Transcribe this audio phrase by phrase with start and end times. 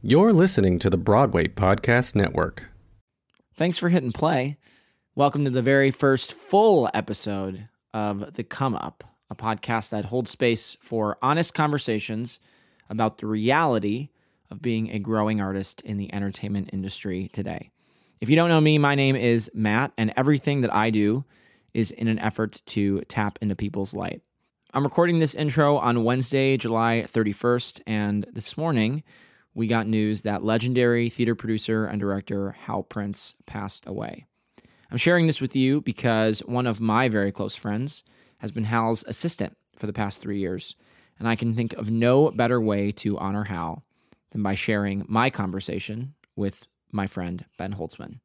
[0.00, 2.68] You're listening to the Broadway Podcast Network.
[3.56, 4.56] Thanks for hitting play.
[5.16, 10.30] Welcome to the very first full episode of The Come Up, a podcast that holds
[10.30, 12.38] space for honest conversations
[12.88, 14.10] about the reality
[14.52, 17.72] of being a growing artist in the entertainment industry today.
[18.20, 21.24] If you don't know me, my name is Matt, and everything that I do
[21.74, 24.22] is in an effort to tap into people's light.
[24.72, 29.02] I'm recording this intro on Wednesday, July 31st, and this morning
[29.58, 34.24] we got news that legendary theater producer and director Hal Prince passed away.
[34.88, 38.04] I'm sharing this with you because one of my very close friends
[38.38, 40.76] has been Hal's assistant for the past three years,
[41.18, 43.82] and I can think of no better way to honor Hal
[44.30, 48.20] than by sharing my conversation with my friend Ben Holtzman.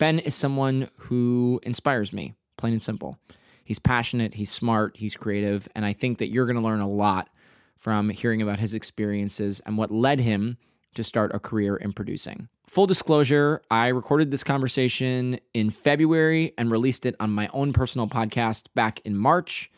[0.00, 3.16] Ben is someone who inspires me, plain and simple.
[3.62, 6.88] He's passionate, he's smart, he's creative, and I think that you're going to learn a
[6.88, 7.28] lot
[7.76, 10.56] from hearing about his experiences and what led him
[10.94, 12.48] to start a career in producing.
[12.66, 18.08] Full disclosure, I recorded this conversation in February and released it on my own personal
[18.08, 19.70] podcast back in March.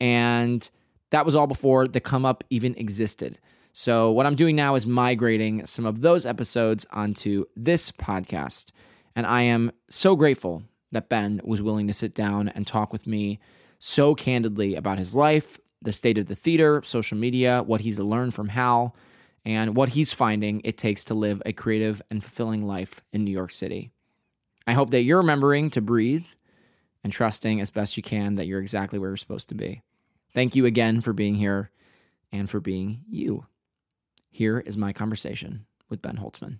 [0.00, 0.68] And
[1.10, 3.38] that was all before the come up even existed.
[3.72, 8.70] So, what I'm doing now is migrating some of those episodes onto this podcast.
[9.14, 13.06] And I am so grateful that Ben was willing to sit down and talk with
[13.06, 13.38] me
[13.78, 18.34] so candidly about his life, the state of the theater, social media, what he's learned
[18.34, 18.94] from Hal,
[19.44, 23.30] and what he's finding it takes to live a creative and fulfilling life in New
[23.30, 23.90] York City.
[24.66, 26.26] I hope that you're remembering to breathe
[27.02, 29.82] and trusting as best you can that you're exactly where you're supposed to be.
[30.34, 31.70] Thank you again for being here
[32.30, 33.46] and for being you.
[34.30, 36.58] Here is my conversation with Ben Holtzman.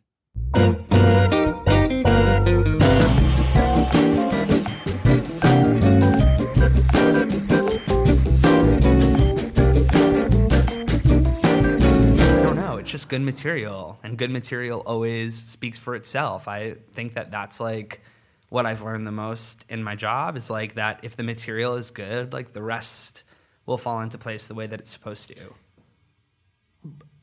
[12.88, 16.48] It's just good material, and good material always speaks for itself.
[16.48, 18.00] I think that that's like
[18.48, 21.90] what I've learned the most in my job is like that if the material is
[21.90, 23.24] good, like the rest
[23.66, 25.52] will fall into place the way that it's supposed to.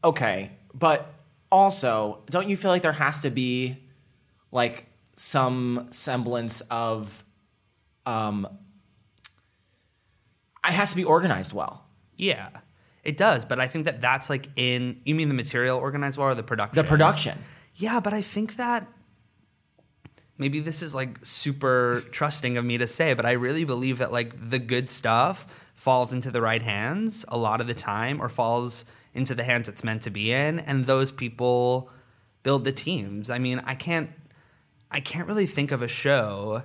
[0.04, 1.12] Okay, but
[1.52, 3.76] also, don't you feel like there has to be
[4.52, 7.24] like some semblance of
[8.06, 8.48] um
[10.64, 11.88] it has to be organized well.
[12.18, 12.50] Yeah,
[13.06, 13.46] it does.
[13.46, 15.00] But I think that that's like in.
[15.06, 16.76] You mean the material organized well or the production?
[16.76, 17.40] The production.
[17.76, 18.88] Yeah, but I think that
[20.38, 24.12] maybe this is like super trusting of me to say, but I really believe that
[24.12, 28.30] like the good stuff falls into the right hands a lot of the time or
[28.30, 31.90] falls into the hands it's meant to be in and those people
[32.44, 33.30] build the teams.
[33.30, 34.10] I mean, I can't
[34.92, 36.64] I can't really think of a show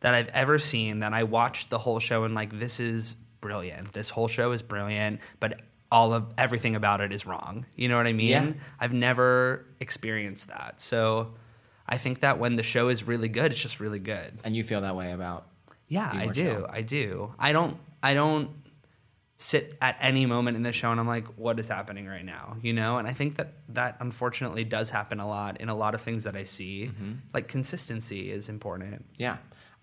[0.00, 3.92] that I've ever seen that I watched the whole show and like this is brilliant.
[3.92, 5.60] This whole show is brilliant, but
[5.94, 7.66] all of everything about it is wrong.
[7.76, 8.28] You know what I mean?
[8.30, 8.52] Yeah.
[8.80, 10.80] I've never experienced that.
[10.80, 11.34] So
[11.86, 14.40] I think that when the show is really good, it's just really good.
[14.42, 15.46] And you feel that way about
[15.86, 16.42] Yeah, I do.
[16.44, 16.66] show.
[16.68, 17.32] I do.
[17.38, 18.50] I don't I don't
[19.36, 22.56] sit at any moment in the show and I'm like, what is happening right now?
[22.60, 22.98] You know?
[22.98, 26.24] And I think that that unfortunately does happen a lot in a lot of things
[26.24, 26.86] that I see.
[26.86, 27.12] Mm-hmm.
[27.32, 29.04] Like consistency is important.
[29.16, 29.36] Yeah.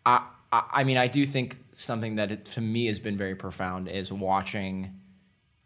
[0.06, 3.36] I, I I mean, I do think something that it, to me has been very
[3.36, 4.98] profound is watching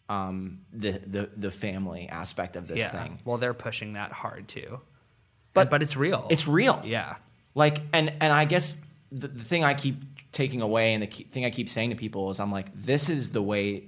[0.09, 2.89] um, the, the the family aspect of this yeah.
[2.89, 3.19] thing.
[3.25, 4.79] Well, they're pushing that hard too.
[5.53, 6.27] But- But but it's real.
[6.29, 6.81] It's real.
[6.83, 7.15] yeah.
[7.55, 11.23] Like, and and I guess the, the thing I keep taking away and the key,
[11.23, 13.85] thing I keep saying to people is, I'm like, this is the way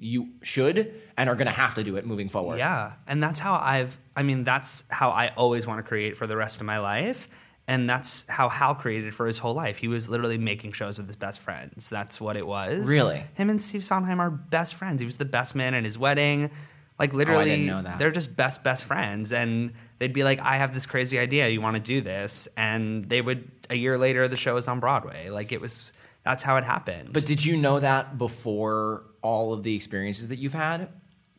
[0.00, 2.58] you should and are going to have to do it moving forward.
[2.58, 2.92] Yeah.
[3.06, 6.36] And that's how I've, I mean, that's how I always want to create for the
[6.36, 7.28] rest of my life.
[7.66, 9.78] And that's how Hal created for his whole life.
[9.78, 11.88] He was literally making shows with his best friends.
[11.88, 12.86] That's what it was.
[12.86, 13.24] Really?
[13.34, 15.00] Him and Steve Sondheim are best friends.
[15.00, 16.50] He was the best man at his wedding.
[16.98, 17.98] Like literally, didn't know that.
[17.98, 21.48] they're just best best friends, and they'd be like, "I have this crazy idea.
[21.48, 23.50] You want to do this?" And they would.
[23.68, 25.28] A year later, the show was on Broadway.
[25.28, 25.92] Like it was.
[26.22, 27.12] That's how it happened.
[27.12, 30.88] But did you know that before all of the experiences that you've had?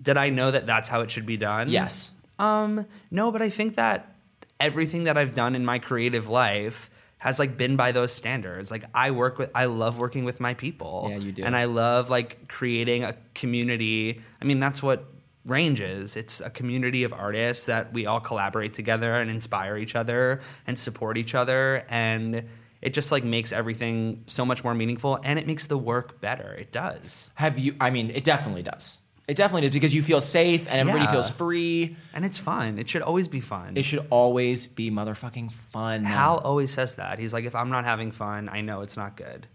[0.02, 1.70] did I know that that's how it should be done?
[1.70, 2.12] Yes.
[2.38, 4.15] Um, no, but I think that
[4.60, 8.72] everything that I've done in my creative life has like been by those standards.
[8.72, 11.08] Like I work with I love working with my people.
[11.10, 11.44] Yeah, you do.
[11.44, 14.22] And I love like creating a community.
[14.42, 15.06] I mean, that's what
[15.46, 16.16] Range is.
[16.16, 20.78] It's a community of artists that we all collaborate together and inspire each other and
[20.78, 22.48] support each other and
[22.82, 26.54] it just like makes everything so much more meaningful and it makes the work better.
[26.54, 27.32] It does.
[27.36, 27.76] Have you?
[27.80, 29.00] I mean, it definitely does.
[29.28, 31.12] It definitely does because you feel safe and everybody Yeah.
[31.12, 31.96] feels free.
[32.14, 32.78] And it's fun.
[32.78, 33.76] It should always be fun.
[33.76, 36.04] It should always be motherfucking fun.
[36.04, 37.18] Hal always says that.
[37.18, 39.48] He's like, if I'm not having fun, I know it's not good.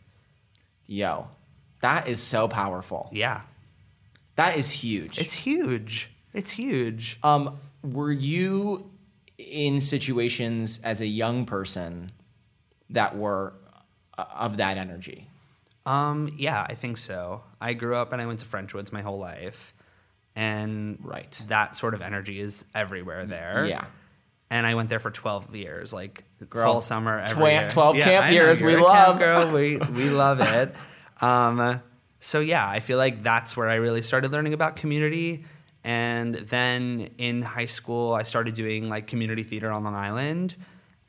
[0.86, 1.28] Yo,
[1.82, 3.08] that is so powerful.
[3.12, 3.42] Yeah.
[4.36, 5.18] That is huge.
[5.18, 6.10] It's huge.
[6.34, 7.18] It's huge.
[7.22, 8.90] um, were you
[9.38, 12.10] in situations as a young person
[12.90, 13.54] that were
[14.18, 15.28] uh, of that energy?
[15.86, 17.42] Um, yeah, I think so.
[17.60, 19.74] I grew up and I went to Frenchwoods my whole life.
[20.36, 21.42] And Right.
[21.48, 23.66] that sort of energy is everywhere there.
[23.66, 23.84] Yeah.
[24.50, 27.68] And I went there for 12 years, like Girl, full summer every twa- year.
[27.70, 29.18] 12 camp I years, we camp love.
[29.18, 29.52] girl.
[29.52, 30.74] We, we love it.
[31.20, 31.80] Um,
[32.20, 35.44] so yeah, I feel like that's where I really started learning about community.
[35.84, 40.54] And then in high school, I started doing like community theater on Long Island.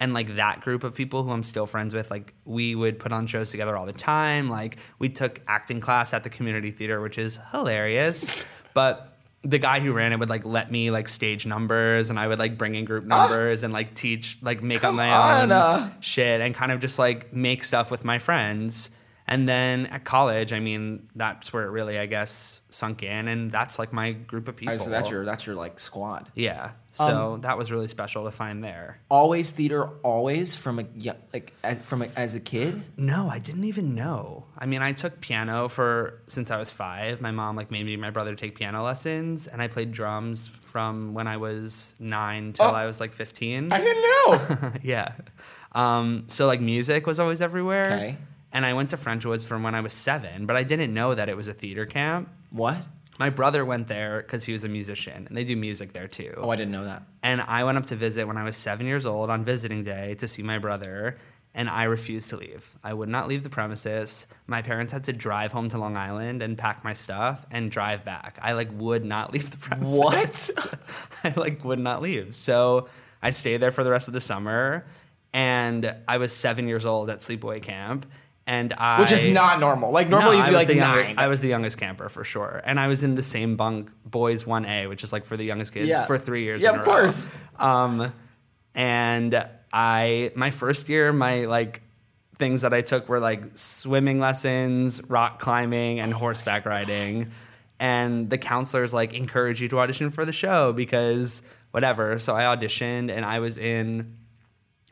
[0.02, 3.14] And like that group of people who I'm still friends with, like we would put
[3.14, 4.50] on shows together all the time.
[4.50, 8.46] Like we took acting class at the community theater, which is hilarious.
[8.74, 12.28] But the guy who ran it would like let me like stage numbers and I
[12.28, 15.52] would like bring in group numbers and like teach like make up my on, own
[15.52, 15.92] uh.
[16.00, 18.90] shit and kind of just like make stuff with my friends.
[19.28, 23.50] And then at college, I mean, that's where it really, I guess, sunk in, and
[23.50, 24.78] that's like my group of people.
[24.78, 26.30] so that's your that's your like squad.
[26.36, 26.72] yeah.
[26.94, 29.00] So that was really special to find there.
[29.10, 31.54] Always theater, always from a yeah, like
[31.84, 32.84] from a, as a kid.
[32.98, 34.46] No, I didn't even know.
[34.58, 37.22] I mean, I took piano for since I was five.
[37.22, 40.48] My mom like made me and my brother take piano lessons, and I played drums
[40.48, 42.70] from when I was nine till Oh.
[42.70, 43.72] I was like fifteen.
[43.72, 44.72] I didn't know.
[44.84, 45.14] yeah.
[45.74, 47.86] Um, so like music was always everywhere.
[47.94, 48.18] Okay.
[48.52, 51.30] And I went to Frenchwoods from when I was seven, but I didn't know that
[51.30, 52.28] it was a theater camp.
[52.50, 52.78] what?
[53.22, 56.34] My brother went there because he was a musician, and they do music there too.
[56.38, 57.04] Oh, I didn't know that.
[57.22, 60.16] And I went up to visit when I was seven years old on visiting day
[60.16, 61.20] to see my brother,
[61.54, 62.76] and I refused to leave.
[62.84, 64.26] I would not leave the premises.
[64.48, 68.04] My parents had to drive home to Long Island and pack my stuff and drive
[68.04, 68.40] back.
[68.42, 70.00] I like would not leave the premises.
[70.00, 70.80] What?
[71.24, 72.36] I like would not leave.
[72.36, 72.88] So
[73.22, 74.88] I stayed there for the rest of the summer,
[75.32, 78.08] and I was seven years old at sleepaway camp.
[78.48, 79.92] And I, Which is not normal.
[79.92, 81.16] Like normally no, you'd be like the younger- nine.
[81.20, 84.46] I was the youngest camper for sure, and I was in the same bunk, boys
[84.48, 86.06] one A, which is like for the youngest kids, Yeah.
[86.06, 86.62] for three years.
[86.62, 87.00] Yeah, in of a row.
[87.02, 87.30] course.
[87.60, 88.12] Um,
[88.74, 91.82] and I, my first year, my like
[92.38, 97.32] things that I took were like swimming lessons, rock climbing, and horseback riding.
[97.80, 101.42] And the counselors like encourage you to audition for the show because
[101.72, 102.18] whatever.
[102.20, 104.18] So I auditioned, and I was in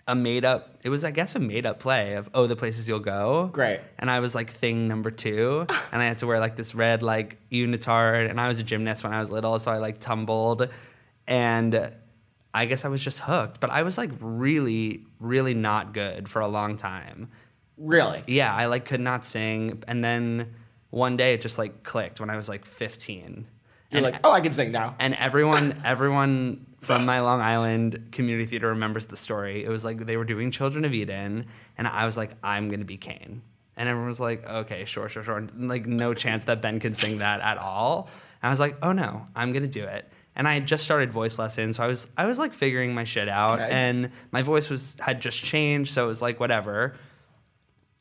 [0.09, 2.87] a made up it was i guess a made up play of oh the places
[2.87, 3.79] you'll go Great.
[3.99, 7.03] and i was like thing number two and i had to wear like this red
[7.03, 10.67] like unitard and i was a gymnast when i was little so i like tumbled
[11.27, 11.91] and
[12.55, 16.41] i guess i was just hooked but i was like really really not good for
[16.41, 17.29] a long time
[17.77, 18.23] really.
[18.25, 20.53] yeah i like could not sing and then
[20.89, 23.45] one day it just like clicked when i was like 15
[23.91, 24.95] You're and like, oh, I can sing now.
[24.99, 29.63] and everyone everyone from my Long Island community theater remembers the story.
[29.63, 31.45] It was like they were doing Children of Eden,
[31.77, 33.41] and I was like, I'm gonna be Cain.
[33.75, 35.37] And everyone was like, okay, sure, sure, sure.
[35.37, 38.09] And, like, no chance that Ben could sing that at all.
[38.41, 40.09] And I was like, oh no, I'm gonna do it.
[40.35, 43.03] And I had just started voice lessons, so I was I was like figuring my
[43.03, 43.69] shit out, Okay.
[43.71, 46.95] and my voice was had just changed, so it was like whatever.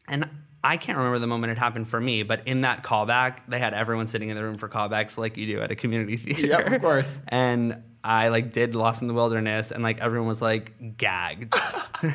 [0.06, 0.28] And
[0.62, 3.74] I can't remember the moment it happened for me, but in that callback, they had
[3.74, 6.46] everyone sitting in the room for callbacks like you do at a community theater.
[6.46, 7.22] Yep, of course.
[7.28, 11.54] And I like did Lost in the Wilderness, and like everyone was like gagged.
[12.02, 12.14] They're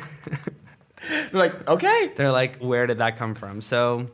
[1.32, 2.12] like, okay.
[2.16, 3.60] They're like, where did that come from?
[3.60, 4.08] So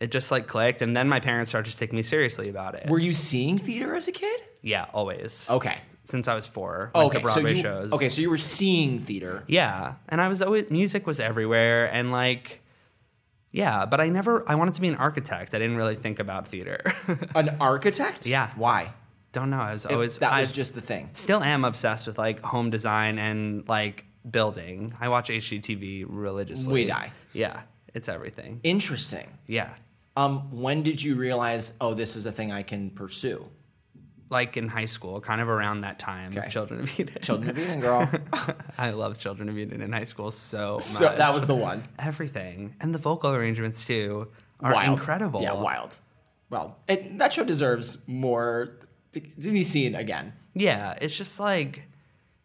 [0.00, 2.88] it just like clicked, and then my parents started to take me seriously about it.
[2.88, 4.40] Were you seeing theater as a kid?
[4.64, 5.48] yeah, always.
[5.50, 5.78] Okay.
[6.04, 7.18] Since I was four, went Okay.
[7.18, 7.92] to Broadway so you, shows.
[7.92, 9.44] Okay, so you were seeing theater.
[9.48, 12.60] Yeah, and I was always music was everywhere, and like,
[13.52, 14.48] yeah, but I never.
[14.48, 15.54] I wanted to be an architect.
[15.54, 16.80] I didn't really think about theater.
[17.34, 18.26] An architect?
[18.26, 18.50] Yeah.
[18.56, 18.94] Why?
[19.32, 19.60] Don't know.
[19.60, 21.10] I was It- always that was I just the thing.
[21.14, 24.94] Still am obsessed with like home design and like building.
[25.00, 26.72] I watch HGTV religiously.
[26.72, 27.12] We die.
[27.32, 27.62] Yeah,
[27.94, 28.60] it's everything.
[28.62, 29.26] Interesting.
[29.46, 29.70] Yeah,
[30.16, 33.46] Um, when did you realize, oh, this is a thing I can pursue?
[34.30, 36.48] like in high school, kind of around that time Okay.
[36.48, 37.18] Children of Eden.
[37.20, 38.08] Children of Eden, girl.
[38.78, 40.82] I love Children of Eden in high school so much.
[40.82, 41.82] so that was the one.
[41.98, 44.28] everything, and the vocal arrangements too
[44.60, 44.94] are wild.
[44.94, 45.42] incredible.
[45.42, 46.00] Yeah, wild.
[46.48, 48.70] Well, it, that show deserves more
[49.12, 50.32] to, to be seen again.
[50.54, 51.84] Yeah, it's just like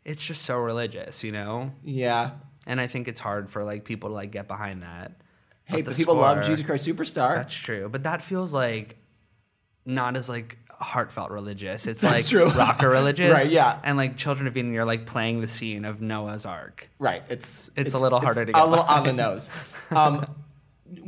[0.05, 1.73] it's just so religious, you know?
[1.83, 2.31] Yeah.
[2.65, 5.13] And I think it's hard for like people to like get behind that.
[5.65, 7.35] Hey, the but people love Jesus Christ Superstar.
[7.35, 8.97] That's true, but that feels like
[9.85, 11.87] not as like heartfelt religious.
[11.87, 12.49] It's That's like true.
[12.51, 13.79] rocker religious, Right, yeah.
[13.83, 16.89] And like Children of Eden, you're like playing the scene of Noah's Ark.
[16.99, 17.23] right.
[17.29, 19.49] It's It's a little harder to get a little on the nose.
[19.91, 20.25] Um,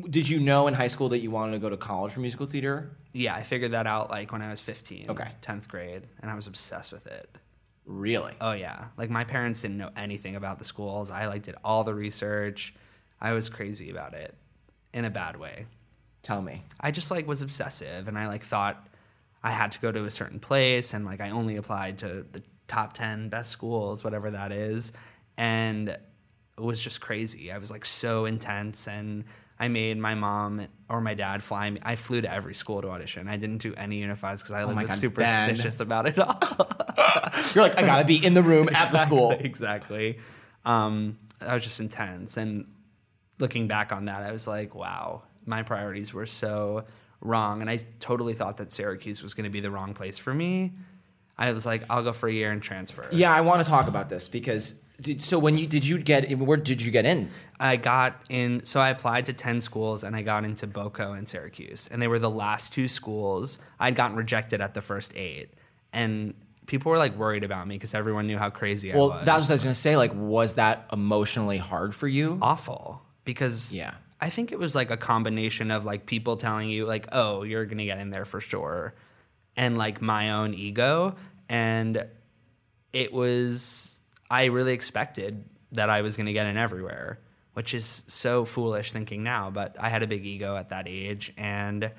[0.10, 2.46] did you know in high school that you wanted to go to college for musical
[2.46, 2.92] theater?
[3.14, 5.30] Yeah, I figured that out like when I was 15, Okay.
[5.42, 7.30] 10th grade, and I was obsessed with it.
[7.86, 8.34] Really?
[8.40, 11.10] Oh yeah, like my parents didn't know anything about the schools.
[11.10, 12.76] I like did all the research.
[13.20, 14.36] I was crazy about it
[14.94, 15.66] in a bad way.
[16.22, 16.64] Tell me.
[16.80, 18.88] I just like was obsessive and I like thought
[19.44, 22.44] I had to go to a certain place and like I only applied to the
[22.68, 24.94] top 10 best schools, whatever that is.
[25.38, 26.00] And it
[26.58, 27.52] was just crazy.
[27.52, 29.24] I was like so intense and
[29.60, 31.80] I made my mom or my dad fly me.
[31.84, 33.28] I flew to every school to audition.
[33.28, 36.40] I didn't do any unifieds because I Oh was God, superstitious about it all.
[37.54, 39.32] You're like, I gotta be in the room at the school.
[39.32, 40.18] exactly.
[40.66, 42.38] Um, I was just intense.
[42.38, 42.68] And
[43.38, 46.86] looking back on that, I was like, wow, my priorities were so
[47.22, 47.62] wrong.
[47.62, 50.72] And I totally thought that Syracuse was going to be the wrong place for me.
[51.38, 53.06] I was like, I'll go for a year and transfer.
[53.12, 56.38] Yeah, I want to talk about this because did, so when you did you get
[56.38, 57.30] where did you get in?
[57.60, 61.28] I got in, so I applied to 10 schools and I got into Boco and
[61.28, 61.90] Syracuse.
[61.92, 63.60] And they were the last two schools.
[63.80, 65.54] I'd gotten rejected at the first eight.
[65.92, 66.34] And
[66.68, 69.10] people were like worried about me because everyone knew how crazy I was.
[69.10, 69.98] Well, that's what I was gonna say.
[69.98, 72.38] Like, was that emotionally hard for you?
[72.42, 73.94] awful because Yeah.
[74.22, 77.64] I think it was like a combination of like people telling you like, "Oh, you're
[77.64, 78.94] going to get in there for sure."
[79.56, 81.16] And like my own ego
[81.50, 82.06] and
[82.92, 83.89] it was
[84.30, 87.20] I really expected that I was going to get in everywhere,
[87.54, 91.34] which is so foolish thinking now, but I had a big ego at that age
[91.38, 91.92] and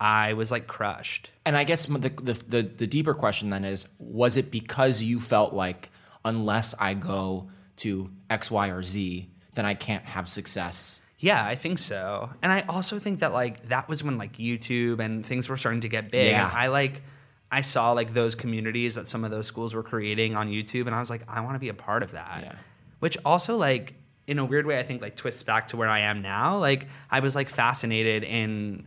[0.00, 1.30] I was like crushed.
[1.44, 5.20] And I guess the, the the the deeper question then is: Was it because you
[5.20, 5.90] felt like
[6.24, 11.00] unless I go to X, Y, or Z, then I can't have success?
[11.18, 12.30] Yeah, I think so.
[12.42, 15.82] And I also think that like that was when like YouTube and things were starting
[15.82, 16.30] to get big.
[16.30, 16.48] Yeah.
[16.48, 17.02] And I like
[17.52, 20.94] I saw like those communities that some of those schools were creating on YouTube and
[20.94, 22.40] I was like, I want to be a part of that.
[22.42, 22.54] Yeah.
[23.00, 23.94] Which also like
[24.26, 26.58] in a weird way I think like twists back to where I am now.
[26.58, 28.86] Like I was like fascinated in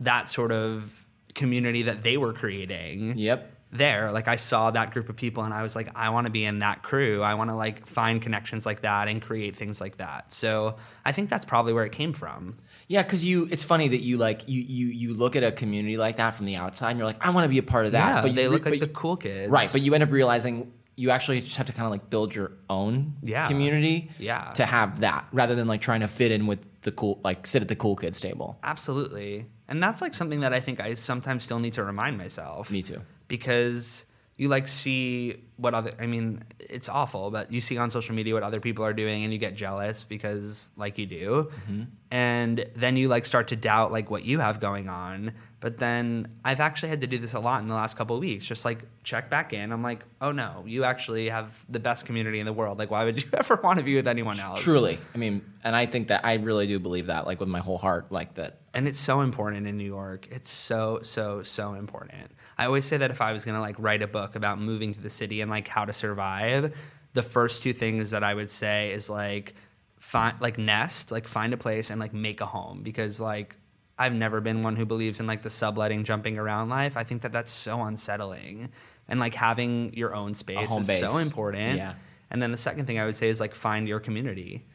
[0.00, 3.52] that sort of community that they were creating Yep.
[3.72, 6.30] there like i saw that group of people and i was like i want to
[6.30, 9.80] be in that crew i want to like find connections like that and create things
[9.80, 12.56] like that so i think that's probably where it came from
[12.88, 13.48] Yeah, because you.
[13.50, 16.46] It's funny that you like you you you look at a community like that from
[16.46, 18.06] the outside, and you're like, I want to be a part of that.
[18.16, 19.68] yeah but you they look but like the cool kids right.
[19.72, 22.52] But you end up realizing you actually just have to kind of like build your
[22.70, 23.46] own Yeah.
[23.46, 24.10] community.
[24.18, 24.52] Yeah.
[24.56, 27.62] To have that rather than like trying to fit in with the cool like sit
[27.62, 28.58] at the cool kids table.
[28.62, 32.70] absolutely and that's like something that i think i sometimes still need to remind myself
[32.70, 33.00] Me too.
[33.28, 34.03] because
[34.36, 38.34] you like see what other i mean it's awful but you see on social media
[38.34, 41.50] what other people are doing and you get jealous because like you do.
[41.50, 41.82] Mm-hmm.
[42.10, 45.32] And then you like start to doubt like what you have going on
[45.64, 48.20] but then i've actually had to do this a lot in the last couple of
[48.20, 52.04] weeks just like check back in i'm like oh no you actually have the best
[52.04, 54.60] community in the world like why would you ever want to be with anyone else
[54.60, 57.60] Truly, I mean, and I think that I really do believe that, like with my
[57.60, 58.58] whole heart, like that.
[58.72, 60.28] and it's so important in New York.
[60.30, 62.30] It's so so so important.
[62.58, 64.92] I always say that if I was going to like write a book about moving
[64.94, 66.74] to the city and like how to survive,
[67.14, 69.54] the first two things that I would say is like
[69.98, 73.56] find like nest, like find a place and like make a home because like
[73.98, 76.96] I've never been one who believes in like the subletting jumping around life.
[76.96, 78.70] I think that that's so unsettling.
[79.08, 81.00] And like having your own space is base.
[81.00, 81.76] so important.
[81.76, 81.94] Yeah.
[82.30, 84.66] And then the second thing I would say is like find your community.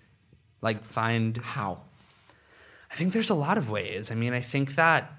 [0.61, 1.81] Like find How?
[2.91, 4.11] I think there's a lot of ways.
[4.11, 5.11] I mean, I think that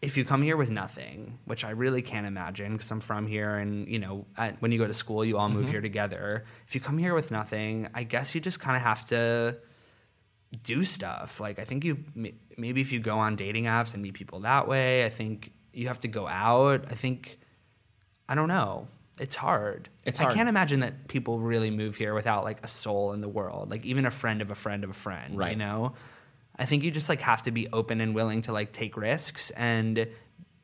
[0.00, 3.56] if you come here with nothing, which I really can't imagine because I'm from here
[3.56, 5.72] and, you know, at, when you go to school, you all move mm-hmm.
[5.72, 6.44] here together.
[6.66, 9.58] If you come here with nothing, I guess you just kind of have to
[10.62, 11.40] do stuff.
[11.40, 12.04] Like, I think you
[12.56, 15.88] maybe if you go on dating apps and meet people that way, I think you
[15.88, 16.86] have to go out.
[16.90, 17.38] I think,
[18.28, 18.88] I don't know.
[19.20, 19.88] It's hard.
[20.06, 23.28] It's I can't imagine that people really move here without like a soul in the
[23.28, 25.36] world, like even a friend of a friend of a friend.
[25.36, 25.50] Right.
[25.52, 25.92] You know,
[26.56, 29.50] I think you just like have to be open and willing to like take risks
[29.50, 30.06] and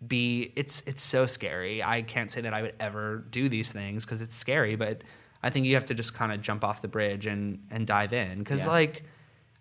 [0.07, 0.53] be.
[0.57, 1.83] It's it's so scary.
[1.83, 5.03] I can't say that I would ever do these things because it's scary, but
[5.43, 8.15] I think you have to just kind of jump off the bridge and and dive
[8.15, 8.69] in because Yeah.
[8.71, 9.05] like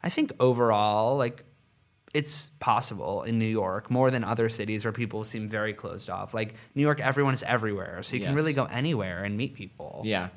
[0.05, 1.43] I think overall like
[2.13, 6.33] it's possible in New York more than other cities where people seem very closed off.
[6.33, 10.01] Like New York, everyone is everywhere, so you can really go anywhere and meet people.
[10.05, 10.29] Yeah.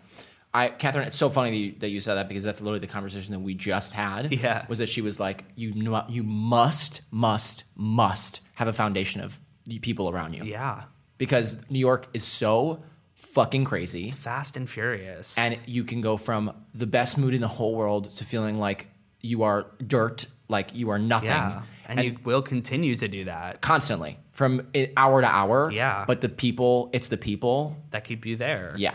[0.53, 2.89] I, Catherine, it's so funny that you, that you said that because that's literally the
[2.89, 4.33] conversation that we just had.
[4.39, 4.65] Yeah.
[4.67, 9.39] Was that she was like, you know, you must, must, must have a foundation of
[9.83, 10.43] people around you.
[10.45, 10.85] Yeah.
[11.17, 12.83] Because New York is so
[13.15, 14.11] fucking crazy.
[14.11, 15.37] Fast and furious.
[15.39, 18.89] And you can go from the best mood in the whole world to feeling like
[19.21, 21.29] you are dirt, like you are nothing.
[21.29, 21.63] yeah.
[21.91, 23.63] And, you will continue to do that.
[23.63, 25.71] constantly from hour to hour.
[25.73, 26.05] Yeah.
[26.07, 27.77] But the people, it's the people.
[27.91, 28.75] That keep you there.
[28.77, 28.95] Yeah.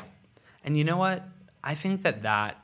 [0.63, 1.27] And you know what?
[1.63, 2.63] I think that that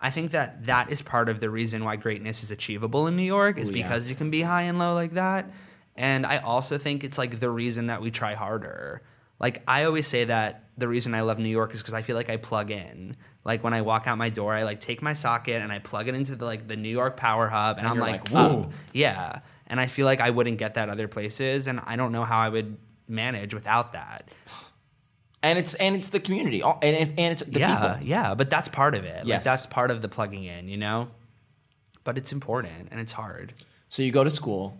[0.00, 3.22] I think that that is part of the reason why greatness is achievable in New
[3.22, 3.82] York is Ooh, yeah.
[3.82, 5.50] because you can be high and low like that.
[5.96, 9.02] And I also think it's like the reason that we try harder.
[9.38, 12.16] Like I always say that the reason I love New York is because I feel
[12.16, 13.16] like I plug in.
[13.44, 16.08] Like when I walk out my door, I like take my socket and I plug
[16.08, 19.40] it into the like the New York Power Hub, and, I'm like, like, whoa, yeah.
[19.66, 22.38] And I feel like I wouldn't get that other places, and I don't know how
[22.40, 22.76] I would
[23.06, 24.28] manage without that.
[25.42, 28.06] and it's and it's the community, All- and it's, and it's the yeah, people.
[28.08, 29.18] yeah, but that's part of it.
[29.18, 29.44] Like Yes.
[29.44, 31.08] that's part of the plugging in, you know.
[32.02, 33.54] But it's important and it's hard.
[33.88, 34.78] So you go to school.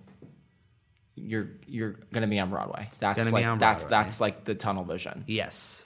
[1.16, 2.90] You're you're gonna be on Broadway.
[2.98, 5.22] That's Gonna be like on that's that's like the tunnel vision.
[5.28, 5.83] Yes.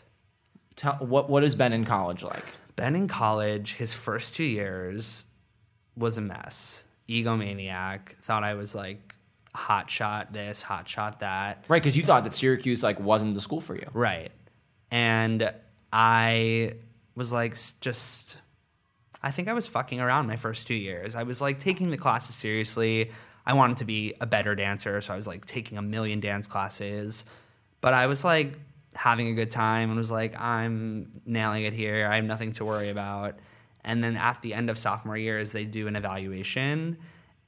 [0.78, 2.44] Tell, what what has Ben in college like?
[2.76, 5.26] Ben in college, his first two years
[5.96, 6.84] was a mess.
[7.08, 9.16] Egomaniac, thought I was like
[9.52, 11.64] hot shot this, hot shot that.
[11.66, 13.88] Right, because you thought that Syracuse like wasn't the school for you.
[13.92, 14.30] Right.
[14.92, 15.52] And
[15.92, 16.74] I
[17.16, 18.36] was like, just,
[19.20, 21.16] I think I was fucking around my first two years.
[21.16, 23.10] I was like taking the classes seriously.
[23.44, 26.46] I wanted to be a better dancer, so I was like taking a million dance
[26.46, 27.24] classes.
[27.80, 28.52] But I was like
[28.98, 32.06] having a good time and was like, I'm nailing it here.
[32.06, 33.38] I have nothing to worry about.
[33.84, 36.98] And then at the end of sophomore years, they do an evaluation.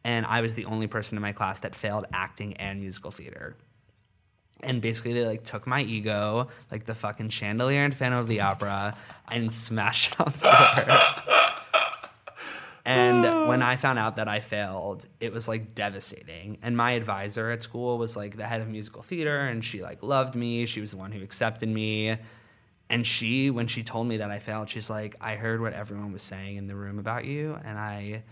[0.04, 3.56] And I was the only person in my class that failed acting and musical theater
[4.62, 8.40] and basically they like took my ego, like the fucking chandelier in Phantom of the
[8.40, 8.96] Opera,
[9.30, 11.36] and smashed it on the floor.
[12.90, 16.58] And when I found out that I failed, it was like devastating.
[16.62, 20.02] And my advisor at school was like the head of musical theater, and she like
[20.02, 20.66] loved me.
[20.66, 22.16] She was the one who accepted me.
[22.88, 26.12] And she, when she told me that I failed, she's like, I heard what everyone
[26.12, 28.24] was saying in the room about you, and I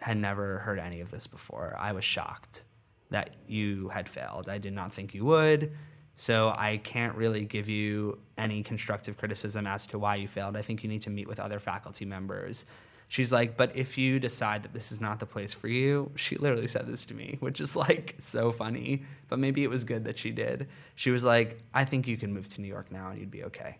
[0.00, 1.76] had never heard any of this before.
[1.78, 2.64] I was shocked
[3.10, 4.48] that you had failed.
[4.48, 5.72] I did not think you would.
[6.16, 10.56] So I can't really give you any constructive criticism as to why you failed.
[10.56, 12.66] I think you need to meet with other faculty members.
[13.12, 16.36] She's like, but if you decide that this is not the place for you, she
[16.38, 19.02] literally said this to me, which is like so funny.
[19.28, 20.68] But maybe it was good that she did.
[20.94, 23.44] She was like, I think you can move to New York now and you'd be
[23.44, 23.76] okay.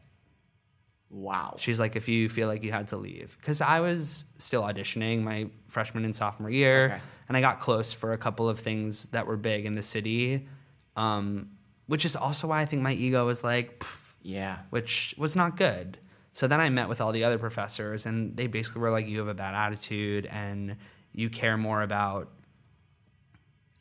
[1.09, 1.57] Wow.
[1.59, 5.23] She's like, if you feel like you had to leave, because I was still auditioning
[5.23, 7.01] my freshman and sophomore year, Okay.
[7.29, 10.47] and I got close for a couple of things that were big in the city,
[10.95, 11.53] um,
[11.87, 13.83] which is also why I think my ego was like,
[14.23, 14.59] Yeah.
[14.69, 15.97] which was not good.
[16.35, 19.19] So then I met with all the other professors, and they basically were like, you
[19.19, 20.77] have a bad attitude, and
[21.13, 22.31] you care more about,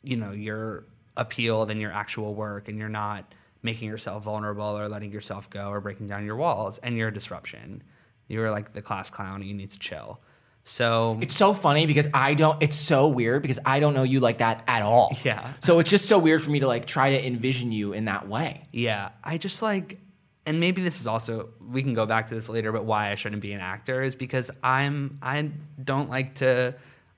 [0.02, 0.84] you know, your
[1.16, 5.70] appeal than your actual work, and you're not making yourself vulnerable or letting yourself go
[5.70, 7.82] or breaking down your walls, and you're a disruption.
[8.28, 10.20] You're like the class clown, and you need to chill.
[10.64, 12.62] So It's so funny because I don't.
[12.62, 15.16] It's so weird because I don't know you like that at all.
[15.24, 15.52] Yeah.
[15.60, 18.28] So it's just so weird for me to like try to envision you in that
[18.28, 18.64] way.
[18.72, 19.98] Yeah, I just like,
[20.46, 23.14] and maybe this is also we can go back to this later, but why I
[23.14, 25.50] shouldn't be an actor is because I'm I
[25.82, 26.74] don't like to.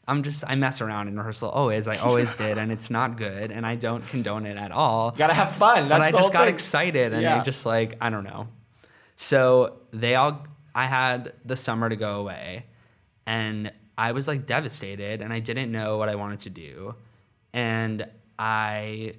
[0.06, 1.88] I'm just I mess around in rehearsal always.
[1.88, 5.12] I always did, and it's not good, and I don't condone it at all.
[5.14, 5.88] You gotta have fun.
[5.88, 6.54] but I the just whole got thing.
[6.54, 7.40] excited, and Yeah.
[7.40, 8.48] I just like I don't know.
[9.16, 12.66] So they all I had the summer to go away,
[13.26, 16.94] and I was like devastated, and I didn't know what I wanted to do,
[17.54, 18.06] and
[18.38, 19.14] I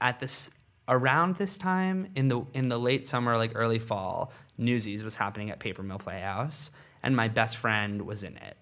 [0.00, 0.48] at this
[0.88, 5.50] around this time in the in the late summer, like early fall, Newsies was happening
[5.50, 6.70] at Paper Mill Playhouse,
[7.02, 8.56] and my best friend was in it.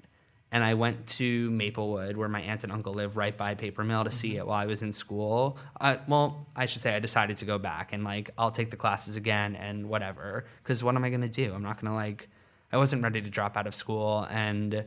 [0.53, 4.03] And I went to Maplewood, where my aunt and uncle live, right by Paper Mill,
[4.03, 5.59] to see it while I was in school.
[5.81, 8.77] Uh, well, I should say I decided to go back and like I'll take the
[8.77, 10.45] classes again and whatever.
[10.63, 11.55] Because what am I gonna do?
[11.55, 12.29] I'm not gonna like.
[12.73, 14.85] I wasn't ready to drop out of school, and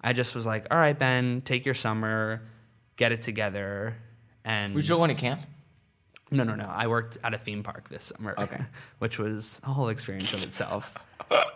[0.00, 2.42] I just was like, "All right, Ben, take your summer,
[2.96, 3.96] get it together."
[4.44, 5.40] And Were you still going to camp?
[6.30, 6.66] No, no, no.
[6.66, 8.34] I worked at a theme park this summer.
[8.38, 8.60] Okay.
[8.98, 10.94] Which was a whole experience of itself.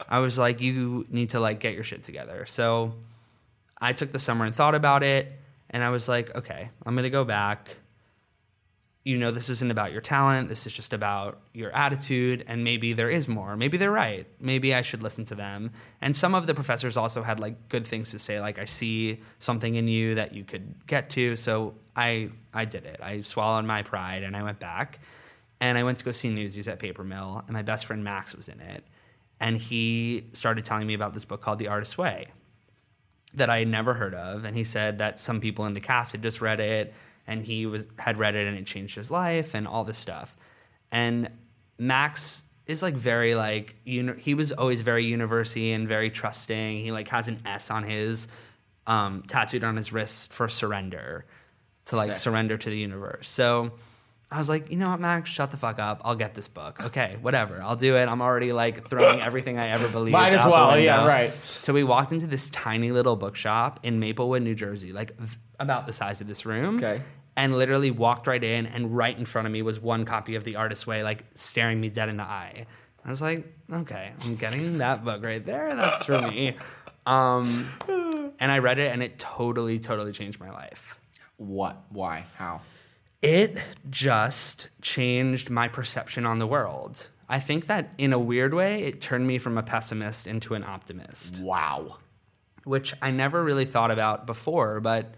[0.09, 2.47] I was like, you need to like get your shit together.
[2.47, 2.95] So
[3.81, 5.33] I took the summer and thought about it,
[5.71, 7.77] and I was like, okay, I'm gonna go back.
[9.05, 10.49] You know, this isn't about your talent.
[10.49, 13.55] This is just about your attitude, and maybe there is more.
[13.55, 14.27] Maybe they're right.
[14.41, 15.73] Maybe I should listen to them.
[16.01, 19.21] And some of the professors also had like good things to say, like I see
[19.41, 21.37] something in you that you could get to.
[21.37, 22.99] So I I did it.
[23.03, 25.01] I swallowed my pride and I went back,
[25.61, 28.35] and I went to go see Newsies at Paper Mill, and my best friend Max
[28.35, 28.85] was in it,
[29.39, 32.29] and he started telling me about this book called The Artist's Way
[33.35, 36.13] that I had never heard of, and he said that some people in the cast
[36.13, 36.95] had just read it,
[37.27, 40.37] and he was had read it and it changed his life and all this stuff.
[40.93, 41.31] And
[41.79, 46.81] Max is like very like uni- he was always very university and very trusting.
[46.81, 48.29] He like has an S on his
[48.87, 51.27] um, tattooed on his wrist for surrender
[51.87, 52.19] to like Sick.
[52.19, 53.29] surrender to the universe.
[53.29, 53.73] So
[54.35, 56.01] I was like, you know what, Max, shut the fuck up.
[56.05, 56.85] I'll get this book.
[56.87, 57.63] Okay, whatever.
[57.63, 58.09] I'll do it.
[58.09, 60.11] I'm already like throwing everything I ever believed.
[60.11, 61.33] Might as out the well, yeah, right.
[61.45, 65.17] So we walked into this tiny little bookshop in Maplewood, New Jersey, like
[65.61, 66.79] about the size of this room.
[66.79, 67.01] Okay.
[67.37, 70.43] And literally walked right in, and right in front of me was one copy of
[70.43, 72.67] The Artist's Way, like staring me dead in the eye.
[73.05, 75.77] I was like, okay, I'm getting that book right there.
[75.77, 76.57] That's for me.
[77.07, 77.69] Um,
[78.41, 80.99] and I read it, and it totally, totally changed my life.
[81.37, 81.85] What?
[81.91, 82.27] Why?
[82.35, 82.63] How?
[83.25, 83.59] It
[83.89, 87.09] just changed my perception on the world.
[87.27, 90.63] I think that in a weird way, it turned me from a pessimist into an
[90.63, 91.97] optimist, Wow.
[92.65, 95.15] which I never really thought about before, but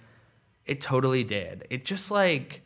[0.67, 1.67] it totally did.
[1.69, 2.63] It just like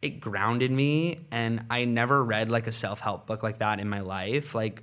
[0.00, 4.00] it grounded me and I never read like a self-help book like that in my
[4.00, 4.54] life.
[4.54, 4.82] Like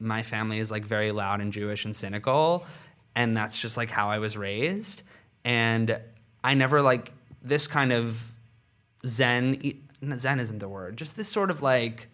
[0.00, 2.66] my family is like very loud and Jewish and cynical
[3.14, 5.02] and that's just like how I was raised
[5.44, 6.00] and
[6.42, 8.32] I never like this kind of
[9.06, 9.82] zen
[10.16, 10.96] zen isn't the word.
[10.96, 12.08] Just this sort of like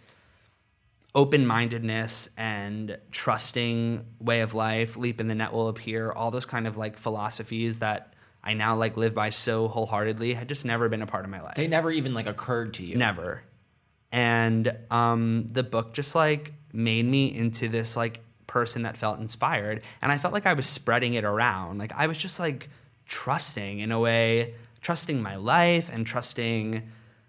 [1.14, 6.66] open-mindedness and trusting way of life, leap in the net will appear, all those kind
[6.66, 11.02] of like philosophies that I now like live by so wholeheartedly had just never been
[11.02, 11.54] a part of my life.
[11.54, 12.96] They never even like occurred to you.
[12.96, 13.42] Never.
[14.10, 19.82] And um, the book just like made me into this like person that felt inspired.
[20.00, 21.78] And I felt like I was spreading it around.
[21.78, 22.68] Like I was just like
[23.06, 26.82] trusting in a way, trusting my life and trusting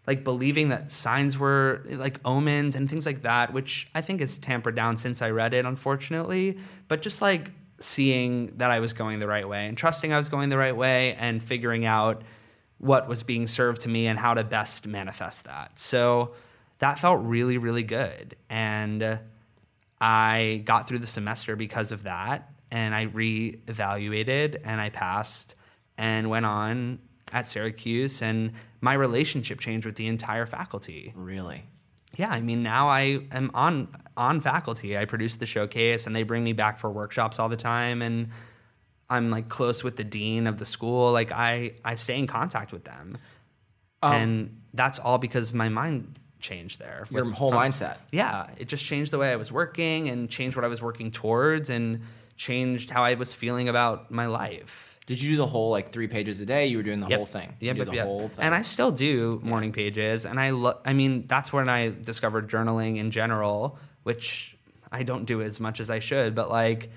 [0.06, 4.38] like believing that signs were like omens and things like that, which I think is
[4.38, 6.58] tampered down since I read it, unfortunately.
[6.88, 10.30] But just like seeing that I was going the right way and trusting I was
[10.30, 12.24] going the right way and figuring out
[12.80, 15.80] what was being served to me and how to best manifest that.
[15.80, 16.34] So
[16.80, 18.36] that felt really, really good.
[18.50, 19.20] And
[20.02, 22.50] I got through the semester because of that.
[22.72, 25.56] And I reevaluated and I passed
[25.98, 27.00] and went on
[27.34, 28.22] at Syracuse.
[28.22, 31.12] And my relationship changed with the entire faculty.
[31.15, 31.65] Really?
[32.15, 34.98] Yeah, I mean now I am on on faculty.
[34.98, 38.30] I produce the showcase and they bring me back for workshops all the time and
[39.10, 41.12] I'm like close with the dean of the school.
[41.12, 43.17] Like I I stay in contact with them.
[44.04, 47.08] Um, and that's all because my mind changed there.
[47.10, 47.98] Your with- whole from- mindset.
[48.12, 51.10] Yeah, it just changed the way I was working and changed what I was working
[51.10, 52.02] towards and
[52.36, 54.92] changed how I was feeling about my life.
[55.06, 56.68] Did you do the whole like three pages a day?
[56.68, 57.18] You were doing the Yep.
[57.18, 57.54] whole thing.
[57.60, 58.06] You Yep, yep, the yep.
[58.06, 58.46] whole thing.
[58.46, 62.50] And I still do morning pages, and I lo- I mean that's when I discovered
[62.50, 64.58] journaling in general, which
[64.92, 66.89] I don't do as much as I should, but like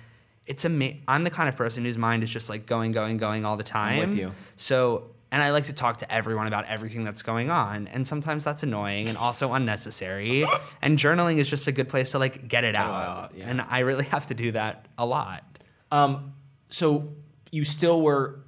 [0.47, 3.17] it's a ama- I'm the kind of person whose mind is just like going, going,
[3.17, 3.99] going all the time.
[3.99, 4.33] with you.
[4.57, 5.11] So.
[5.33, 7.89] And I like to talk to everyone about everything that's going on.
[7.89, 10.47] And sometimes that's annoying and also unnecessary.
[10.83, 12.93] and journaling is just a good place to like get it out.
[12.95, 13.49] out, yeah.
[13.49, 15.43] And I really have to do that a lot.
[15.91, 16.33] um,
[16.71, 17.13] so
[17.57, 18.39] you still were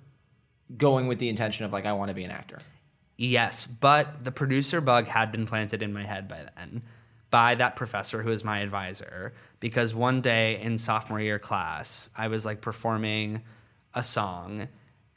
[0.77, 2.59] going with the intention of like I want to be an actor.
[3.17, 6.83] Yes, but the producer bug had been planted in my head by then
[7.31, 12.29] by that professor who was my advisor because one day in sophomore year class, I
[12.29, 13.43] was like performing
[13.95, 14.69] a song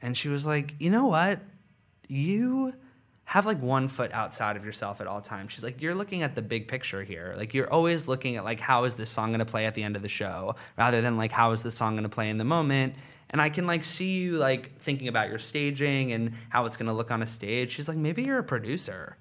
[0.02, 1.42] and she was like, "You know what?
[2.08, 2.74] You
[3.26, 6.36] have like one foot outside of yourself at all times." She's like, "You're looking at
[6.36, 7.36] the big picture here.
[7.38, 9.98] Like you're always looking at like how is this song to play at the end
[9.98, 12.96] of the show rather than like how is this song to play in the moment."
[13.32, 16.94] And I can like see you like thinking about your staging and how it's to
[16.94, 17.72] look on a stage.
[17.72, 19.18] She's like, "Maybe you're a producer."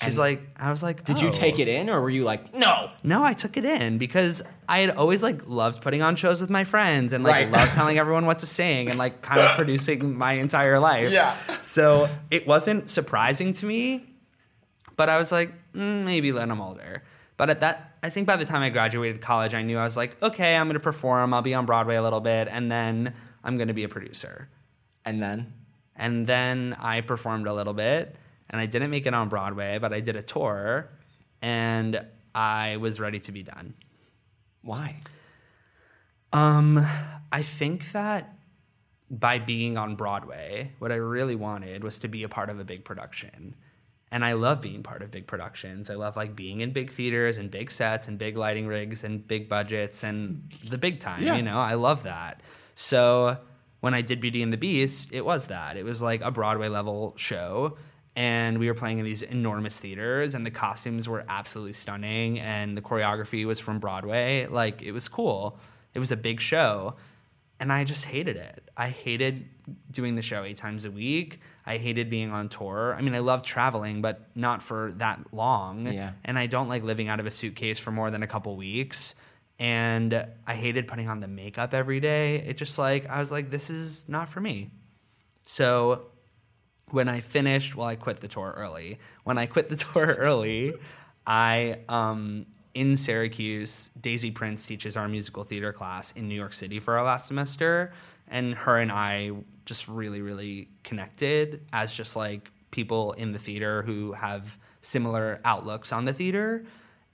[0.00, 2.24] She's And like, I was like, Did you "Oh." take it in or were you
[2.24, 2.90] like no?
[3.04, 6.50] No, I took it in because I had always like loved putting on shows with
[6.50, 7.50] my friends and like Right.
[7.50, 11.10] loved telling everyone what to sing and like kind of producing my entire life.
[11.12, 11.36] Yeah.
[11.62, 14.04] So it wasn't surprising to me,
[14.96, 17.02] but I was like, mm, maybe when I'm older.
[17.36, 19.96] But at that, I think by the time I graduated college, I knew I was
[19.96, 21.32] like, okay, I'm going to perform.
[21.34, 24.48] I'll be on Broadway a little bit, and then I'm going to be a producer.
[25.04, 25.52] And then
[25.96, 28.16] And then I performed a little bit,
[28.50, 30.90] and I didn't make it on Broadway, but I did a tour,
[31.40, 33.74] and I was ready to be done.
[34.62, 35.00] why?
[36.32, 36.86] Um,
[37.30, 38.34] I think that
[39.10, 42.64] by being on Broadway, what I really wanted was to be a part of a
[42.64, 43.54] big production.
[44.12, 45.88] And I love being part of big productions.
[45.90, 49.26] I love like being in big theaters and big sets and big lighting rigs and
[49.26, 51.34] big budgets and the big time, Yeah.
[51.36, 51.58] you know?
[51.58, 52.42] I love that.
[52.74, 53.38] So
[53.80, 55.76] when I did Beauty and the Beast, it was that.
[55.78, 57.78] It was like a Broadway level show
[58.14, 62.76] and we were playing in these enormous theaters and the costumes were absolutely stunning and
[62.76, 64.46] the choreography was from Broadway.
[64.46, 65.58] Like it was cool.
[65.94, 66.96] It was a big show
[67.62, 68.68] and I just hated it.
[68.76, 69.48] I hated
[69.92, 71.38] doing the show eight times a week.
[71.64, 72.96] I hated being on tour.
[72.98, 75.86] I mean, I love traveling, but not for that long.
[75.86, 76.10] Yeah.
[76.24, 79.14] And I don't like living out of a suitcase for more than a couple weeks.
[79.60, 82.38] And I hated putting on the makeup every day.
[82.38, 84.72] It just like, I was like, this is not for me.
[85.44, 86.06] So
[86.90, 88.98] when I finished, well, I quit the tour early.
[89.22, 90.74] When I quit the tour early,
[91.24, 96.80] I, um, in Syracuse, Daisy Prince teaches our musical theater class in New York City
[96.80, 97.92] for our last semester.
[98.28, 99.32] And her and I
[99.66, 105.92] just really, really connected as just like people in the theater who have similar outlooks
[105.92, 106.64] on the theater.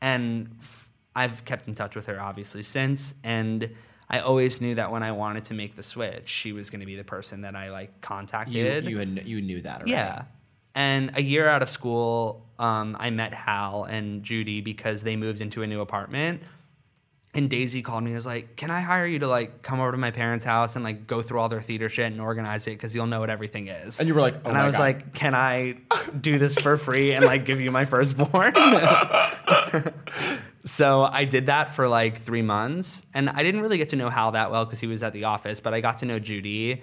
[0.00, 3.14] And f- I've kept in touch with her obviously since.
[3.24, 3.74] And
[4.08, 6.86] I always knew that when I wanted to make the switch, she was going to
[6.86, 8.84] be the person that I like You contacted.
[8.84, 9.90] you had, you knew that already.
[9.90, 10.22] Yeah.
[10.78, 15.40] And a year out of school, um, I met Hal and Judy because they moved
[15.40, 16.40] into a new apartment.
[17.34, 19.90] And Daisy called me and was like, Can I hire you to like come over
[19.90, 22.70] to my parents' house and like go through all their theater shit and organize it
[22.70, 23.98] because you'll know what everything is?
[23.98, 24.82] And you were like, oh and I was God.
[24.82, 25.78] like, Can I
[26.20, 28.54] do this for free and like give you my firstborn?
[30.64, 33.04] so I did that for like three months.
[33.14, 35.24] And I didn't really get to know Hal that well because he was at the
[35.24, 36.82] office, but I got to know Judy.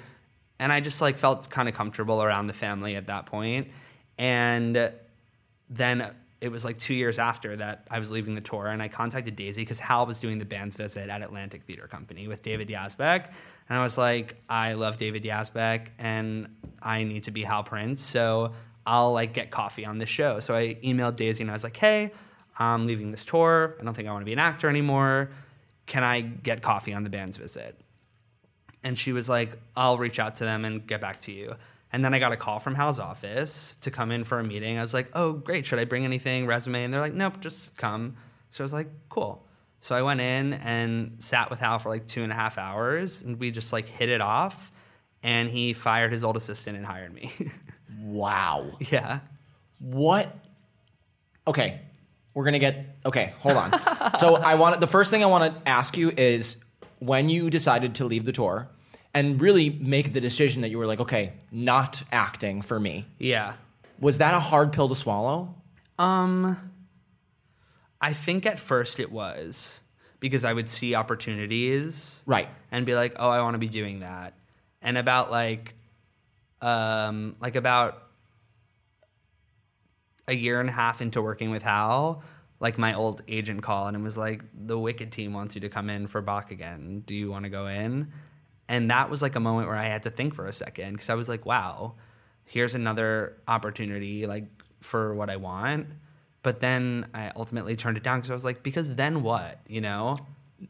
[0.59, 3.69] And I just like felt kind of comfortable around the family at that point.
[4.17, 4.91] And
[5.69, 8.87] then it was like two years after that I was leaving the tour, and I
[8.87, 12.69] contacted Daisy because Hal was doing the band's visit at Atlantic Theater Company with David
[12.69, 13.31] Yazbek,
[13.69, 16.47] and I was like, I love David Yazbek, and
[16.81, 18.53] I need to be Hal Prince, so
[18.85, 20.39] I'll like get coffee on this show.
[20.39, 22.11] So I emailed Daisy and I was like, Hey,
[22.57, 23.75] I'm leaving this tour.
[23.79, 25.31] I don't think I want to be an actor anymore.
[25.87, 27.79] Can I get coffee on the band's visit?
[28.83, 31.55] And she was like, I'll reach out to them and get back to you.
[31.95, 34.77] And then I got a call from Hal's office to come in for a meeting.
[34.77, 35.65] I was like, oh, great.
[35.65, 36.83] Should I bring anything, resume?
[36.83, 38.17] And they're like, nope, just come.
[38.51, 39.47] So I was like, cool.
[39.79, 43.21] So I went in and sat with Hal for like two and a half hours
[43.21, 44.73] and we just like hit it off.
[45.23, 47.31] And he fired his old assistant and hired me.
[47.97, 48.73] Wow.
[48.91, 49.19] yeah.
[49.79, 50.35] What?
[51.47, 51.79] Okay,
[52.33, 52.97] we're gonna get.
[53.05, 53.71] Okay, hold on.
[54.17, 56.63] so I want the first thing I want to ask you is
[56.99, 58.69] when you decided to leave the tour
[59.15, 63.05] and really make the decision that you were like, okay, not acting for me.
[63.17, 63.53] Yeah.
[63.99, 65.55] Was that a hard pill to swallow?
[65.97, 66.71] Um,
[68.01, 69.79] I think at first it was
[70.19, 72.49] because I would see opportunities Right.
[72.71, 74.33] and be like, "Oh, I want to be doing that."
[74.81, 75.75] And about like,
[76.61, 78.03] um, like about
[80.27, 82.21] a year and a half into working with Hal,
[82.59, 85.89] like my old agent called and was like, "The Wicked team wants you to come
[85.89, 87.03] in for Boq again.
[87.05, 88.11] Do you want to go in?"
[88.67, 91.09] And that was like a moment where I had to think for a second because
[91.09, 91.95] I was like, "Wow,
[92.45, 94.45] here's another opportunity like
[94.81, 95.87] for what I want."
[96.41, 99.59] But then I ultimately turned it down because I was like, "Because then what?
[99.67, 100.17] You know?"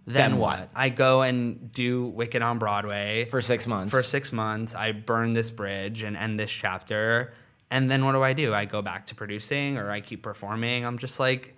[0.08, 0.60] Then, Then what?
[0.60, 0.70] what?
[0.76, 3.92] I go and do Wicked on Broadway For six months.
[3.92, 4.74] for six months.
[4.74, 7.34] I burn this bridge and end this chapter.
[7.70, 8.54] And then what do I do?
[8.54, 10.86] I go back to producing or I keep performing.
[10.86, 11.56] I'm just like,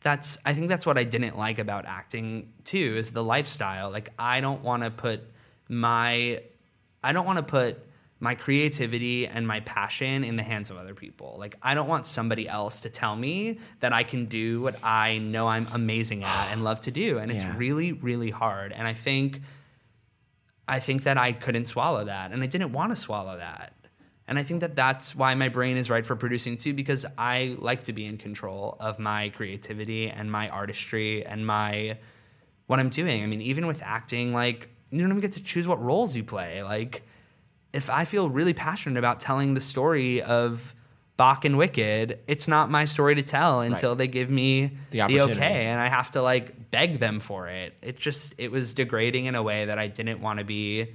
[0.00, 3.90] that's, I think that's what I didn't like about acting too, is the lifestyle.
[3.90, 5.20] Like, I don't want to put
[5.72, 6.42] my,
[7.02, 7.78] I don't want to put
[8.20, 11.34] my creativity and my passion in the hands of other people.
[11.40, 15.18] Like, I don't want somebody else to tell me that I can do what I
[15.18, 17.18] know I'm amazing at and love to do.
[17.18, 17.54] And it's Yeah.
[17.56, 18.70] really, really hard.
[18.72, 19.40] And I think,
[20.68, 23.72] I think that I couldn't swallow that, and I didn't want to swallow that.
[24.28, 27.56] And I think that that's why my brain is right for producing too, because I
[27.58, 31.98] like to be in control of my creativity and my artistry and my
[32.68, 33.24] what I'm doing.
[33.24, 36.22] I mean, even with acting, like you don't even get to choose what roles you
[36.22, 36.62] play.
[36.62, 37.02] Like,
[37.72, 40.74] if I feel really passionate about telling the story of
[41.18, 45.14] Boq and Wicked, it's not my story to tell until they give me The the,
[45.36, 47.74] okay, and I have to like beg them for it.
[47.82, 50.88] It just it was degrading in a way that I didn't want to be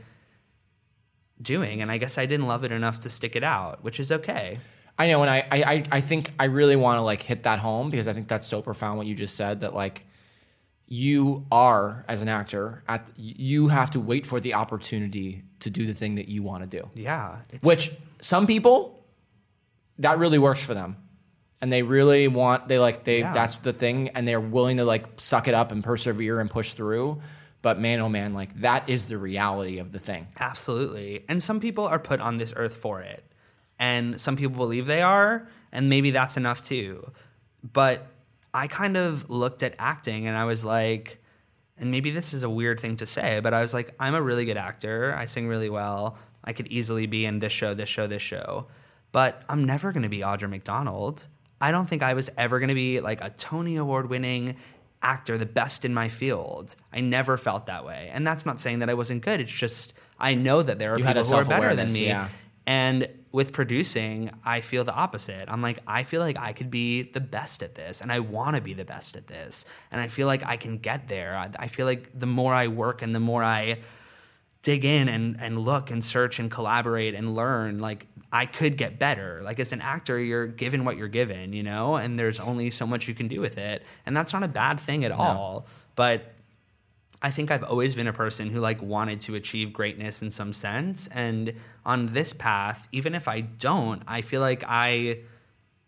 [1.41, 4.12] doing, and I guess I didn't love it enough to stick it out, which is
[4.12, 4.60] okay.
[4.99, 7.89] I know, and I, I- I think I really want to like hit that home
[7.91, 10.03] because I think that's so profound what you just said that like
[10.88, 15.86] you are as an actor at you have to wait for the opportunity to do
[15.86, 16.89] the thing that you want to do.
[16.95, 19.06] Yeah, Which some people
[20.00, 20.97] that really works for them.
[21.60, 23.34] And they really want they like they Yeah.
[23.34, 26.73] that's the thing and they're willing to like suck it up and persevere and push
[26.73, 27.19] through.
[27.63, 30.28] But man oh man, like that is the reality of the thing.
[30.39, 31.26] Absolutely.
[31.28, 33.23] And some people are put on this earth for it.
[33.80, 37.12] And some people believe they are, and maybe that's enough too.
[37.63, 38.08] But
[38.57, 41.21] I kind of looked at acting and I was like,
[41.77, 44.21] and maybe this is a weird thing to say, but I was like, I'm a
[44.21, 45.13] really good actor.
[45.15, 46.17] I sing really well.
[46.43, 48.65] I could easily be in this show, this show, this show.
[49.11, 51.27] But I'm never going to be Audra McDonald.
[51.61, 54.55] I don't think I was ever going to be like a Tony Award winning
[55.03, 56.75] actor, the best in my field.
[56.91, 58.09] I never felt that way.
[58.11, 59.39] And that's not saying that I wasn't good.
[59.39, 62.07] It's just I know that there are You people who are better than me.
[62.07, 62.29] yeah.
[62.65, 65.49] And with producing, I feel the opposite.
[65.49, 68.55] I'm like, I feel like I could be the best at this, and I want
[68.55, 69.65] to be the best at this.
[69.91, 71.35] And I feel like I can get there.
[71.35, 73.79] I, I feel like the more I work and the more I
[74.61, 78.99] dig in and, and look and search and collaborate and learn, like I could get
[78.99, 79.41] better.
[79.43, 82.85] Like as an actor, you're given what you're given, you know, and there's only so
[82.85, 83.83] much you can do with it.
[84.05, 85.67] And that's not a bad thing at all.
[85.95, 86.33] But
[87.21, 90.53] I think I've always been a person who like wanted to achieve greatness in some
[90.53, 91.08] sense.
[91.08, 91.53] And
[91.86, 95.21] on this path, even if I don't, I feel like I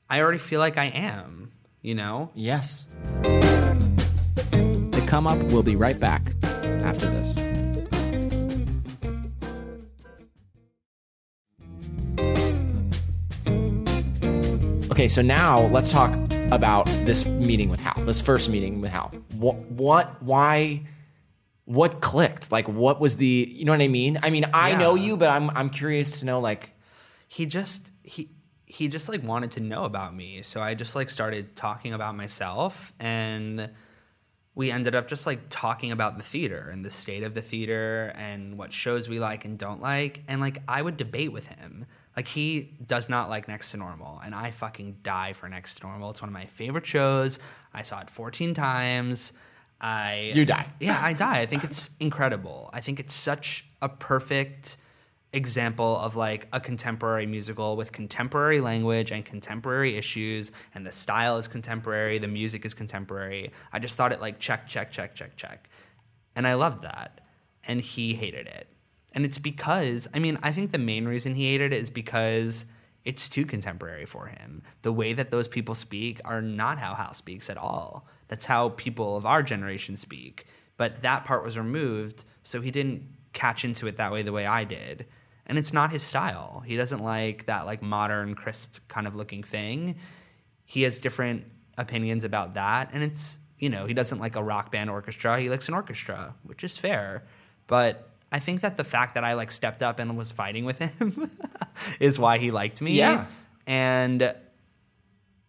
[0.10, 2.32] I already feel like I am, you know?
[2.34, 2.88] Yes.
[3.22, 7.38] The come up will be right back after this.
[14.92, 16.12] Okay, so now let's talk
[16.52, 18.04] about this meeting with Hal.
[18.06, 19.14] This first meeting with Hal.
[19.36, 19.58] What?
[19.72, 20.24] What?
[20.24, 20.82] Why?
[21.70, 22.52] What clicked?
[22.52, 23.48] Like, what was the?
[23.52, 24.18] You know what I mean?
[24.24, 26.40] I mean, I know you, but I'm I'm curious to know.
[26.40, 26.72] Like,
[27.28, 28.32] he just he
[28.66, 32.16] he just like wanted to know about me so i just like started talking about
[32.16, 33.70] myself and
[34.54, 38.14] we ended up just like talking about the theater and the state of the theater
[38.16, 41.86] and what shows we like and don't like and like i would debate with him
[42.16, 45.88] like he does not like next to normal and i fucking die for next to
[45.88, 47.40] normal it's one of my favorite shows
[47.74, 49.34] i saw it 14 times
[49.82, 50.68] i You die.
[50.80, 51.40] yeah i die.
[51.40, 52.70] I think it's incredible.
[52.74, 54.78] I think it's such a perfect
[55.32, 61.38] example of like a contemporary musical with contemporary language and contemporary issues and the style
[61.38, 63.52] is contemporary the music is contemporary.
[63.72, 65.70] I just thought it like check check check check check.
[66.36, 67.22] And i loved that.
[67.68, 68.68] And he hated it.
[69.14, 72.66] And it's because i mean i think the main reason he hated it is because
[73.06, 74.62] it's too contemporary for him.
[74.82, 78.70] The way that those people speak are not how hal speaks at all that's how
[78.70, 80.46] people of our generation speak
[80.78, 84.46] but that part was removed so he didn't catch into it that way the way
[84.46, 85.06] i did
[85.50, 86.64] and it's not his style.
[86.66, 89.96] He doesn't like that like modern crisp kind of looking thing.
[90.64, 94.72] He has different opinions about that and it's, you know, he doesn't like a rock
[94.72, 95.40] band orchestra.
[95.40, 97.26] He likes an orchestra, which is fair.
[97.66, 100.78] But I think that the fact that I like stepped up and was fighting with
[100.78, 101.32] him
[102.00, 102.94] is why he liked me.
[102.94, 103.26] Yeah.
[103.66, 104.36] And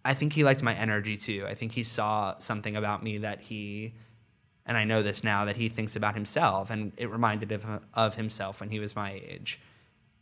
[0.04, 1.46] I think he liked my energy too.
[1.48, 3.94] I think he saw something about me that he
[4.66, 8.14] and I know this now that he thinks about himself and it reminded him of
[8.14, 9.60] himself when he was my age.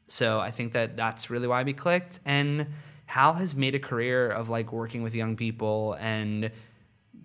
[0.06, 2.20] So I think that that's really why we clicked.
[2.24, 2.68] And
[3.06, 6.50] Hal has made a career of like working with young people and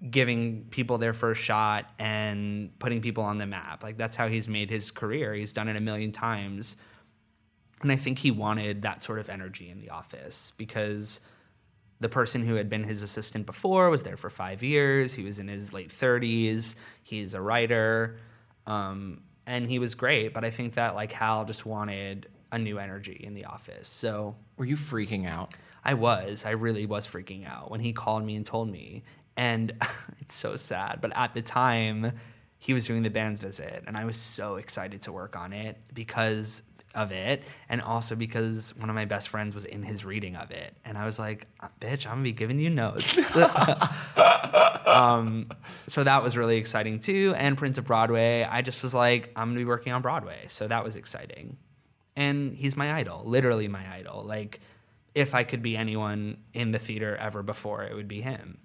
[0.09, 3.83] giving people their first shot and putting people on the map.
[3.83, 5.33] Like that's how he's made his career.
[5.33, 6.75] He's done it a million times.
[7.81, 11.21] And I think he wanted that sort of energy in the office because
[12.03, 15.13] the person who had been his assistant before was there for five years.
[15.13, 16.75] He was in his late 30s.
[17.01, 18.17] He's a writer.
[18.67, 20.33] Um, and he was great.
[20.33, 23.89] But I think that like Hal just wanted a new energy in the office.
[23.89, 25.55] So were you freaking out?
[25.83, 26.45] I was.
[26.45, 29.03] I really was freaking out when he called me and told me.
[29.35, 29.73] And
[30.21, 30.99] it's so sad.
[31.01, 32.13] But at the time,
[32.59, 35.77] he was doing the band's visit, and I was so excited to work on it
[35.93, 36.61] because
[36.95, 40.51] of it, and also because one of my best friends was in his reading of
[40.51, 40.75] it.
[40.85, 41.47] And I was like,
[41.79, 43.35] bitch, I'm gonna be giving you notes.
[44.85, 45.49] um,
[45.87, 47.33] so that was really exciting too.
[47.37, 50.45] And Prince of Broadway, I just was like, I'm gonna be working on Broadway.
[50.47, 51.57] So that was exciting.
[52.15, 54.23] And he's my idol, literally my idol.
[54.23, 54.59] Like,
[55.15, 58.59] if I could be anyone in the theater ever before, it would be him.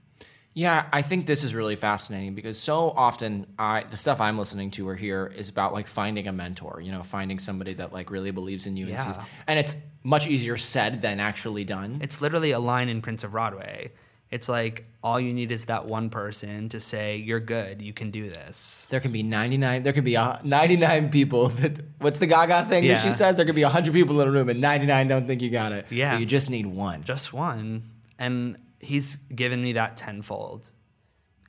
[0.59, 4.73] Yeah, I think this is really fascinating because so often I the stuff I'm listening
[4.73, 8.11] to or hear is about like finding a mentor, you know, finding somebody that like
[8.11, 9.13] really believes in you and Yeah.
[9.13, 12.01] sees and it's much easier said than actually done.
[12.03, 13.93] It's literally a line in Prince of Broadway.
[14.33, 18.11] It's like all you need is that one person to say, You're good, you can
[18.11, 18.89] do this.
[18.91, 22.89] There can be 99 there can be uh, 99 people that what's the gaga thing
[22.89, 25.41] that she says there could be 100 people in a room and 99 don't think
[25.41, 25.87] you got it.
[25.89, 26.15] Yeah.
[26.15, 27.05] But you just need one.
[27.05, 27.85] Just one.
[28.19, 30.71] And he's given me that tenfold.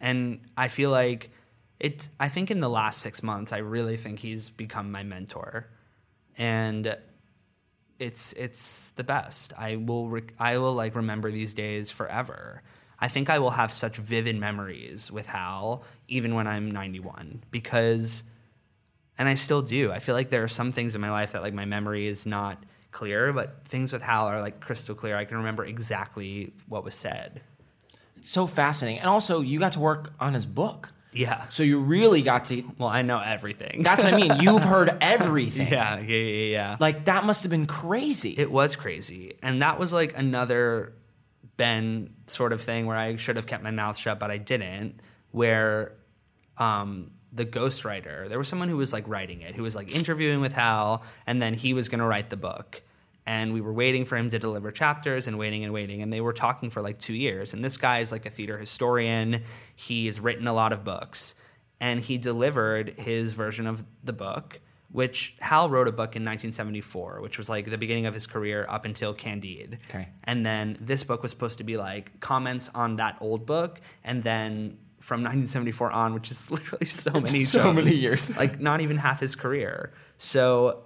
[0.01, 1.31] And I feel like
[1.79, 5.69] it's, I think in the last six months, I really think he's become my mentor.
[6.37, 6.97] And
[7.99, 9.53] it's it's the best.
[9.57, 12.63] I will rec- I will like remember these days forever.
[12.97, 18.23] I think I will have such vivid memories with Hal even when I'm 91 because
[19.17, 19.91] and I still do.
[19.91, 22.25] I feel like there are some things in my life that like my memory is
[22.25, 25.15] not clear, but things with Hal are like crystal clear.
[25.15, 27.41] I can remember exactly what was said.
[28.17, 28.99] It's so fascinating.
[28.99, 30.91] And also you got to work on his book.
[31.12, 31.47] Yeah.
[31.49, 33.82] So you really got to Well, I know everything.
[33.84, 34.32] That's what I mean.
[34.41, 35.71] You've heard everything.
[35.71, 36.78] yeah, yeah, yeah, yeah.
[36.80, 38.36] Like that must have been crazy.
[38.38, 39.34] It was crazy.
[39.41, 40.93] And that was like another
[41.58, 44.99] Ben sort of thing where I should have kept my mouth shut, but I didn't.
[45.32, 45.93] Where
[46.58, 50.41] um, the ghostwriter, there was someone who was like writing it, who was like interviewing
[50.41, 52.81] with Hal, and then he was going to write the book.
[53.25, 56.01] And we were waiting for him to deliver chapters and waiting and waiting.
[56.01, 57.54] And they were talking for like two years.
[57.54, 59.43] And this guy is like a theater historian.
[59.75, 61.35] He has written a lot of books.
[61.79, 64.60] And he delivered his version of the book
[64.91, 68.65] which Hal wrote a book in 1974, which was like the beginning of his career
[68.67, 69.77] up until Candide.
[69.89, 70.08] Okay.
[70.23, 74.23] And then this book was supposed to be like comments on that old book, and
[74.23, 78.35] then from 1974 on, which is literally so many so many years.
[78.37, 79.91] like not even half his career.
[80.17, 80.83] So,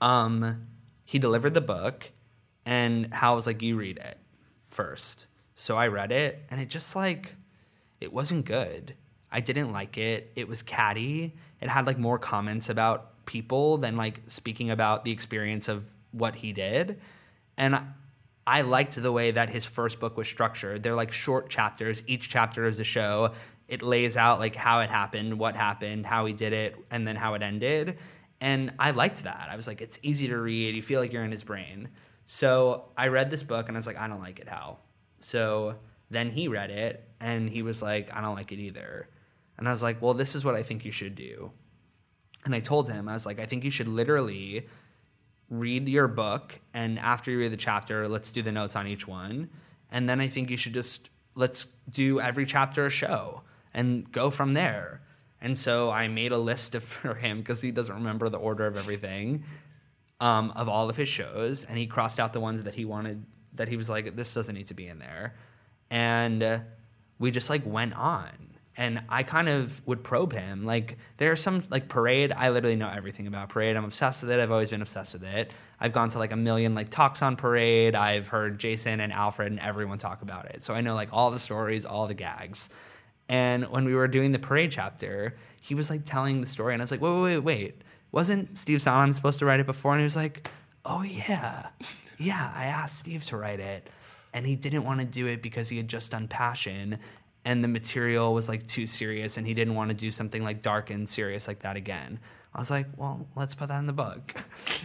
[0.00, 0.66] um,
[1.04, 2.10] he delivered the book,
[2.64, 4.18] and Hal was like, "You read it
[4.74, 5.26] first.
[5.54, 7.36] So I read it, and it just like
[8.00, 8.94] it wasn't good.
[9.30, 10.32] I didn't like it.
[10.36, 11.34] It was catty.
[11.60, 16.36] It had like more comments about people than like speaking about the experience of what
[16.36, 17.00] he did.
[17.56, 17.82] And I,
[18.46, 20.82] I liked the way that his first book was structured.
[20.82, 22.02] They're like short chapters.
[22.06, 23.32] Each chapter is a show.
[23.68, 27.16] It lays out like how it happened, what happened, how he did it, and then
[27.16, 27.98] how it ended.
[28.40, 29.48] And I liked that.
[29.50, 30.74] I was like, it's easy to read.
[30.74, 31.88] You feel like you're in his brain.
[32.26, 34.80] So I read this book and I was like, I don't like it, Hal?
[35.20, 35.76] So
[36.10, 39.08] then he read it and he was like, I don't like it either.
[39.56, 41.52] And I was like, well, this is what I think you should do.
[42.44, 44.66] And I told him, I was like, I think you should literally
[45.58, 49.06] read your book and after you read the chapter, let's do the notes on each
[49.06, 49.50] one.
[49.90, 53.42] And then I think you should just let's do every chapter a show
[53.72, 55.00] and go from there.
[55.40, 58.66] And so I made a list of, for him because he doesn't remember the order
[58.66, 59.44] of everything
[60.20, 63.24] um, of all of his shows, and he crossed out the ones that he wanted
[63.52, 65.34] that he was like, this doesn't need to be in there,
[65.90, 66.58] and uh,
[67.18, 68.53] we just like went on.
[68.76, 70.64] And I kind of would probe him.
[70.64, 72.32] Like there's some like Parade.
[72.32, 73.76] I literally know everything about Parade.
[73.76, 74.40] I'm obsessed with it.
[74.40, 75.52] I've always been obsessed with it.
[75.80, 77.94] I've gone to like a million like talks on Parade.
[77.94, 80.64] I've heard Jason and Alfred and everyone talk about it.
[80.64, 82.68] So I know like all the stories, all the gags.
[83.28, 86.82] And when we were doing the Parade chapter, he was like telling the story, and
[86.82, 87.82] I was like, wait, wait, wait, wait
[88.14, 89.90] wasn't Steve Sondheim supposed to write it before?
[89.92, 90.48] And he was like,
[90.84, 91.66] oh, yeah.
[92.16, 93.90] Yeah, I asked Steve to write it.
[94.32, 97.00] And he didn't want to do it because he had just done Passion
[97.44, 100.62] and the material was like too serious and he didn't want to do something like
[100.62, 102.18] dark and serious like that again.
[102.54, 104.34] I was like, well, let's put that in the book.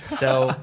[0.09, 0.55] so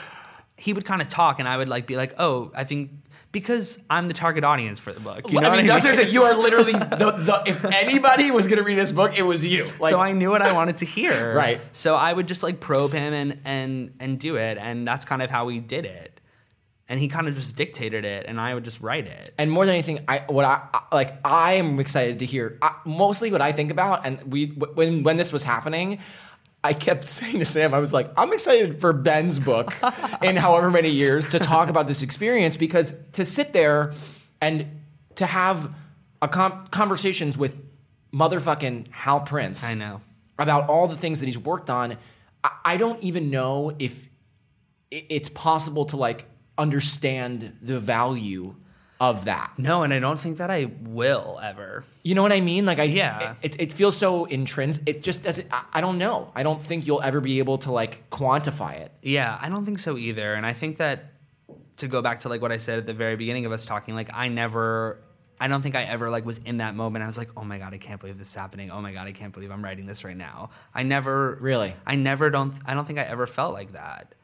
[0.56, 2.90] he would kind of talk and I would like be like, oh, I think
[3.36, 5.30] because I'm the target audience for the book.
[5.30, 6.10] You know I mean, what I mean?
[6.10, 6.78] you are literally the,
[7.18, 9.70] the, if anybody was going to read this book, it was you.
[9.78, 11.34] Like, so I knew what I wanted to hear.
[11.34, 11.60] right.
[11.72, 15.20] So I would just like probe him and and and do it, and that's kind
[15.20, 16.15] of how we did it.
[16.88, 19.34] And he kind of just dictated it, and I would just write it.
[19.38, 20.62] And more than anything, I what I
[20.92, 22.58] like, I am excited to hear.
[22.62, 25.98] I, mostly what I think about, and we when when this was happening,
[26.62, 29.74] I kept saying to Sam, I was like, I'm excited for Ben's book
[30.22, 33.92] in however many years to talk about this experience because to sit there
[34.40, 34.66] and
[35.16, 35.72] to have
[36.20, 37.62] a com- conversations with
[38.12, 39.64] motherfucking Hal Prince.
[39.64, 40.00] I know.
[40.38, 41.96] About all the things that he's worked on.
[42.42, 44.08] I, I don't even know if
[44.90, 46.26] it's possible to like
[46.58, 48.54] understand the value
[48.98, 49.52] of that.
[49.58, 51.84] No, and I don't think that I will ever.
[52.02, 52.64] You know what I mean?
[52.64, 54.88] Like I yeah, it, it feels so intrinsic.
[54.88, 55.52] It just doesn't.
[55.52, 56.32] I, I don't know.
[56.34, 58.92] I don't think you'll ever be able to like quantify it.
[59.02, 60.34] Yeah, I don't think so either.
[60.34, 61.12] And I think that
[61.78, 63.94] to go back to like what I said at the very beginning of us talking,
[63.94, 65.00] like I never.
[65.38, 67.04] I don't think I ever like was in that moment.
[67.04, 68.70] I was like, "Oh my god, I can't believe this is happening.
[68.70, 71.74] Oh my god, I can't believe I'm writing this right now." I never really.
[71.86, 72.54] I never don't.
[72.64, 74.14] I don't think I ever felt like that.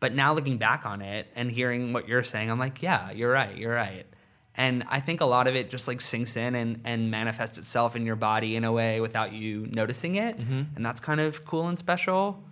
[0.00, 3.32] But now looking back on it and hearing what you're saying, I'm like, "Yeah, you're
[3.32, 3.56] right.
[3.56, 4.06] You're right."
[4.54, 7.96] and i think a lot of it just like sinks in and, and manifests itself
[7.96, 10.62] in your body in a way without you noticing it mm-hmm.
[10.74, 12.42] and that's kind of cool and special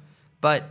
[0.40, 0.70] but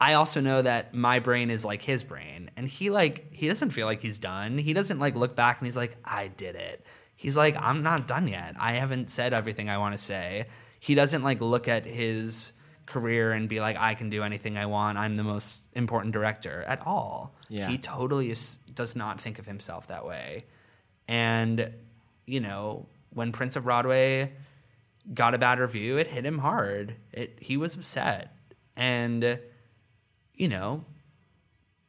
[0.00, 3.70] i also know that my brain is like his brain and he like he doesn't
[3.70, 6.84] feel like he's done he doesn't like look back and he's like i did it
[7.16, 10.46] he's like i'm not done yet i haven't said everything i want to say
[10.80, 12.52] he doesn't like look at his
[12.86, 16.64] career and be like i can do anything i want i'm the most important director
[16.66, 17.68] at all yeah.
[17.68, 20.44] he totally is, does not think of himself that way
[21.08, 21.72] and,
[22.26, 24.32] you know, when Prince of Broadway
[25.12, 26.96] got a bad review, it hit him hard.
[27.12, 28.34] It he was upset.
[28.76, 29.38] And
[30.34, 30.84] you know,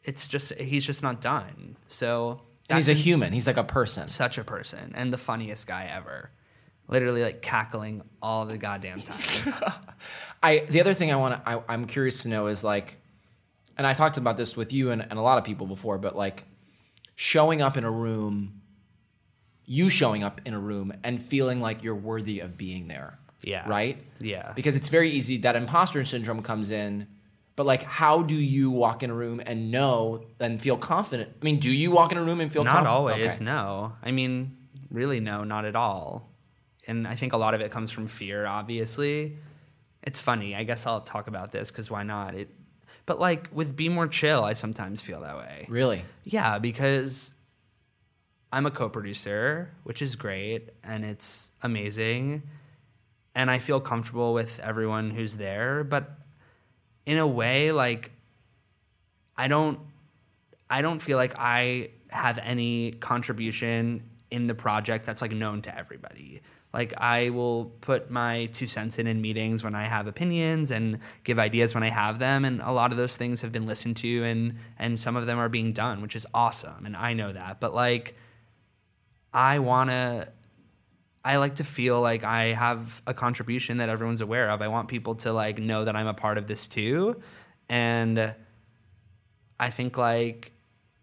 [0.03, 1.77] it's just he's just not done.
[1.87, 3.33] So and he's a human.
[3.33, 4.07] He's like a person.
[4.07, 4.91] Such a person.
[4.95, 6.31] And the funniest guy ever.
[6.87, 9.53] Literally like cackling all the goddamn time.
[10.45, 12.97] I the other thing I want to I'm curious to know is like
[13.77, 16.15] and I talked about this with you and, and a lot of people before, but
[16.15, 16.45] like
[17.15, 18.61] showing up in a room
[19.65, 23.17] you showing up in a room and feeling like you're worthy of being there.
[23.41, 23.67] Yeah.
[23.67, 23.97] Right?
[24.19, 24.51] Yeah.
[24.55, 27.07] Because it's very easy that imposter syndrome comes in,
[27.55, 31.31] but like how do you walk in a room and know and feel confident?
[31.41, 32.95] I mean, do you walk in a room and feel not confident?
[32.95, 33.43] always, okay.
[33.43, 33.93] no.
[34.03, 34.57] I mean,
[34.91, 36.29] really no, not at all.
[36.87, 39.37] And I think a lot of it comes from fear, obviously.
[40.05, 40.55] It's funny.
[40.55, 42.35] I guess I'll talk about this cuz why not?
[42.35, 42.49] It
[43.05, 45.65] but like with Be More Chill, I sometimes feel that way.
[45.69, 46.03] Really?
[46.23, 47.33] Yeah, because
[48.51, 52.43] I'm a co-producer, which is great and it's amazing.
[53.35, 56.09] And I feel comfortable with everyone who's there, but
[57.05, 58.11] in a way like
[59.37, 59.79] I don't
[60.69, 65.77] I don't feel like I have any contribution in the project that's like known to
[65.77, 66.41] everybody.
[66.75, 70.99] Like I will put my two cents in in meetings when I have opinions and
[71.23, 73.95] give ideas when I have them, and a lot of those things have been listened
[73.97, 77.31] to and and some of them are being done, which is awesome, and I know
[77.31, 77.61] that.
[77.61, 78.17] But like
[79.33, 80.27] I want to
[81.23, 84.61] I like to feel like I have a contribution that everyone's aware of.
[84.61, 87.21] I want people to like know that I'm a part of this too.
[87.69, 88.35] And
[89.57, 90.51] I think like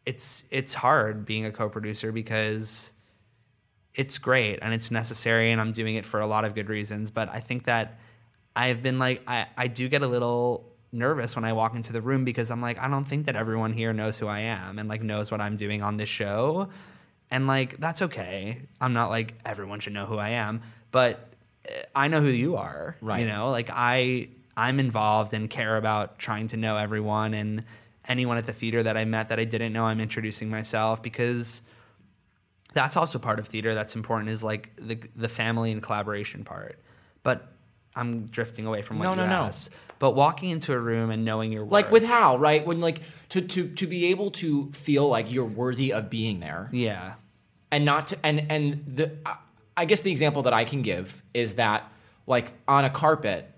[0.04, 2.92] it's it's hard being a co-producer because
[3.94, 7.10] it's great and it's necessary and I'm doing it for a lot of good reasons.
[7.10, 7.98] But I think that
[8.56, 12.02] I've been like I, I do get a little nervous when I walk into the
[12.02, 14.88] room because I'm like, I don't think that everyone here knows who I am and
[14.88, 16.68] like knows what I'm doing on this show.
[17.30, 18.62] And like that's okay.
[18.80, 21.30] I'm not like everyone should know who I am, but
[21.66, 22.96] eh, I know who you are.
[23.00, 23.20] Right.
[23.20, 27.64] You know, like I I'm involved and care about trying to know everyone and
[28.06, 31.62] anyone at the theater that I met that I didn't know, I'm introducing myself because
[32.74, 36.78] that's also part of theater that's important is like the the family and collaboration part.
[37.22, 37.52] But
[37.94, 39.42] I'm drifting away from what No, you no, no.
[39.44, 39.70] asked.
[39.98, 42.66] But walking into a room and knowing your like with Hal, right?
[42.66, 43.00] When like
[43.30, 47.14] to to to be able to feel like you're worthy of being there, yeah,
[47.70, 49.12] and not to and and the
[49.76, 51.90] I guess the example that I can give is that
[52.26, 53.48] like on a carpet.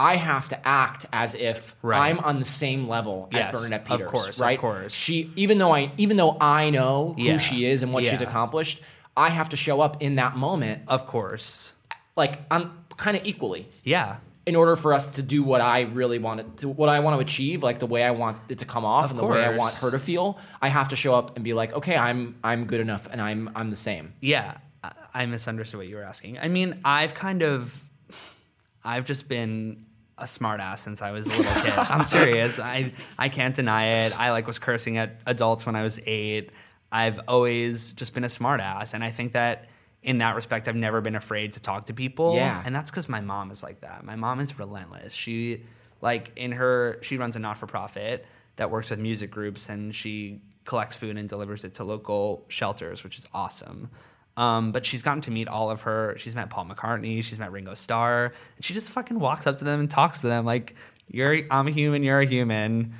[0.00, 1.98] I have to act as if Right.
[2.10, 4.54] I'm on the same level Yes, as Bernadette of Peters, right?
[4.56, 4.94] of course.
[4.94, 8.80] She, even though I, even though I know who she is and what she's accomplished,
[9.16, 11.74] I have to show up in that moment, of course.
[12.16, 16.18] like I'm kind of equally, Yeah, in order for us to do what I really
[16.18, 18.84] wanted to, what I want to achieve, like the way I want it to come
[18.84, 21.34] off Of and the way I want her to feel, I have to show up
[21.36, 24.14] and be like, okay, I'm I'm good enough and I'm I'm the same.
[24.20, 24.58] yeah.
[24.84, 26.38] I- I misunderstood what you were asking.
[26.38, 27.82] I mean, I've kind of,
[28.84, 29.84] I've just been
[30.18, 31.72] a smartass since I was a little kid.
[31.72, 32.58] I'm serious.
[32.76, 34.18] I I can't deny it.
[34.18, 36.50] I like was cursing at adults when I was eight.
[36.90, 39.66] I've always just been a smartass, and I think that
[40.02, 42.34] in that respect, I've never been afraid to talk to people.
[42.36, 42.62] Yeah.
[42.64, 44.04] and that's because my mom is like that.
[44.04, 45.12] My mom is relentless.
[45.12, 45.64] She
[46.00, 48.24] like in her she runs a not for profit
[48.56, 53.02] that works with music groups, and she collects food and delivers it to local shelters,
[53.04, 53.90] which is awesome.
[54.38, 56.14] Um, but she's gotten to meet all of her.
[56.16, 57.24] She's met Paul McCartney.
[57.24, 58.32] She's met Ringo Starr.
[58.54, 60.76] And she just fucking walks up to them and talks to them like,
[61.08, 62.04] "You're, I'm a human.
[62.04, 62.94] You're a human."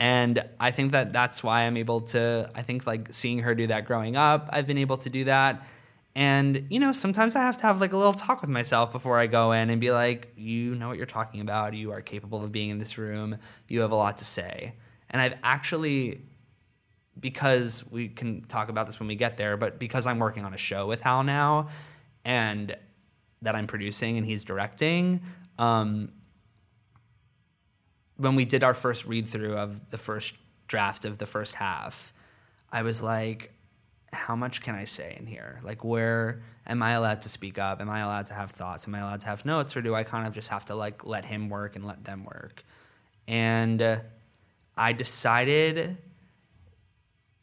[0.00, 2.50] And I think that that's why I'm able to.
[2.56, 5.64] I think like seeing her do that growing up, I've been able to do that.
[6.16, 9.20] And you know, sometimes I have to have like a little talk with myself before
[9.20, 11.74] I go in and be like, "You know what you're talking about.
[11.74, 13.36] You are capable of being in this room.
[13.68, 14.74] You have a lot to say."
[15.08, 16.22] And I've actually
[17.18, 20.54] because we can talk about this when we get there, but because I'm working on
[20.54, 21.68] a show with Hal now
[22.24, 22.76] and
[23.42, 25.22] that I'm producing and he's directing,
[25.58, 26.12] um,
[28.16, 30.34] when we did our first read through of the first
[30.68, 32.12] draft of the first half,
[32.70, 33.52] I was like,
[34.12, 35.60] how much can I say in here?
[35.64, 37.80] Like, where am I allowed to speak up?
[37.80, 38.86] Am I allowed to have thoughts?
[38.86, 39.76] Am I allowed to have notes?
[39.76, 42.24] Or do I kind of just have to like let him work and let them
[42.24, 42.64] work?
[43.26, 44.00] And
[44.76, 45.98] I decided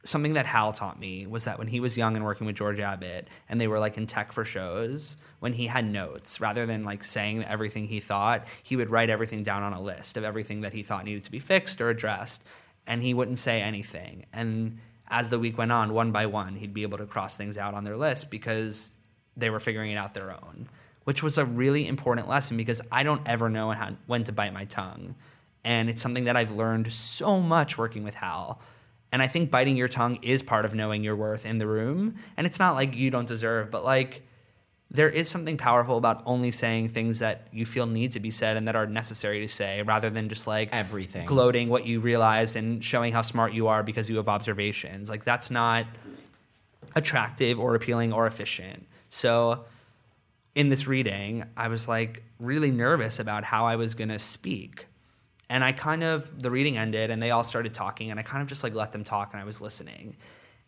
[0.06, 2.80] something that Hal taught me was that when he was young and working with George
[2.80, 6.84] Abbott and they were like in tech for shows, when he had notes, rather than
[6.84, 10.62] like saying everything he thought, he would write everything down on a list of everything
[10.62, 12.43] that he thought needed to be fixed or addressed.
[12.86, 14.26] And he wouldn't say anything.
[14.32, 14.80] And
[15.10, 17.74] as the week went on, one by one, he'd be able to cross things out
[17.74, 18.93] on their list because
[19.36, 20.70] they were figuring it out their own,
[21.04, 23.74] which was a really important lesson because I don't ever know
[24.08, 25.16] when to bite my tongue.
[25.64, 28.62] And it's something that I've learned so much working with Hal.
[29.12, 32.16] And I think biting your tongue is part of knowing your worth in the room.
[32.36, 34.24] And it's not like you don't deserve, but like
[34.89, 38.55] there is something powerful about only saying things that you feel need to be said
[38.55, 41.26] and that are necessary to say rather than just like Everything.
[41.26, 45.10] gloating what you realized and showing how smart you are because you have observations.
[45.10, 45.86] Like that's not
[46.95, 48.88] attractive or appealing or efficient.
[49.10, 49.66] So
[50.55, 54.88] in this reading, I was like really nervous about how I was going to speak.
[55.50, 58.41] And I kind of, the reading ended and they all started talking, and I kind
[58.41, 60.18] of just like let them talk and I was listening.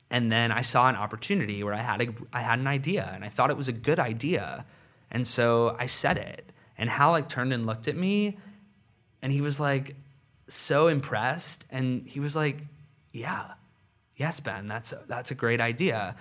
[0.09, 3.23] And then I saw an opportunity where I had, a, I had an idea and
[3.23, 4.65] I thought it was a good idea.
[5.11, 6.51] And so I said it.
[6.77, 8.37] And Hal like turned and looked at me
[9.21, 9.95] and he was like
[10.47, 11.65] so impressed.
[11.69, 12.63] And he was like,
[13.11, 13.53] Yeah,
[14.15, 16.15] yes, Ben, that's a, that's a great idea.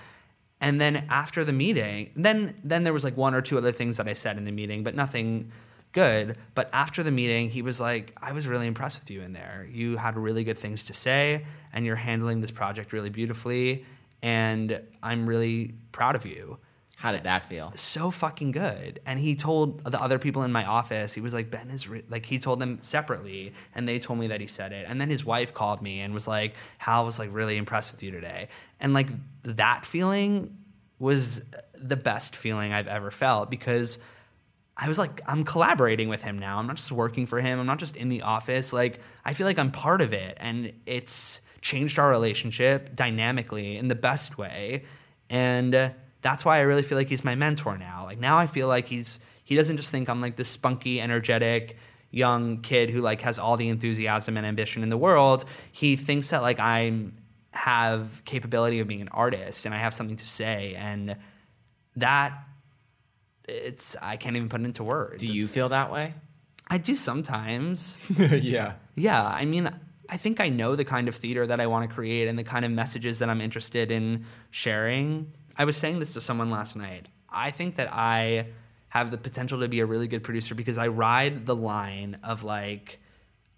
[0.61, 3.97] And then after the meeting, then then there was like one or two other things
[3.99, 5.53] that I said in the meeting, but nothing
[5.93, 6.37] good.
[6.55, 9.69] But after the meeting, he was like, I was really impressed with you in there.
[9.71, 13.85] You had really good things to say, and you're handling this project really beautifully.
[14.23, 16.59] And I'm really proud of you.
[16.97, 17.73] How did that feel?
[17.77, 18.99] So fucking good.
[19.07, 22.03] And he told the other people in my office, he was like, Ben is re-,
[22.11, 24.85] like, he told them separately, and they told me that he said it.
[24.89, 28.03] And then his wife called me and was like, Hal was like really impressed with
[28.03, 28.49] you today.
[28.81, 29.11] And like
[29.45, 30.57] that feeling
[30.99, 31.43] was
[31.75, 34.01] the best feeling I've ever felt because
[34.79, 36.59] I was like, I'm collaborating with him now.
[36.59, 37.59] I'm not just working for him.
[37.59, 38.73] I'm not just in the office.
[38.73, 40.37] Like, I feel like I'm part of it.
[40.41, 44.85] And it's changed our relationship dynamically in the best way.
[45.29, 45.91] And uh,
[46.23, 48.05] that's why I really feel like he's my mentor now.
[48.05, 51.77] Like, now I feel like he's, he doesn't just think I'm like this spunky, energetic,
[52.11, 55.45] young kid who like has all the enthusiasm and ambition in the world.
[55.73, 57.17] He thinks that like I'm
[57.53, 61.17] have capability of being an artist and I have something to say and
[61.97, 62.33] that
[63.49, 65.21] it's I can't even put it into words.
[65.23, 66.15] Do you It's- feel that way?
[66.71, 67.99] I do sometimes.
[68.19, 68.75] yeah.
[68.95, 69.71] Yeah, I mean,
[70.11, 72.45] I think I know the kind of theater that I want to create and the
[72.45, 75.33] kind of messages that I'm interested in sharing.
[75.57, 77.09] I was saying this to someone last night.
[77.31, 78.49] I think that I
[78.91, 82.45] have the potential to be a really good producer because I ride the line of
[82.45, 83.01] like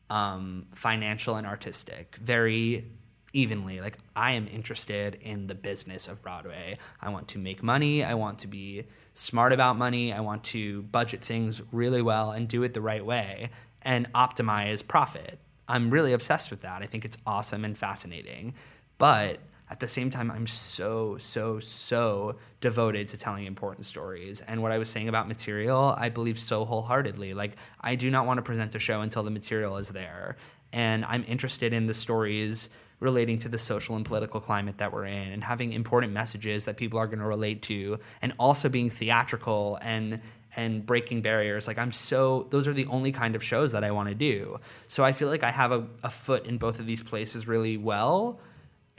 [0.09, 2.85] um, financial and artistic very
[3.33, 3.81] evenly.
[3.81, 6.79] Like I am interested in the business of Broadway.
[7.01, 8.03] I want to make money.
[8.05, 10.13] I want to be smart about money.
[10.13, 13.51] I want to budget things really well and do it the right way
[13.83, 15.39] and optimize profit.
[15.69, 16.83] I'm really obsessed with that.
[16.83, 18.55] I think it's awesome and fascinating.
[18.99, 19.39] But
[19.71, 24.41] at the same time, I'm so, so, so devoted to telling important stories.
[24.41, 27.35] And what I was saying about material, I believe so wholeheartedly.
[27.35, 30.37] Like, I do not want to present a show until the material is there.
[30.73, 32.69] And I'm interested in the stories
[33.01, 36.77] relating to the social and political climate that we're in and having important messages that
[36.77, 40.21] people are going to relate to and also being theatrical and
[40.57, 43.91] and breaking barriers like i'm so those are the only kind of shows that i
[43.91, 46.87] want to do so i feel like i have a, a foot in both of
[46.87, 48.41] these places really well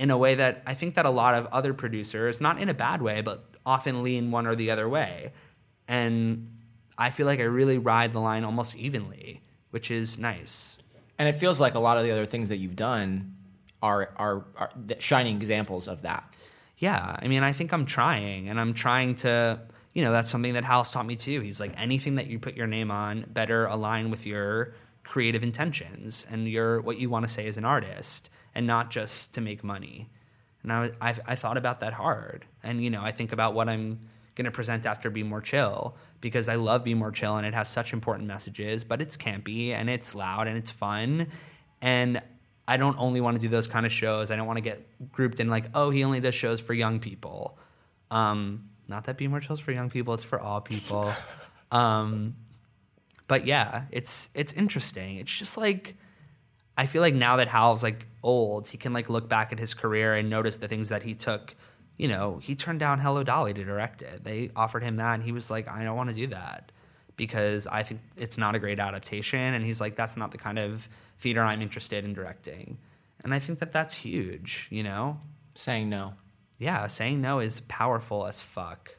[0.02, 2.74] in a way that I think that a lot of other producers, not in a
[2.74, 5.32] bad way, but often lean one or the other way.
[5.88, 6.58] And
[6.98, 10.80] I feel like I really ride the line almost evenly, which is nice.
[11.20, 13.36] And it feels like a lot of the other things that you've done
[13.82, 16.24] are are, are shining examples of that.
[16.78, 19.60] Yeah, I mean, I think I'm trying, and I'm trying to,
[19.94, 21.42] you know, that's something that Hal's taught me too.
[21.42, 24.74] He's like, anything that you put your name on better align with your
[25.04, 29.34] creative intentions and your what you want to say as an artist, and not just
[29.36, 30.10] to make money.
[30.64, 33.70] And I, I, I thought about that hard, and you know, I think about what
[33.70, 34.00] I'm
[34.36, 37.54] going to present after Be More Chill because I love Be More Chill and it
[37.54, 41.28] has such important messages, but it's campy and it's loud and it's fun,
[41.82, 42.22] and
[42.68, 44.32] I don't only want to do those kind of shows.
[44.32, 47.00] I don't want to get grouped in like, oh, he only does shows for young
[47.00, 47.58] people.
[48.10, 51.12] Um, not that Be More Chill's for young people; it's for all people.
[51.72, 52.36] um,
[53.28, 55.18] but yeah, it's it's interesting.
[55.18, 55.96] It's just like
[56.78, 59.74] I feel like now that Hal's like old, he can like look back at his
[59.74, 61.56] career and notice the things that he took.
[61.98, 64.24] You know, he turned down Hello Dolly to direct it.
[64.24, 66.72] They offered him that, and he was like, I don't want to do that
[67.26, 69.54] because I think it's not a great adaptation.
[69.54, 72.80] And he's like, that's not the kind of theater I'm interested in directing.
[73.24, 74.68] And I think that that's huge.
[74.72, 75.20] You know,
[75.54, 76.14] Saying no.
[76.58, 78.96] yeah, saying no is powerful as fuck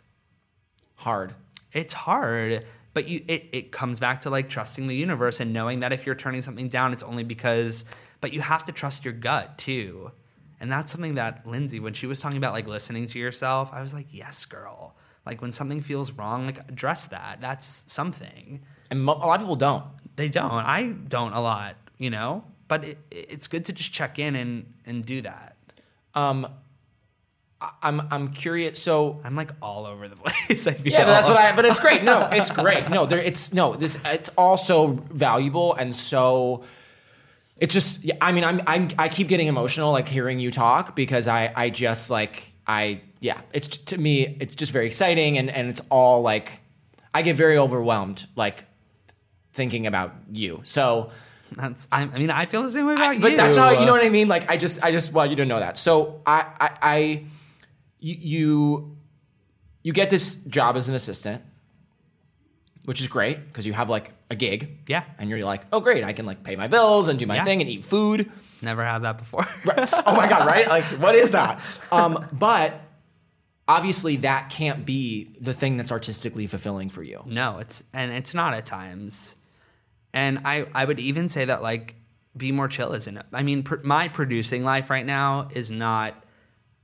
[0.95, 1.35] Hard.
[1.73, 2.65] it's hard
[2.95, 6.07] but you it, it comes back to like trusting the universe and knowing that if
[6.07, 7.85] you're turning something down it's only because
[8.21, 10.13] but you have to trust your gut too
[10.61, 13.81] and that's something that lindsay when she was talking about like listening to yourself i
[13.83, 14.95] was like yes girl
[15.27, 18.61] like when something feels wrong like address that that's something
[18.91, 19.85] And mo- a lot of people don't.
[20.17, 24.19] they don't i don't a lot you know but it, it's good to just check
[24.19, 25.57] in and and do that
[26.15, 26.47] Um,
[27.81, 28.83] I'm I'm curious.
[28.83, 31.55] So i'm like all over the place i feel yeah, but that's what I.
[31.55, 32.03] But it's great.
[32.03, 32.91] No, it's great.
[32.91, 33.21] No, there.
[33.21, 33.75] It's no.
[33.77, 33.99] This.
[34.05, 36.65] It's all so valuable and so.
[37.59, 38.03] It just.
[38.03, 38.61] yeah, I mean, I'm.
[38.67, 38.89] I'm.
[38.99, 41.53] I keep getting emotional like hearing you talk because I.
[41.55, 42.53] I just like.
[42.67, 43.03] I.
[43.23, 43.41] Yeah.
[43.55, 44.37] It's to me.
[44.41, 46.61] It's just very exciting and and it's all like.
[47.15, 48.65] I get very overwhelmed like
[49.53, 50.61] thinking about you.
[50.65, 51.11] So.
[51.53, 53.71] that's I, I mean i feel the same way about but you But that's how
[53.79, 54.29] you know what I mean.
[54.29, 55.77] Like I just, I just, well, you don't know that.
[55.77, 57.25] So I, I, I
[58.01, 58.97] you, you,
[59.83, 61.43] you get this job as an assistant,
[62.87, 64.79] which is great because you have like a gig.
[64.89, 65.05] Yeah.
[65.19, 67.45] and you're like, oh, great, I can like pay my bills and do my Yeah.
[67.45, 68.31] thing and eat food.
[68.63, 69.91] never had that before Right.
[70.07, 70.67] oh my god, right?
[70.67, 71.61] Like, what is that?
[71.93, 72.81] Um, but
[73.73, 77.23] obviously, that can't be the thing that's artistically fulfilling for you.
[77.27, 79.35] No, it's and it's not at times.
[80.13, 81.97] And I I would even say that like
[82.37, 83.27] be more chill isn't it?
[83.33, 86.23] I mean, pr- my producing life right now is not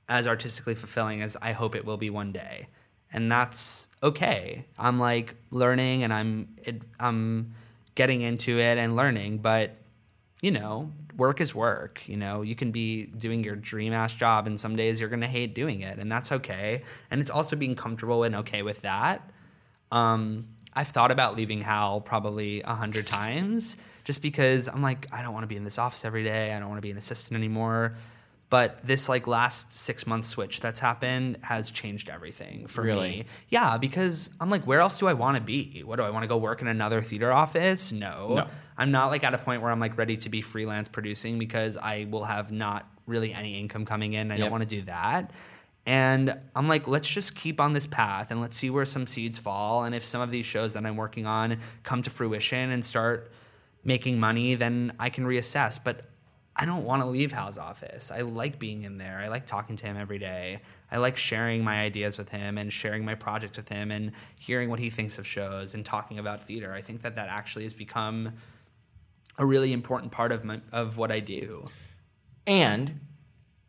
[0.08, 2.68] as artistically fulfilling as I hope it will be one day.
[3.12, 4.66] And that's okay.
[4.78, 7.54] I'm like learning and I'm it, I'm
[7.94, 9.76] getting into it and learning, but
[10.40, 12.08] you know, work is work.
[12.08, 15.26] You know, you can be doing your dream ass job, and some days you're gonna
[15.28, 16.82] hate doing it, and that's okay.
[17.10, 19.28] And it's also being comfortable and okay with that.
[19.92, 25.20] Um, I've thought about leaving Hal probably a hundred times, just because I'm like, I
[25.22, 26.54] don't want to be in this office every day.
[26.54, 27.94] I don't want to be an assistant anymore.
[28.50, 33.08] But this like last six month switch that's happened has changed everything for Really?
[33.08, 33.24] me.
[33.50, 35.82] Yeah, because I'm like, where else do I want to be?
[35.84, 37.92] What do I want to go work in another theater office?
[37.92, 38.36] No.
[38.36, 38.46] No.
[38.78, 41.76] I'm not like at a point where I'm like ready to be freelance producing because
[41.76, 44.30] I will have not really any income coming in.
[44.30, 44.44] I Yep.
[44.44, 45.30] don't want to do that.
[45.84, 49.38] And I'm like, let's just keep on this path and let's see where some seeds
[49.38, 49.84] fall.
[49.84, 53.30] And if some of these shows that I'm working on come to fruition and start
[53.84, 55.78] making money, then I can reassess.
[55.82, 56.02] But
[56.60, 58.10] I don't want to leave Hal's office.
[58.10, 59.18] I like being in there.
[59.18, 60.60] I like talking to him every day.
[60.90, 64.68] I like sharing my ideas with him and sharing my projects with him and hearing
[64.68, 66.72] what he thinks of shows and talking about theater.
[66.72, 68.32] I think that that actually has become
[69.38, 71.68] a really important part of my, of what I do.
[72.44, 73.00] And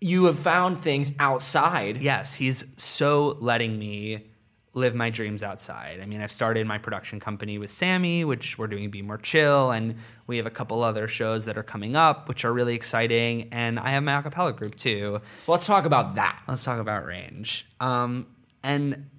[0.01, 1.97] you have found things outside.
[1.97, 4.31] Yes, he's so letting me
[4.73, 5.99] live my dreams outside.
[6.01, 9.71] I mean, I've started my production company with Sammy, which we're doing Be More Chill,
[9.71, 9.95] and
[10.27, 13.49] we have a couple other shows that are coming up, which are really exciting.
[13.51, 15.21] And I have my acapella group too.
[15.37, 16.41] So let's talk about that.
[16.47, 17.67] Let's talk about range.
[17.79, 18.27] Um,
[18.63, 19.09] and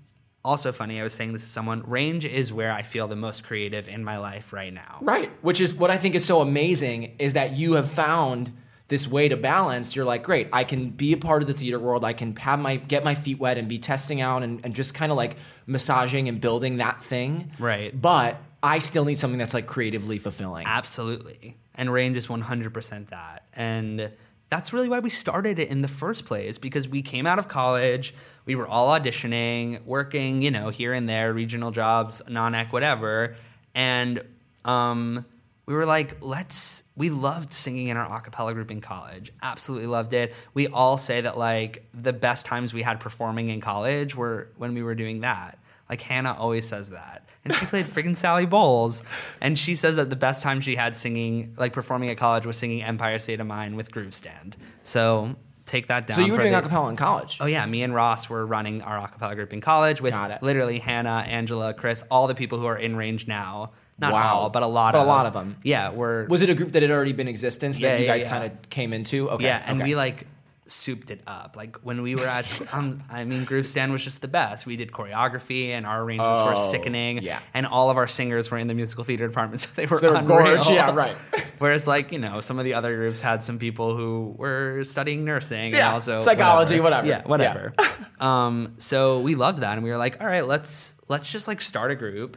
[0.44, 1.82] also funny, I was saying this to someone.
[1.82, 4.98] Range is where I feel the most creative in my life right now.
[5.00, 5.30] Right.
[5.42, 8.52] Which is what I think is so amazing is that you have found
[8.90, 9.94] this way to balance.
[9.94, 12.04] You're like, great, I can be a part of the theater world.
[12.04, 14.94] I can have my get my feet wet and be testing out and, and just
[14.94, 15.36] kind of like
[15.66, 17.52] massaging and building that thing.
[17.58, 17.98] Right.
[17.98, 20.66] But I still need something that's like creatively fulfilling.
[20.66, 21.56] Absolutely.
[21.76, 23.44] And range is 100% that.
[23.54, 24.10] And
[24.50, 27.46] that's really why we started it in the first place because we came out of
[27.46, 28.12] college,
[28.44, 33.36] we were all auditioning, working, you know, here and there, regional jobs, non-Eq, whatever.
[33.72, 34.24] And
[34.64, 35.24] um,
[35.70, 39.32] we were like, let's, we loved singing in our a cappella group in college.
[39.40, 40.34] Absolutely loved it.
[40.52, 44.74] We all say that like the best times we had performing in college were when
[44.74, 45.60] we were doing that.
[45.88, 47.28] Like Hannah always says that.
[47.44, 49.04] And she played freaking Sally Bowles.
[49.40, 52.56] And she says that the best time she had singing, like performing at college, was
[52.56, 54.56] singing Empire State of Mind with Groove Stand.
[54.82, 56.16] So take that down.
[56.16, 57.38] so you were doing the- acapella in college.
[57.40, 61.24] Oh yeah, me and Ross were running our acapella group in college with literally Hannah,
[61.28, 63.70] Angela, Chris, all the people who are in range now.
[64.00, 64.34] Not Wow.
[64.36, 65.56] all, but a lot But of a lot of them.
[65.62, 68.12] Yeah, we're Was it a group that had already been in existence that you yeah,
[68.12, 68.30] guys yeah.
[68.30, 69.28] kind of came into?
[69.30, 69.44] Okay.
[69.44, 69.90] yeah, and okay.
[69.90, 70.26] we like
[70.66, 71.56] souped it up.
[71.56, 74.66] Like when we were at, um, I mean, Groove Stand was just the best.
[74.66, 77.22] We did choreography, and our arrangements were Oh, sickening.
[77.22, 77.40] yeah.
[77.52, 80.08] and all of our singers were in the musical theater department, so they were they
[80.08, 81.14] were gorge, yeah, right.
[81.58, 85.24] Whereas, like you know, some of the other groups had some people who were studying
[85.26, 87.06] nursing Yeah, and also psychology, whatever.
[87.06, 87.74] Yeah, whatever.
[88.18, 91.60] um, so we loved that, and we were like, all right, let's let's just like
[91.60, 92.36] start a group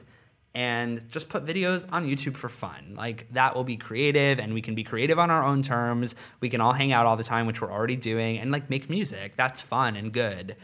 [0.56, 2.94] and just put videos on YouTube for fun.
[2.96, 6.16] Like that will be creative, and we can be creative on our own terms.
[6.42, 8.90] We can all hang out all the time, which we're already doing, and like make
[8.90, 9.36] music.
[9.36, 10.56] That's fun and good.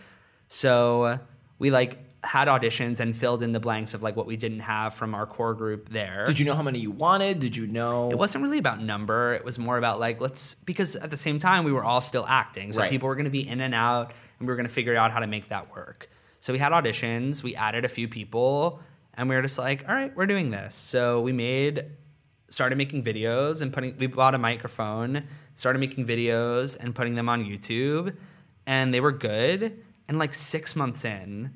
[0.48, 1.20] So
[1.58, 4.94] we like had auditions and filled in the blanks of like what we didn't have
[4.94, 6.26] from our core group there.
[6.26, 7.40] Did you know how many you wanted?
[7.40, 8.10] Did you know?
[8.12, 9.34] It wasn't really about number.
[9.36, 12.26] It was more about like let's because at the same time we were all still
[12.28, 12.90] acting, so Right.
[12.90, 15.12] people were going to be in and out, and we were going to figure out
[15.12, 16.10] how to make that work.
[16.42, 17.42] So we had auditions.
[17.44, 18.82] We added a few people,
[19.16, 20.76] and we were just like, all right, we're doing this.
[20.76, 21.86] So we made,
[22.50, 23.98] started making videos and putting.
[23.98, 25.24] We bought a microphone,
[25.56, 28.16] started making videos and putting them on YouTube,
[28.66, 29.84] and they were good.
[30.08, 31.54] And like six months in,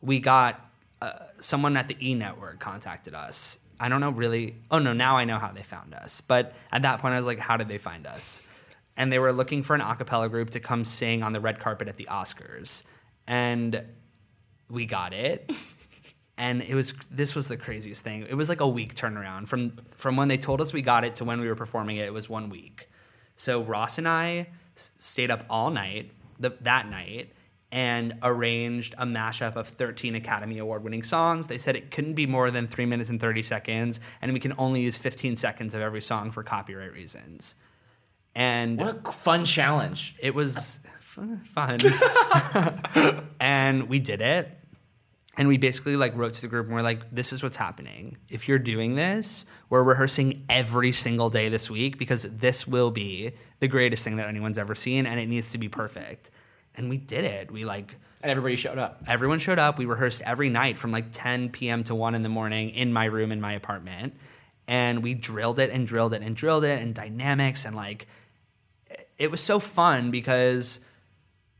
[0.00, 0.70] we got
[1.00, 3.58] uh, someone at the E Network contacted us.
[3.78, 4.56] I don't know really.
[4.70, 6.20] Oh no, now I know how they found us.
[6.20, 8.42] But at that point, I was like, how did they find us?
[8.96, 11.60] And they were looking for an a cappella group to come sing on the red
[11.60, 12.82] carpet at the Oscars,
[13.26, 13.84] and
[14.70, 15.50] we got it.
[16.38, 18.26] And it was this was the craziest thing.
[18.28, 21.14] It was like a week turnaround from from when they told us we got it
[21.16, 22.04] to when we were performing it.
[22.06, 22.88] It was one week.
[23.36, 27.32] So Ross and I s- stayed up all night the, that night
[27.72, 31.48] and arranged a mashup of 13 Academy Award winning songs.
[31.48, 34.52] They said it couldn't be more than three minutes and 30 seconds, and we can
[34.56, 37.54] only use 15 seconds of every song for copyright reasons.
[38.34, 40.14] And What a fun challenge.
[40.20, 41.18] it was f-
[41.54, 41.78] fun.
[43.40, 44.50] and we did it.
[45.38, 48.16] And we basically like wrote to the group and we're like, this is what's happening.
[48.28, 53.32] If you're doing this, we're rehearsing every single day this week because this will be
[53.58, 56.30] the greatest thing that anyone's ever seen and it needs to be perfect.
[56.74, 57.50] And we did it.
[57.50, 59.02] We like And everybody showed up.
[59.06, 59.76] everyone showed up.
[59.78, 61.84] We rehearsed every night from like 10 p.m.
[61.84, 64.14] to 1 in the morning in my room in my apartment.
[64.66, 68.06] And we drilled it and drilled it and drilled it and dynamics and like
[69.18, 70.80] it was so fun because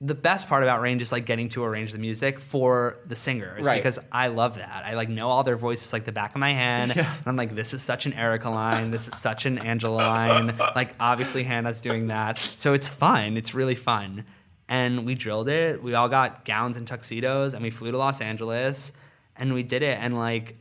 [0.00, 3.64] the best part about range is like getting to arrange the music for the singers
[3.64, 3.76] Right.
[3.78, 4.82] because I love that.
[4.84, 6.92] I like know all their voices like the back of my hand.
[6.94, 7.10] Yeah.
[7.10, 8.90] And I'm like, this is such an Erica line.
[8.90, 10.54] This is such an Angela line.
[10.76, 12.38] Like obviously Hannah's doing that.
[12.56, 13.38] So it's fun.
[13.38, 14.26] It's really fun.
[14.68, 15.82] And we drilled it.
[15.82, 18.92] We all got gowns and tuxedos and we flew to Los Angeles
[19.36, 20.56] and we did it and like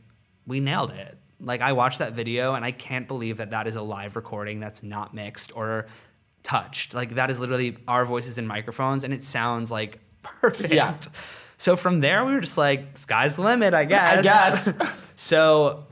[0.46, 1.18] we nailed it.
[1.40, 4.60] Like I watched that video and I can't believe that that is a live recording
[4.60, 5.86] that's not mixed or
[6.46, 6.94] touched.
[6.94, 10.72] Like that is literally our voices in microphones and it sounds like perfect.
[10.72, 10.96] Yeah.
[11.58, 14.18] So from there we were just like sky's the limit, I guess.
[14.18, 14.78] I guess.
[15.16, 15.86] so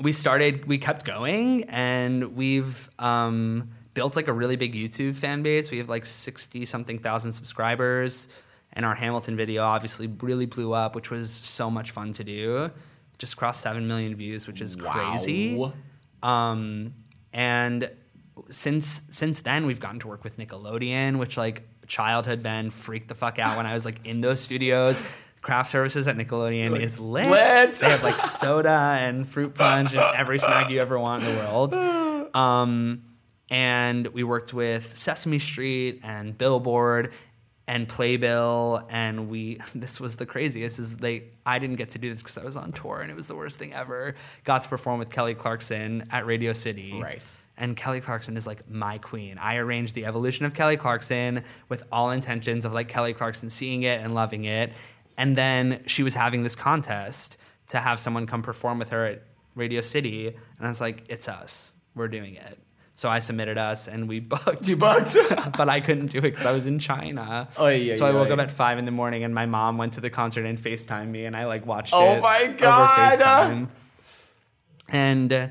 [0.00, 5.42] we started we kept going and we've um, built like a really big YouTube fan
[5.42, 5.70] base.
[5.70, 8.26] We have like 60 something thousand subscribers
[8.72, 12.70] and our Hamilton video obviously really blew up, which was so much fun to do.
[13.18, 15.54] Just crossed 7 million views, which is crazy.
[15.54, 15.72] Wow.
[16.24, 16.94] Um,
[17.32, 17.88] and
[18.50, 23.14] since since then we've gotten to work with Nickelodeon, which like childhood Ben freaked the
[23.14, 25.00] fuck out when I was like in those studios.
[25.42, 27.28] Craft services at Nickelodeon is lit.
[27.28, 27.74] lit.
[27.74, 31.40] They have like soda and fruit punch and every snack you ever want in the
[31.40, 31.74] world.
[32.34, 33.02] Um,
[33.50, 37.12] and we worked with Sesame Street and Billboard
[37.66, 39.60] and Playbill, and we.
[39.74, 40.78] This was the craziest.
[40.78, 41.24] Is they?
[41.44, 43.34] I didn't get to do this because I was on tour, and it was the
[43.34, 44.14] worst thing ever.
[44.44, 46.98] Got to perform with Kelly Clarkson at Radio City.
[47.00, 47.22] Right.
[47.56, 49.38] And Kelly Clarkson is like my queen.
[49.38, 53.82] I arranged the evolution of Kelly Clarkson with all intentions of like Kelly Clarkson seeing
[53.82, 54.72] it and loving it.
[55.18, 57.36] And then she was having this contest
[57.68, 59.22] to have someone come perform with her at
[59.54, 60.28] Radio City.
[60.28, 61.74] And I was like, it's us.
[61.94, 62.58] We're doing it.
[62.94, 64.66] So I submitted us and we booked.
[64.66, 65.16] You booked?
[65.56, 67.48] but I couldn't do it because I was in China.
[67.58, 68.34] Oh, yeah, so I woke yeah.
[68.34, 71.08] up at five in the morning and my mom went to the concert and FaceTimed
[71.08, 72.22] me and I like watched Oh it.
[72.22, 73.18] my over God.
[73.18, 73.68] FaceTime.
[74.88, 75.48] And uh,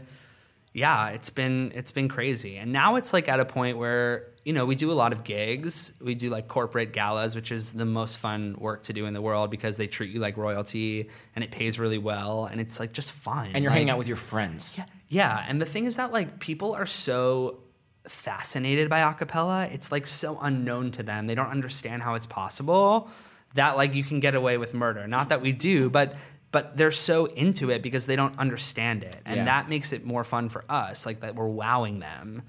[0.74, 2.58] yeah, it's been it's been crazy.
[2.58, 5.24] And now it's like at a point where, you know, we do a lot of
[5.24, 5.92] gigs.
[6.02, 9.22] We do like corporate galas, which is the most fun work to do in the
[9.22, 12.94] world because they treat you like royalty and it pays really well and it's like
[12.94, 13.50] just fun.
[13.54, 14.76] And you're Like- hanging out with your friends.
[14.78, 17.60] yeah, yeah, and the thing is that like people are so
[18.08, 19.72] fascinated by acapella.
[19.74, 21.28] It's like so unknown to them.
[21.28, 23.10] They don't understand how it's possible
[23.54, 25.08] that like you can get away with murder.
[25.08, 26.16] Not that we do, but
[26.52, 29.18] but they're so into it because they don't understand it.
[29.26, 29.46] And Yeah.
[29.46, 32.44] that makes it more fun for us, like that we're wowing them.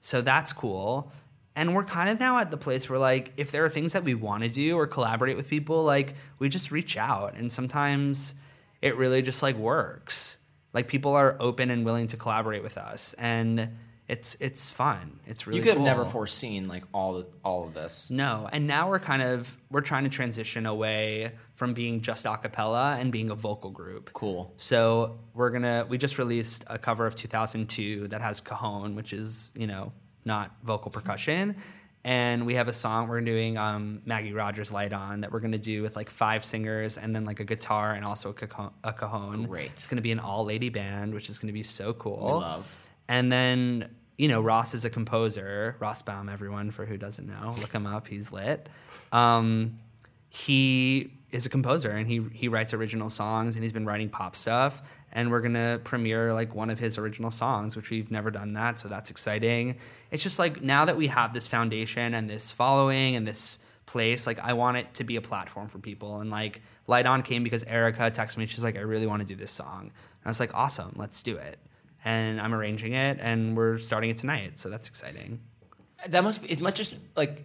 [0.00, 1.10] So that's cool.
[1.54, 4.04] And we're kind of now at the place where like if there are things that
[4.04, 8.34] we want to do or collaborate with people, like we just reach out and sometimes
[8.82, 10.36] it really just like works.
[10.74, 13.70] Like people are open and willing to collaborate with us and
[14.08, 15.18] it's it's fun.
[15.26, 15.86] It's really you could have cool.
[15.86, 18.08] never foreseen like all of, all of this.
[18.08, 22.36] No, and now we're kind of we're trying to transition away from being just a
[22.36, 24.12] cappella and being a vocal group.
[24.12, 24.54] Cool.
[24.58, 29.50] So we're gonna we just released a cover of 2002 that has cajon, which is
[29.54, 29.92] you know
[30.24, 31.56] not vocal percussion,
[32.04, 35.58] and we have a song we're doing um, Maggie Rogers Light On that we're gonna
[35.58, 38.70] do with like five singers and then like a guitar and also a cajon.
[38.84, 39.46] A cajon.
[39.46, 39.72] Great.
[39.72, 42.18] It's gonna be an all lady band, which is gonna be so cool.
[42.18, 42.85] We love.
[43.08, 45.76] And then, you know, Ross is a composer.
[45.78, 48.08] Ross Baum, everyone, for who doesn't know, look him up.
[48.08, 48.68] He's lit.
[49.12, 49.78] Um,
[50.28, 54.36] he is a composer and he he writes original songs and he's been writing pop
[54.36, 54.82] stuff.
[55.12, 58.78] And we're gonna premiere like one of his original songs, which we've never done that,
[58.78, 59.76] so that's exciting.
[60.10, 64.26] It's just like now that we have this foundation and this following and this place,
[64.26, 66.20] like I want it to be a platform for people.
[66.20, 68.46] And like Light On came because Erica texted me.
[68.46, 69.80] She's like, I really want to do this song.
[69.82, 71.58] And I was like, awesome, let's do it
[72.04, 74.58] and I'm arranging it, and we're starting it tonight.
[74.58, 75.40] So that's exciting.
[76.08, 76.50] That must be.
[76.50, 77.44] It must just like.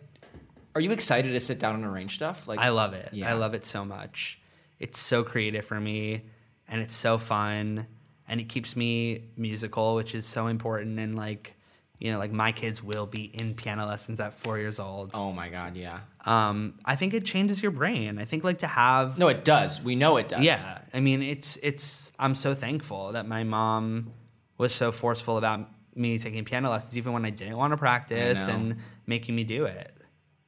[0.74, 2.48] Are you excited to sit down and arrange stuff?
[2.48, 3.10] Like I love it.
[3.12, 3.30] Yeah.
[3.30, 4.40] I love it so much.
[4.80, 6.24] It's so creative for me,
[6.68, 7.88] and it's so fun,
[8.28, 10.98] and it keeps me musical, which is so important.
[10.98, 11.56] And like,
[12.00, 15.12] you know, like my kids will be in piano lessons at four years old.
[15.14, 16.00] Oh my god, yeah.
[16.26, 18.18] Um, I think it changes your brain.
[18.18, 19.82] I think like to have No, it does.
[19.82, 20.42] We know it does.
[20.42, 22.12] Yeah, I mean, it's it's.
[22.18, 24.14] I'm so thankful that my mom
[24.62, 25.60] was so forceful about
[25.96, 29.66] me taking piano lessons, even when I didn't want to practice, and making me do
[29.66, 29.92] it,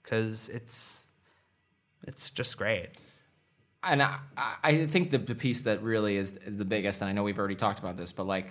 [0.02, 1.10] because it's
[2.08, 2.90] it's just great.
[3.84, 7.10] and I, I- I think the, the piece that really is is the biggest, and
[7.10, 8.48] I know we've already talked about this, but like,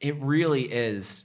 [0.00, 1.24] it really is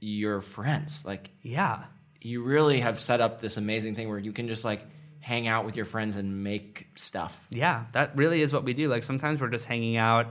[0.00, 1.04] your friends.
[1.06, 1.84] Like, Yeah,
[2.20, 4.82] you really have set up this amazing thing where you can just like
[5.20, 7.46] hang out with your friends and make stuff.
[7.50, 8.88] yeah, that really is what we do.
[8.88, 10.26] Like sometimes we're just hanging out,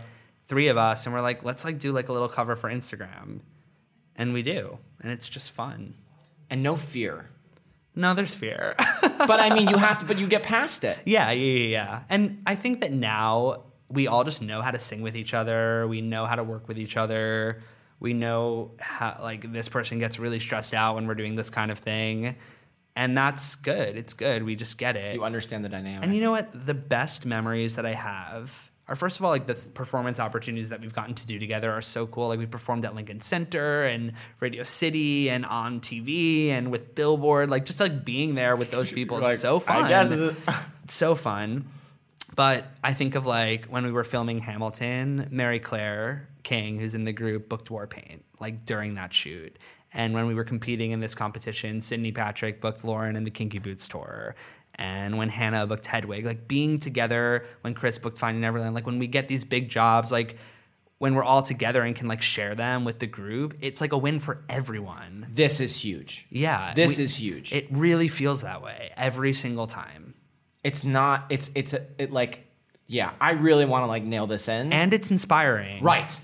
[0.51, 3.39] three of us, and we're like, let's like do like a little cover for Instagram,
[4.17, 5.93] and we do, and it's just fun.
[6.49, 7.29] and no fear.
[7.95, 8.75] No, there's fear.
[9.31, 10.05] But I mean, you have to.
[10.05, 10.97] But you get past it.
[11.05, 12.03] Yeah, yeah, yeah, yeah.
[12.09, 15.87] And I think that now we all just know how to sing with each other.
[15.87, 17.61] We know how to work with each other.
[17.99, 21.69] We know how, like, this person gets really stressed out when we're doing this kind
[21.71, 22.35] of thing.
[22.95, 23.95] And that's good.
[23.95, 24.43] It's good.
[24.43, 25.13] We just get it.
[25.13, 26.03] You understand the dynamic.
[26.03, 26.49] And you know what?
[26.65, 30.69] The best memories that I have are, first of all, like the th- performance opportunities
[30.69, 32.27] that we've gotten to do together are so cool.
[32.27, 37.49] Like we performed at Lincoln Center and Radio City and on TV and with Billboard.
[37.49, 39.85] Like just like being there with those people, Like, it's so fun.
[39.85, 40.55] I guess it's-
[40.87, 41.65] so fun.
[42.35, 47.03] But I think of like when we were filming Hamilton, Mary Claire King, who's in
[47.03, 49.57] the group, booked Warpaint like during that shoot.
[49.93, 53.59] And when we were competing in this competition, Sydney Patrick booked Lauren and the Kinky
[53.59, 54.35] Boots tour.
[54.75, 58.99] And when Hannah booked Hedwig, like being together, when Chris booked Finding Neverland, like when
[58.99, 60.37] we get these big jobs, like
[60.97, 63.97] when we're all together and can like share them with the group, it's like a
[63.97, 65.27] win for everyone.
[65.31, 66.25] this is huge.
[66.29, 66.73] Yeah.
[66.73, 67.53] This we- is huge.
[67.53, 70.13] It really feels that way every single time.
[70.63, 71.25] it's not.
[71.29, 72.45] It's it's a, it like
[72.87, 73.11] yeah.
[73.19, 74.71] I really want to like nail this in.
[74.73, 75.83] And it's inspiring.
[75.83, 76.19] right.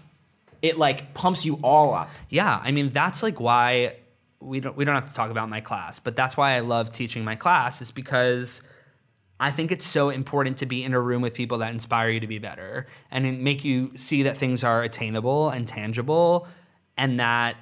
[0.61, 2.09] it like pumps you all up.
[2.29, 3.95] Yeah, I mean that's like why
[4.39, 6.91] we don't we don't have to talk about my class, but that's why I love
[6.91, 8.61] teaching my class is because
[9.39, 12.19] I think it's so important to be in a room with people that inspire you
[12.19, 16.47] to be better and make you see that things are attainable and tangible
[16.97, 17.55] and that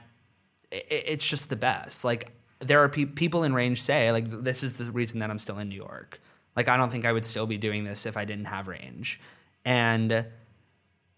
[0.72, 2.04] it's just the best.
[2.06, 5.40] Like there are pe- people in range say like this is the reason that I'm
[5.40, 6.22] still in New York.
[6.56, 9.20] Like I don't think I would still be doing this if I didn't have range.
[9.66, 10.26] And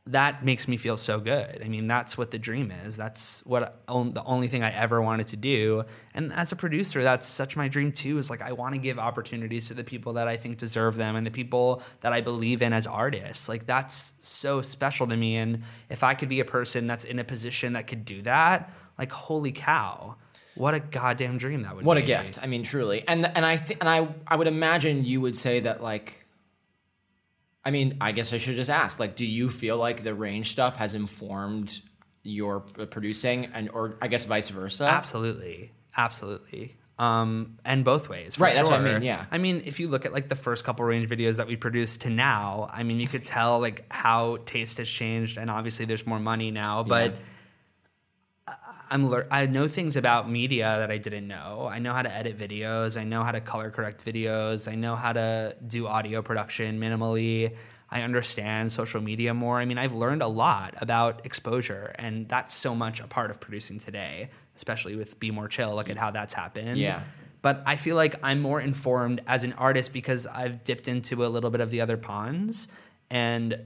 [0.08, 1.62] that makes me feel so good.
[1.64, 2.98] I mean, that's what the dream is.
[2.98, 5.84] That's what the only thing I ever wanted to do.
[6.14, 8.18] And as a producer, that's such my dream too.
[8.18, 11.16] Is like I want to give opportunities to the people that I think deserve them
[11.16, 13.50] and the people that I believe in as artists.
[13.50, 15.36] Like that's so special to me.
[15.36, 18.72] And if I could be a person that's in a position that could do that,
[18.98, 20.16] like holy cow,
[20.56, 22.02] what a goddamn dream that would what be.
[22.02, 22.40] What a gift.
[22.42, 23.04] I mean, truly.
[23.08, 26.26] And and I th- and I I would imagine you would say that like
[27.68, 30.52] I mean, I guess I should just ask like do you feel like the range
[30.52, 31.82] stuff has informed
[32.24, 34.86] your producing and or I guess vice versa?
[34.86, 35.74] Absolutely.
[35.98, 36.78] Absolutely.
[36.98, 38.40] Um, and both ways.
[38.40, 39.26] Right, that's what I mean, yeah.
[39.30, 42.04] I mean, if you look at like the first couple range videos that we produced
[42.04, 46.08] to now, I mean, you could tell like how taste has changed, and obviously there's
[46.08, 47.12] more money now, but.
[47.12, 47.18] Yeah.
[48.90, 51.68] I'm lear- I know things about media that I didn't know.
[51.70, 53.00] I know how to edit videos.
[53.00, 54.72] I know how to color correct videos.
[54.72, 57.56] I know how to do audio production minimally.
[57.90, 59.60] I understand social media more.
[59.60, 63.40] I mean, I've learned a lot about exposure, and that's so much a part of
[63.40, 65.74] producing today, especially with Be More Chill.
[65.76, 66.78] Look at how that's happened.
[66.78, 67.04] Yeah.
[67.42, 71.28] But I feel like I'm more informed as an artist because I've dipped into a
[71.28, 72.68] little bit of the other ponds,
[73.10, 73.62] and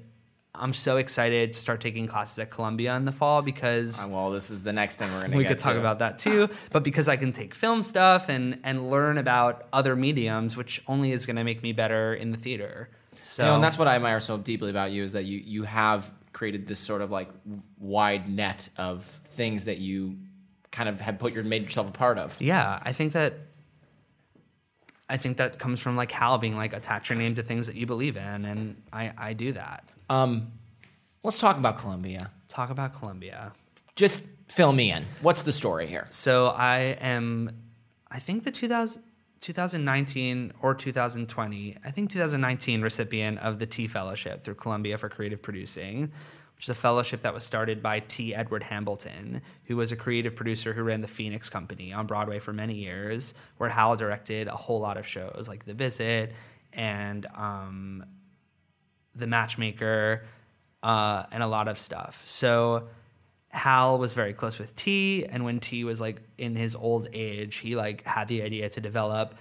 [0.54, 4.32] I'm so excited to start taking classes at Columbia in the fall because Uh, well,
[4.32, 5.80] this is the next thing we're going to we could talk to.
[5.80, 6.50] about that too.
[6.72, 11.12] But because I can take film stuff and and learn about other mediums, which only
[11.14, 12.90] is going to make me better in the theater.
[13.24, 15.38] So You know, and that's what I admire so deeply about you is that you
[15.40, 17.30] you have created this sort of like
[17.80, 20.18] wide net of things that you
[20.72, 22.36] kind of have put your made yourself a part of.
[22.42, 23.34] yeah, I think that.
[25.10, 27.76] I think that comes from like Hal being like attach your name to things that
[27.76, 29.90] you believe in, and I I do that.
[30.12, 30.52] Um,
[31.24, 32.32] let's talk about Columbia.
[32.50, 33.54] Talk about Columbia.
[33.96, 35.06] Just fill me in.
[35.22, 36.06] What's the story here?
[36.10, 37.52] So I am,
[38.12, 39.02] I think the 2000,
[39.40, 45.42] 2019 or 2020, I think 2019 recipient of the T Fellowship through Columbia for Creative
[45.42, 46.12] Producing,
[46.56, 48.36] which is a fellowship that was started by T.
[48.36, 52.52] Edward Hambleton, who was a creative producer who ran the Phoenix Company on Broadway for
[52.52, 56.34] many years, where Hal directed a whole lot of shows like The Visit
[56.74, 58.04] and um,
[59.16, 60.24] The Matchmaker
[60.84, 62.24] uh, and a lot of stuff.
[62.26, 62.88] So
[63.50, 67.58] Hal was very close with T, and when T was like in his old age,
[67.58, 69.36] he like had the idea to develop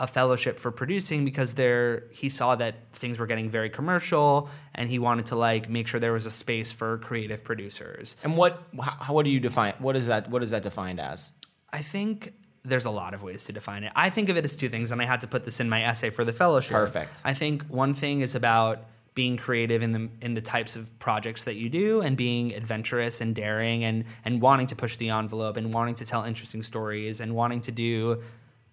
[0.00, 4.88] a fellowship for producing because there he saw that things were getting very commercial, and
[4.90, 8.16] he wanted to like make sure there was a space for creative producers.
[8.22, 9.74] And what how, what do you define?
[9.78, 10.30] What is that?
[10.30, 11.32] What is that defined as?
[11.72, 12.34] I think
[12.64, 13.92] there's a lot of ways to define it.
[13.94, 15.84] I think of it as two things, and I had to put this in my
[15.84, 16.72] essay for the fellowship.
[16.72, 17.20] Perfect.
[17.24, 18.84] I think one thing is about
[19.14, 23.20] being creative in the in the types of projects that you do and being adventurous
[23.20, 27.20] and daring and and wanting to push the envelope and wanting to tell interesting stories
[27.20, 28.20] and wanting to do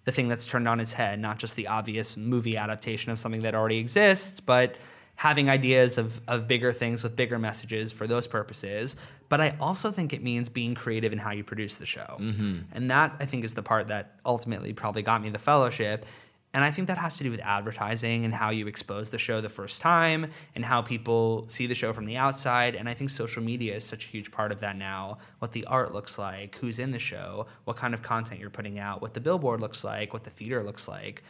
[0.04, 3.42] the thing that's turned on its head, not just the obvious movie adaptation of something
[3.42, 4.74] that already exists, but
[5.14, 8.96] having ideas of, of bigger things with bigger messages for those purposes.
[9.32, 12.18] But I also think it means being creative in how you produce the show.
[12.20, 12.58] Mm-hmm.
[12.72, 16.04] And that, I think, is the part that ultimately probably got me the fellowship.
[16.52, 19.40] And I think that has to do with advertising and how you expose the show
[19.40, 22.74] the first time and how people see the show from the outside.
[22.74, 25.16] And I think social media is such a huge part of that now.
[25.38, 28.78] What the art looks like, who's in the show, what kind of content you're putting
[28.78, 31.22] out, what the billboard looks like, what the theater looks like.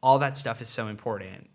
[0.00, 1.50] All that stuff is so important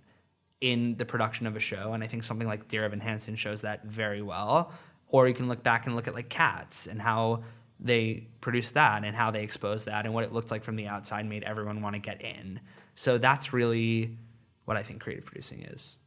[0.59, 1.93] in the production of a show.
[1.93, 4.73] And I think something like Dear Evan Hansen shows that very well.
[5.13, 7.43] Or you can look back and look at like Cats and how
[7.79, 10.87] they produced that and how they exposed that and what it looked like from the
[10.87, 12.59] outside made everyone want to get in.
[12.95, 14.17] So that's really
[14.65, 15.99] what I think creative producing is.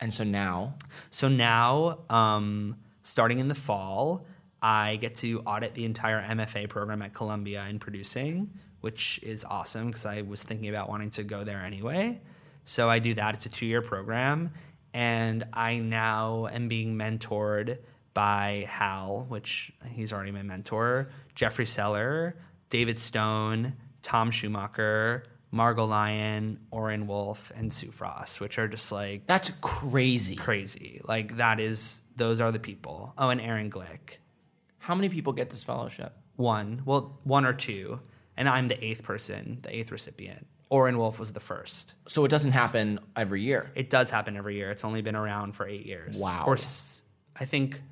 [0.00, 0.76] And so now,
[1.10, 4.26] So now, um, starting in the fall,
[4.62, 8.50] I get to audit the entire MFA program at Columbia in producing,
[8.80, 12.22] which is awesome because I was thinking about wanting to go there anyway.
[12.64, 13.34] So I do that.
[13.34, 14.52] It's a two year program.
[14.94, 17.78] And I now am being mentored
[18.16, 22.38] by Hal, which he's already my mentor, Jeffrey Seller,
[22.70, 29.26] David Stone, Tom Schumacher, Margo Lion, Orin Wolf, and Sue Frost, which are just like
[29.26, 30.34] that's crazy.
[30.34, 31.02] crazy.
[31.04, 33.12] Like that is those are the people.
[33.18, 34.16] Oh, and Aaron Glick.
[34.78, 36.16] How many people get this fellowship?
[36.36, 36.80] One.
[36.86, 38.00] Well, one or two.
[38.34, 40.46] And I'm the eighth person, the eighth recipient.
[40.70, 41.94] Orin Wolf was the first.
[42.08, 43.70] So it doesn't happen every year.
[43.74, 44.70] It does happen every year.
[44.70, 46.16] It's only been around for eight years.
[46.16, 46.44] Wow.
[46.46, 46.56] Or
[47.38, 47.82] I think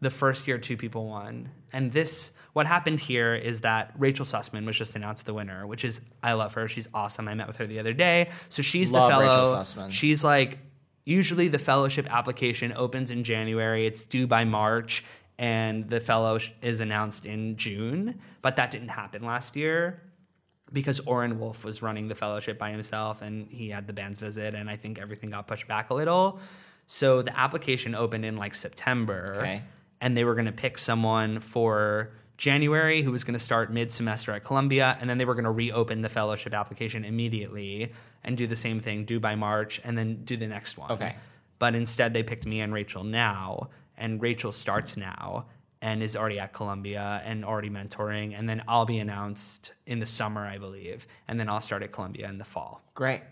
[0.00, 1.50] the first year two people won.
[1.72, 5.84] And this what happened here is that Rachel Sussman was just announced the winner, which
[5.84, 6.66] is I love her.
[6.68, 7.28] She's awesome.
[7.28, 8.30] I met with her the other day.
[8.48, 9.54] So she's Love the Rachel fellow.
[9.62, 9.90] Sussman.
[9.92, 10.58] She's like
[11.04, 13.86] usually the fellowship application opens in January.
[13.86, 15.04] It's due by March
[15.38, 20.02] and the fellow is announced in June, but that didn't happen last year
[20.72, 24.54] because Orin Wolf was running the fellowship by himself and he had the band's visit
[24.54, 26.40] and I think everything got pushed back a little.
[26.86, 29.62] So the application opened in like September Okay.
[30.00, 33.90] And they were going to pick someone for January who was going to start mid
[33.90, 37.92] semester at Columbia and then they were going to reopen the fellowship application immediately
[38.22, 40.90] and do the same thing due by March and then do the next one.
[40.92, 41.16] Okay.
[41.58, 45.46] But instead they picked me and Rachel now and Rachel starts now
[45.82, 50.06] and is already at Columbia and already mentoring and then I'll be announced in the
[50.06, 52.82] summer I believe and then I'll start at Columbia in the fall.
[52.94, 53.22] Great.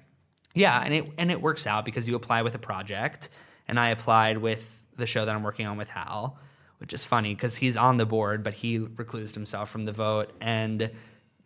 [0.56, 3.28] Yeah, and it and it works out because you apply with a project,
[3.68, 6.38] and I applied with the show that I'm working on with Hal,
[6.78, 10.32] which is funny because he's on the board, but he reclused himself from the vote
[10.40, 10.90] and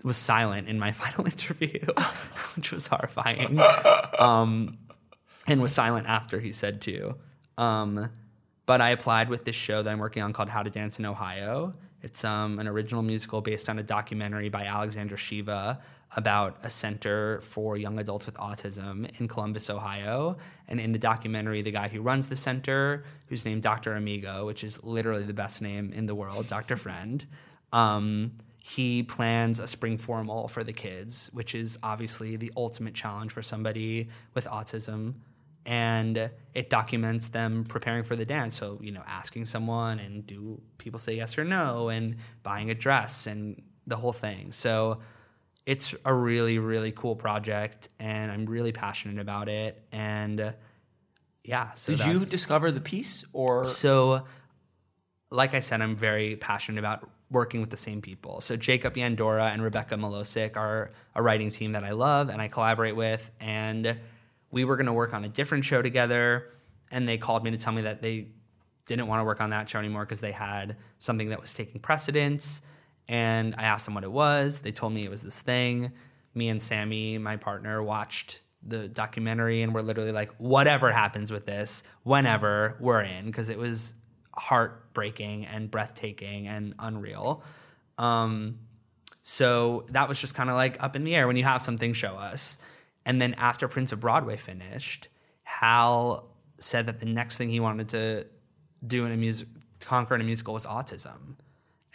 [0.02, 1.86] was silent in my final interview,
[2.56, 3.60] which was horrifying.
[4.18, 4.78] Um,
[5.46, 7.16] and was silent after he said to.
[7.58, 8.10] Um,
[8.66, 11.06] but I applied with this show that I'm working on called How to Dance in
[11.06, 11.74] Ohio.
[12.02, 15.80] It's um, an original musical based on a documentary by Alexandra Shiva
[16.16, 20.38] about a center for young adults with autism in Columbus, Ohio.
[20.66, 23.94] And in the documentary, the guy who runs the center, who's named Dr.
[23.94, 26.76] Amigo, which is literally the best name in the world, Dr.
[26.76, 27.24] Friend,
[27.72, 33.32] um, he plans a spring formal for the kids, which is obviously the ultimate challenge
[33.32, 35.14] for somebody with autism
[35.66, 38.56] and it documents them preparing for the dance.
[38.56, 42.74] So, you know, asking someone and do people say yes or no and buying a
[42.74, 44.52] dress and the whole thing.
[44.52, 45.00] So,
[45.66, 49.82] it's a really, really cool project and I'm really passionate about it.
[49.92, 50.54] And
[51.44, 54.24] yeah, so Did you discover the piece or so,
[55.30, 58.40] like I said, I'm very passionate about working with the same people.
[58.40, 62.48] So Jacob Yandura and Rebekah Melocik are a writing team that I love and I
[62.48, 63.30] collaborate with.
[63.40, 64.00] And
[64.50, 66.50] we were going to work on a different show together.
[66.90, 68.28] And they called me to tell me that they
[68.86, 71.80] didn't want to work on that show anymore because they had something that was taking
[71.80, 72.62] precedence.
[73.08, 74.60] And I asked them what it was.
[74.60, 75.92] They told me it was this thing.
[76.34, 81.46] Me and Sammy, my partner, watched the documentary and we're literally like, whatever happens with
[81.46, 83.94] this, whenever we're in, because it was
[84.34, 87.42] heartbreaking and breathtaking and unreal.
[87.98, 88.58] Um,
[89.22, 91.26] so that was just kind of like up in the air.
[91.26, 92.58] When you have something, show us.
[93.06, 95.08] And then after Prince of Broadway finished,
[95.42, 96.28] Hal
[96.58, 98.26] said that the next thing he wanted to
[98.86, 99.48] do in a music,
[99.80, 101.36] conquer in a musical was autism.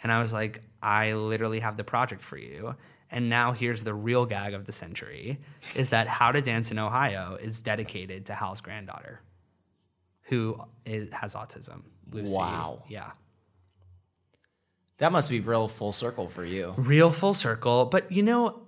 [0.02, 2.74] And I was like, I literally have the project for you.
[3.10, 5.38] And now here's the real gag of the century
[5.74, 9.20] is that How to Dance in Ohio is dedicated to Hal's granddaughter,
[10.22, 11.82] who is, has autism.
[12.10, 12.34] Lucy.
[12.34, 12.82] Wow.
[12.88, 13.12] Yeah.
[14.98, 16.74] that must be real full circle for you?
[16.76, 17.84] real full circle.
[17.84, 18.65] But you know,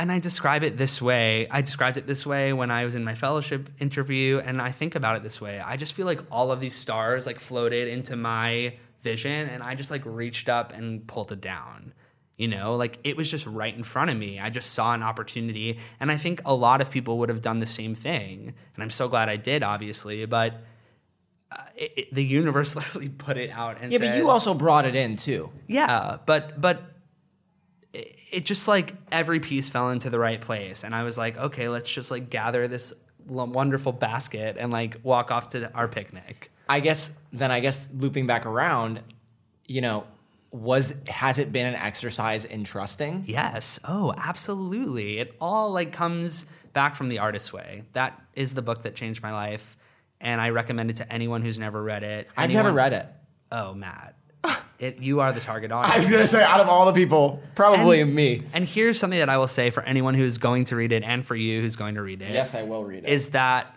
[0.00, 1.46] and I describe it this way.
[1.50, 4.94] I described it this way when I was in my fellowship interview, and I think
[4.94, 5.60] about it this way.
[5.60, 9.74] I just feel like all of these stars like floated into my vision, and I
[9.74, 11.92] just like reached up and pulled it down.
[12.36, 14.40] You know, like it was just right in front of me.
[14.40, 17.58] I just saw an opportunity, and I think a lot of people would have done
[17.60, 18.54] the same thing.
[18.74, 20.24] And I'm so glad I did, obviously.
[20.24, 20.54] But
[21.52, 24.54] uh, it, it, the universe literally put it out and Yeah, said, but you also
[24.54, 25.50] brought it in too.
[25.66, 26.89] yeah, but but
[28.30, 31.68] it, just like every piece fell into the right place, and I was like, okay,
[31.68, 32.92] let's just like gather this
[33.26, 36.50] wonderful basket and like walk off to our picnic.
[36.68, 39.02] I guess then I guess looping back around,
[39.66, 40.04] you know,
[40.50, 43.24] was has it been an exercise in trusting?
[43.26, 43.78] Yes.
[43.84, 45.18] Oh, absolutely.
[45.18, 47.84] It all like comes back from the artist's way.
[47.92, 49.76] That is the book that changed my life,
[50.20, 52.28] and I recommend it to anyone who's never read it.
[52.36, 53.06] I've never read it.
[53.52, 54.14] Oh, Matt.
[54.80, 55.94] It, you are the target audience.
[55.94, 58.42] I was gonna say, out of all the people, probably And- me.
[58.54, 61.24] And here's something that I will say for anyone who's going to read it and
[61.24, 62.32] for you who's going to read it.
[62.32, 63.08] Yes, I will read it.
[63.08, 63.74] Is that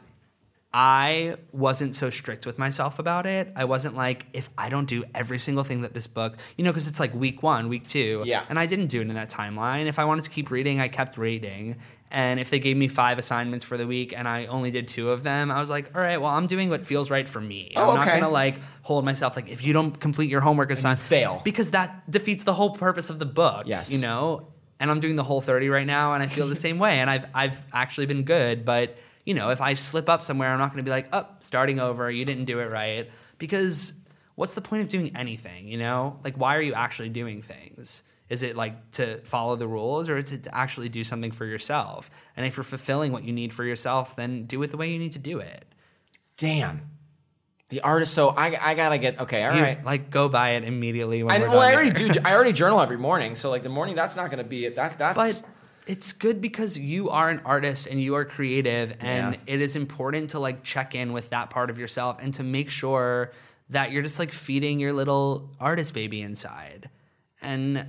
[0.74, 3.54] I wasn't so strict with myself about it.
[3.56, 6.72] I wasn't like, if I don't do every single thing that this book, you know,
[6.72, 8.24] because it's like week one, week two.
[8.26, 8.44] Yeah.
[8.50, 9.86] And I didn't do it in that timeline.
[9.86, 11.76] If I wanted to keep reading, I kept reading.
[12.10, 15.12] And if they gave me five assignments for the week and I only did two
[15.12, 17.74] of them, I was like, all right, well, I'm doing what feels right for me.
[17.76, 18.20] Oh, I'm not okay.
[18.20, 21.42] gonna like hold myself like if you don't complete your homework assignment, fail.
[21.44, 23.64] because that defeats the whole purpose of the book.
[23.68, 23.92] Yes.
[23.92, 24.48] You know,
[24.80, 27.00] and I'm doing the whole 30 right now, and I feel the same way.
[27.00, 28.96] And I've I've actually been good, but
[29.26, 31.38] you know, if I slip up somewhere, I'm not going to be like, "Up, oh,
[31.42, 32.10] starting over.
[32.12, 33.94] You didn't do it right." Because
[34.36, 35.68] what's the point of doing anything?
[35.68, 38.04] You know, like why are you actually doing things?
[38.30, 41.46] Is it like to follow the rules, or is it to actually do something for
[41.46, 42.10] yourself?
[42.36, 44.98] And if you're fulfilling what you need for yourself, then do it the way you
[44.98, 45.66] need to do it.
[46.38, 46.90] Damn.
[47.70, 48.14] The artist.
[48.14, 49.44] So I, I gotta get okay.
[49.46, 49.84] All You, right.
[49.86, 52.14] Like go buy it immediately when I, well, I already here.
[52.14, 52.20] do.
[52.24, 53.36] I already journal every morning.
[53.36, 54.76] So like the morning, that's not gonna be it.
[54.76, 55.42] That that's.
[55.42, 55.50] But
[55.86, 59.40] it's good because you are an artist and you are creative and Yeah.
[59.56, 62.70] it is important to like check in with that part of yourself and to make
[62.70, 63.32] sure
[63.70, 66.90] that you're just like feeding your little artist baby inside.
[67.42, 67.80] And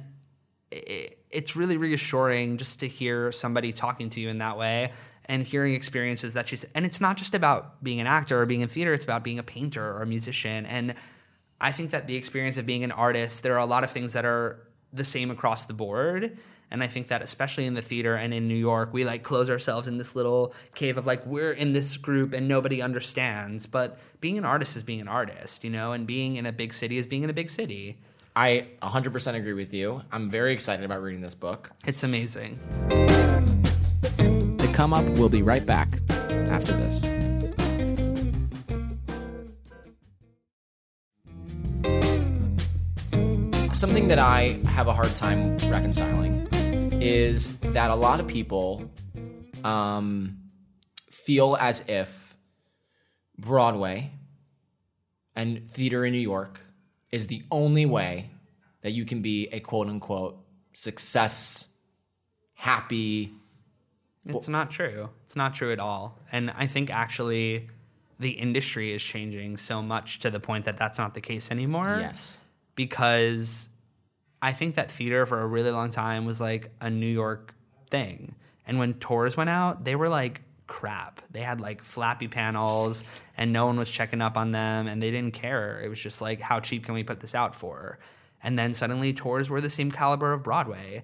[0.72, 4.92] i it's really reassuring just to hear somebody talking to you in that way
[5.26, 8.60] and hearing experiences that she's and it's not just about being an actor or being
[8.60, 10.94] in theater it's about being a painter or a musician and
[11.60, 14.12] i think that the experience of being an artist there are a lot of things
[14.12, 14.60] that are
[14.92, 16.38] the same across the board
[16.70, 19.48] and i think that especially in the theater and in new york we like close
[19.48, 23.98] ourselves in this little cave of like we're in this group and nobody understands but
[24.20, 26.98] being an artist is being an artist you know and being in a big city
[26.98, 27.98] is being in a big city
[28.36, 30.02] I 100% agree with you.
[30.10, 31.70] I'm very excited about reading this book.
[31.86, 32.58] it's amazing
[34.58, 35.04] The come up.
[35.10, 37.23] We'll be right back after this.
[43.74, 46.46] Something that I have a hard time reconciling
[47.02, 48.88] is that a lot of people
[49.64, 50.38] um,
[51.10, 52.36] feel as if
[53.36, 54.12] Broadway
[55.34, 56.60] and theater in New York
[57.10, 58.30] is the only way
[58.82, 60.38] that you can be a quote unquote
[60.72, 61.66] success,
[62.54, 63.32] happy,
[64.24, 65.10] It's not true.
[65.24, 66.20] It's not true at all.
[66.30, 67.68] And I think actually
[68.20, 71.98] the industry is changing so much to the point that that's not the case anymore.
[72.00, 72.38] yes.
[72.74, 73.68] Because
[74.42, 77.54] I think that theater for a really long time was like a New York
[77.90, 78.34] thing.
[78.66, 81.20] And when tours went out, they were like crap.
[81.30, 83.04] They had like flappy panels
[83.36, 85.80] and no one was checking up on them and they didn't care.
[85.82, 87.98] It was just like, how cheap can we put this out for?
[88.42, 91.02] And then suddenly tours were the same caliber of Broadway.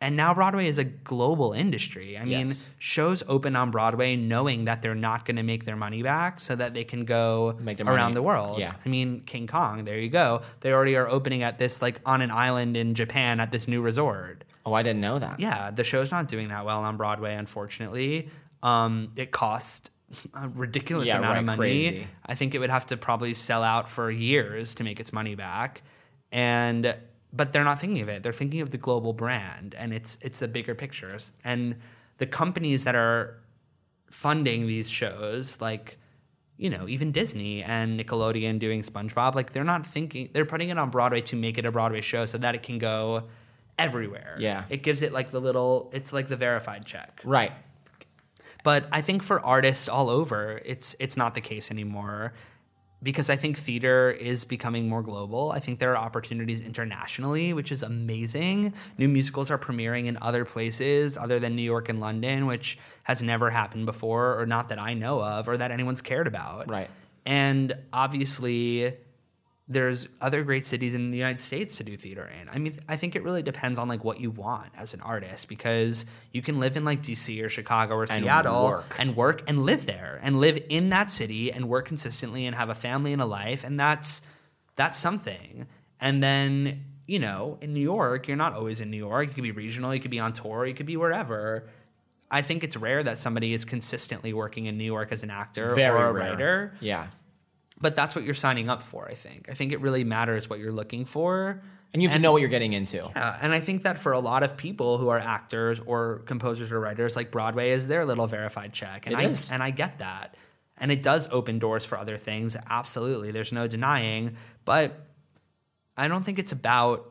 [0.00, 2.16] And now Broadway is a global industry.
[2.16, 2.68] I mean, Yes.
[2.78, 6.54] shows open on Broadway knowing that they're not going to make their money back so
[6.54, 8.60] that they can go around money- the world.
[8.60, 8.74] yeah.
[8.84, 10.42] I mean, King Kong, there you go.
[10.60, 13.80] They already are opening at this, like, on an island in Japan at this new
[13.82, 14.44] resort.
[14.64, 15.40] Oh, I didn't know that.
[15.40, 18.28] Yeah, the show's not doing that well on Broadway, unfortunately.
[18.62, 19.90] Um, it cost
[20.32, 21.58] a ridiculous Yeah, amount right, of money.
[21.58, 22.06] crazy.
[22.24, 25.34] I think it would have to probably sell out for years to make its money
[25.34, 25.82] back.
[26.30, 26.94] And
[27.32, 28.22] but they're not thinking of it.
[28.22, 31.18] They're thinking of the global brand and it's it's a bigger picture.
[31.44, 31.76] And
[32.18, 33.38] the companies that are
[34.10, 35.98] funding these shows, like
[36.56, 40.78] you know, even Disney and Nickelodeon doing SpongeBob, like they're not thinking they're putting it
[40.78, 43.24] on Broadway to make it a Broadway show so that it can go
[43.78, 44.36] everywhere.
[44.40, 44.64] Yeah.
[44.68, 47.20] It gives it like the little it's like the verified check.
[47.24, 47.52] Right.
[48.64, 52.32] But I think for artists all over, it's it's not the case anymore
[53.02, 55.52] because I think theater is becoming more global.
[55.52, 58.74] I think there are opportunities internationally, which is amazing.
[58.96, 63.22] New musicals are premiering in other places other than New York and London, which has
[63.22, 66.68] never happened before or not that I know of or that anyone's cared about.
[66.68, 66.90] Right.
[67.24, 68.94] And obviously
[69.70, 72.48] there's other great cities in the United States to do theater in.
[72.48, 75.46] I mean, I think it really depends on like what you want as an artist
[75.48, 78.96] because you can live in like DC or Chicago or And Seattle work.
[78.98, 82.70] and work and live there and live in that city and work consistently and have
[82.70, 84.22] a family and a life and that's
[84.76, 85.66] that's something.
[86.00, 89.28] And then, you know, in New York, you're not always in New York.
[89.28, 91.68] You could be regional, you could be on tour, you could be wherever.
[92.30, 95.74] I think it's rare that somebody is consistently working in New York as an actor
[95.74, 96.30] Very or a rare.
[96.30, 97.08] writer Yeah.
[97.80, 99.48] But that's what you're signing up for i think.
[99.50, 101.62] I think it really matters what you're looking for.
[101.94, 102.96] And you have to know what you're getting into.
[102.96, 106.70] yeah, and i think that for a lot of people who are actors or composers
[106.70, 109.50] or writers like broadway is their little verified check and It i is.
[109.50, 110.34] and i get that.
[110.80, 113.32] And it does open doors for other things absolutely.
[113.32, 114.36] There's no denying.
[114.64, 115.00] But
[115.96, 117.10] i don't think it's about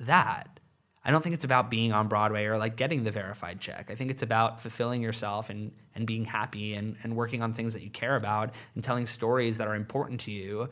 [0.00, 0.59] that
[1.04, 3.90] I don't think it's about being on Broadway or like getting the verified check.
[3.90, 7.72] I think it's about fulfilling yourself and, and being happy and, and working on things
[7.74, 10.68] that you care about and telling stories that are important to you.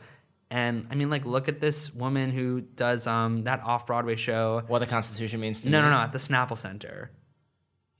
[0.51, 4.63] And I mean, like, look at this woman who does um, that off Broadway show.
[4.67, 5.89] What the Constitution means to No, me.
[5.89, 7.11] no, no, at the Snapple Center.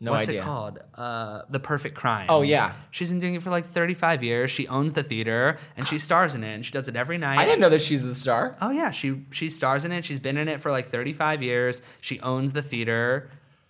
[0.02, 0.42] No What's idea.
[0.42, 0.80] it called?
[0.96, 2.28] Uh, the Perfect Crime.
[2.30, 2.72] Oh, yeah.
[2.90, 4.50] She's been doing it for like 35 years.
[4.50, 7.38] She owns the theater and she stars in it and she does it every night.
[7.38, 8.56] I didn't know that she's the star.
[8.62, 10.06] Oh yeah, she she stars in it.
[10.06, 11.82] She's been in it for like 35 years.
[12.00, 13.30] She owns the theater.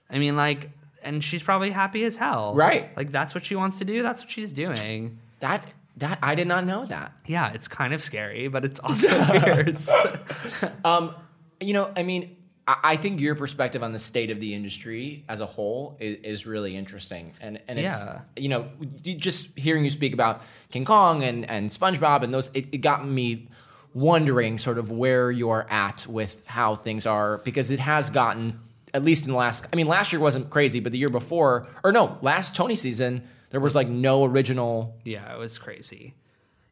[0.09, 0.69] I mean, like,
[1.03, 2.53] and she's probably happy as hell.
[2.53, 2.95] Right.
[2.95, 4.03] Like that's what she wants to do.
[4.03, 5.17] That's what she's doing.
[5.39, 5.65] That
[5.97, 7.11] that I did not know that.
[7.25, 9.79] Yeah, it's kind of scary, but it's also weird.
[10.85, 11.15] Um,
[11.59, 12.37] you know, I mean,
[12.83, 16.45] I, think your perspective on the state of the industry as a whole is, is
[16.45, 18.21] really interesting, and and it's Yeah.
[18.35, 18.67] you know,
[19.01, 23.07] just hearing you speak about King Kong and and SpongeBob and those, it, it got
[23.07, 23.47] me
[23.93, 28.59] wondering sort of where you're at with how things are because it has gotten
[28.93, 29.65] at least in the last.
[29.71, 33.23] I mean, last year wasn't crazy, but the year before, or no, last Tony season.
[33.51, 36.13] There was like no original yeah, it was crazy.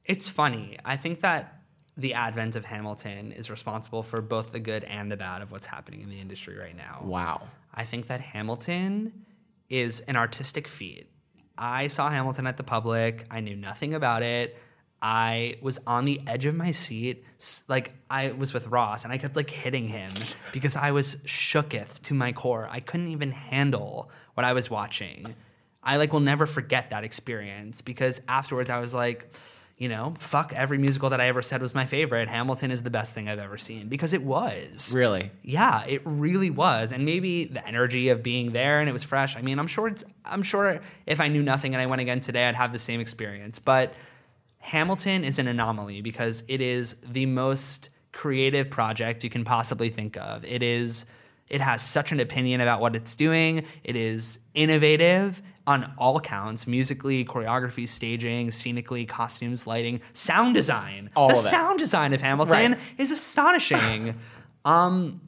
[0.05, 0.77] It's funny.
[0.85, 1.56] I think that
[1.97, 5.65] the advent of Hamilton is responsible for both the good and the bad of what's
[5.65, 7.01] happening in the industry right now.
[7.03, 7.47] Wow.
[7.73, 9.25] I think that Hamilton
[9.67, 11.09] is an artistic feat.
[11.57, 13.25] I saw Hamilton at the public.
[13.31, 14.57] I knew nothing about it.
[15.01, 17.23] I was on the edge of my seat.
[17.67, 20.11] Like I was with Ross and I kept like hitting him
[20.51, 22.67] because I was shooketh to my core.
[22.71, 25.35] I couldn't even handle what I was watching.
[25.83, 29.33] I like will never forget that experience because afterwards I was like,
[29.77, 32.27] you know, fuck every musical that I ever said was my favorite.
[32.27, 34.91] Hamilton is the best thing I've ever seen because it was.
[34.91, 35.29] Really?
[35.43, 36.91] Yeah, it really was.
[36.91, 39.37] And maybe the energy of being there and it was fresh.
[39.37, 42.19] I mean, I'm sure it's I'm sure if I knew nothing and I went again
[42.19, 43.59] today, I'd have the same experience.
[43.59, 43.93] But
[44.59, 50.17] Hamilton is an anomaly because it is the most creative project you can possibly think
[50.17, 50.43] of.
[50.43, 51.05] It is
[51.49, 53.65] it has such an opinion about what it's doing.
[53.83, 61.09] It is innovative on all counts, musically, choreography, staging, scenically, costumes, lighting, sound design.
[61.15, 62.81] All the sound design of Hamilton Right.
[62.97, 64.15] is astonishing.
[64.65, 65.21] um,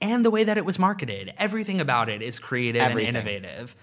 [0.00, 3.08] and the way that it was marketed, everything about it is creative Everything.
[3.08, 3.76] and innovative.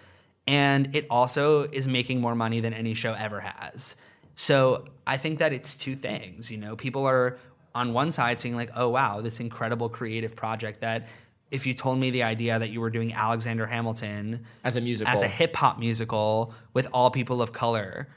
[0.47, 3.95] And it also is making more money than any show ever has.
[4.35, 6.49] So I think that it's two things.
[6.51, 7.37] You know, people are
[7.73, 11.07] on one side seeing like, oh wow, this incredible creative project that
[11.51, 15.13] if you told me the idea that you were doing Alexander Hamilton As a musical.
[15.13, 18.07] as a hip hop musical with all people of color,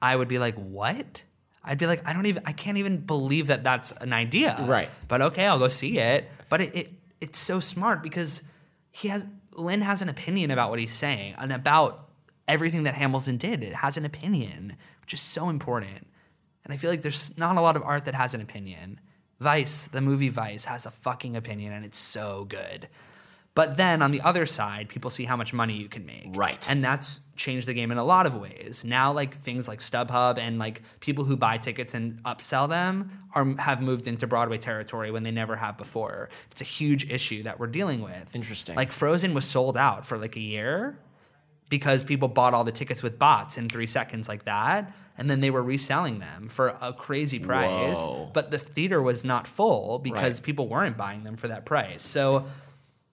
[0.00, 1.22] I would be like, what?
[1.64, 4.56] I'd be like, I don't even, I can't even believe that that's an idea.
[4.60, 4.90] Right.
[5.08, 6.28] But okay, I'll go see it.
[6.48, 8.42] But it, it it's so smart because
[8.90, 12.08] he has Lynn has an opinion about what he's saying and about
[12.48, 13.62] everything that Hamilton did.
[13.62, 16.06] It has an opinion, which is so important.
[16.64, 19.00] And I feel like there's not a lot of art that has an opinion.
[19.42, 22.88] Vice, the movie Vice, has a fucking opinion and it's so good.
[23.54, 26.28] But then on the other side, people see how much money you can make.
[26.30, 26.66] Right.
[26.70, 28.82] And that's changed the game in a lot of ways.
[28.82, 33.54] Now, like things like StubHub and like people who buy tickets and upsell them are
[33.58, 36.30] have moved into Broadway territory when they never have before.
[36.50, 38.34] It's a huge issue that we're dealing with.
[38.34, 38.74] Interesting.
[38.74, 40.98] Like Frozen was sold out for like a year
[41.72, 44.92] because people bought all the tickets with bots in three seconds like that.
[45.16, 47.96] And then they were reselling them for a crazy price.
[47.96, 48.30] Whoa.
[48.34, 50.44] But the theater was not full because Right.
[50.44, 52.02] people weren't buying them for that price.
[52.02, 52.44] So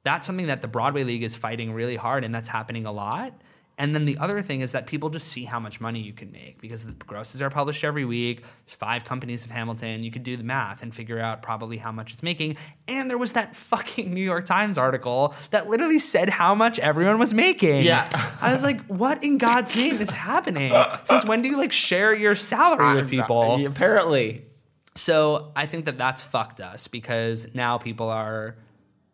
[0.04, 3.34] that's something that the Broadway League is fighting really hard, and that's happening a lot.
[3.80, 6.34] And then the other thing is that people just see how much money you can
[6.34, 8.44] make because the grosses are published every week.
[8.66, 10.04] There's five companies of Hamilton.
[10.04, 12.58] You could do the math and figure out probably how much it's making.
[12.90, 17.20] And there was that fucking New York Times article that literally said how much everyone
[17.20, 17.86] was making.
[17.86, 18.10] Yeah.
[18.42, 20.74] I was like, what in God's name is happening?
[21.06, 23.66] Since when do you like share your salary with people?
[23.66, 24.44] Apparently.
[24.96, 28.58] So I think that that's fucked us because now people are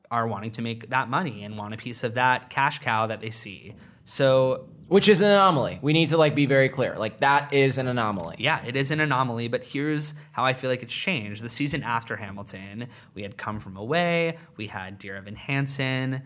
[0.09, 3.21] are wanting to make that money and want a piece of that cash cow that
[3.21, 3.75] they see.
[4.05, 5.79] So Which is an anomaly.
[5.81, 6.95] We need to like be very clear.
[6.97, 8.35] Like that is an anomaly.
[8.39, 11.41] yeah, it is an anomaly, but here's how I feel like it's changed.
[11.41, 16.21] The season after Hamilton, we had Come From Away, we had Dear Evan Hansen,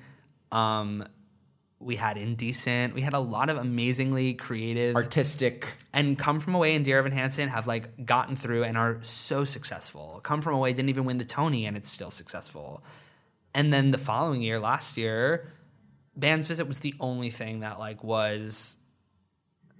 [0.52, 1.08] um,
[1.80, 5.78] we had Indecent, we had a lot of amazingly creative Artistic.
[5.94, 9.46] and Come From Away and Dear Evan Hansen have like gotten through and are so
[9.46, 10.20] successful.
[10.24, 12.84] Come From Away didn't even win the Tony and it's still successful.
[13.56, 15.48] And then the following year, last year,
[16.20, 18.78] Band's Visit was the only thing that like was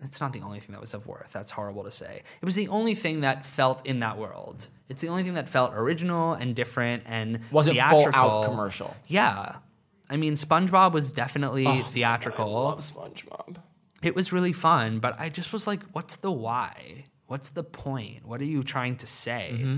[0.02, 1.32] it's not the only thing that was of worth.
[1.34, 2.24] That's horrible to say.
[2.42, 4.68] It was the only thing that felt in that world.
[4.88, 8.22] It's the only thing that felt original and different and Wasn't full theatrical.
[8.22, 8.96] out commercial.
[9.08, 9.58] Yeah.
[10.10, 13.58] I mean, SpongeBob was definitely theatrical Love SpongeBob.
[14.02, 17.06] it was really fun, but I just was like, what's the why?
[17.28, 18.26] What's the point?
[18.26, 19.50] What are you trying to say?
[19.54, 19.78] Mm-hmm.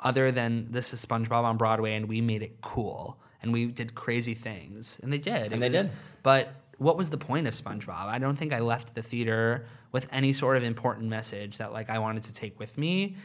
[0.00, 3.94] Other than this is SpongeBob on Broadway and we made it cool and we did
[3.94, 5.00] crazy things.
[5.02, 5.52] And they did.
[5.52, 5.94] And It they was- did.
[6.22, 8.06] But what was the point of SpongeBob?
[8.06, 11.90] I don't think I left the theater with any sort of important message that like
[11.90, 13.16] I wanted to take with me.